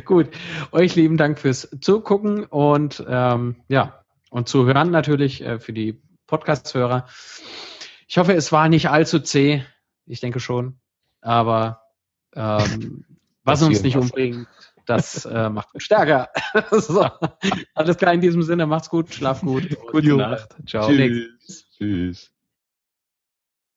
[0.05, 0.29] Gut.
[0.71, 6.01] Euch lieben Dank fürs Zugucken und ähm, ja, und zu hören natürlich äh, für die
[6.27, 7.07] Podcast-Hörer.
[8.07, 9.63] Ich hoffe, es war nicht allzu zäh.
[10.05, 10.79] Ich denke schon.
[11.19, 11.81] Aber
[12.33, 13.03] ähm,
[13.43, 14.47] was uns nicht umbringt,
[14.91, 16.29] das äh, macht uns stärker.
[16.71, 17.07] so.
[17.73, 18.67] Alles klar in diesem Sinne.
[18.67, 19.69] Macht's gut, schlaf gut.
[19.91, 20.55] Gute Nacht.
[20.67, 20.87] Ciao.
[20.87, 21.65] Tschüss.
[21.77, 22.31] Tschüss.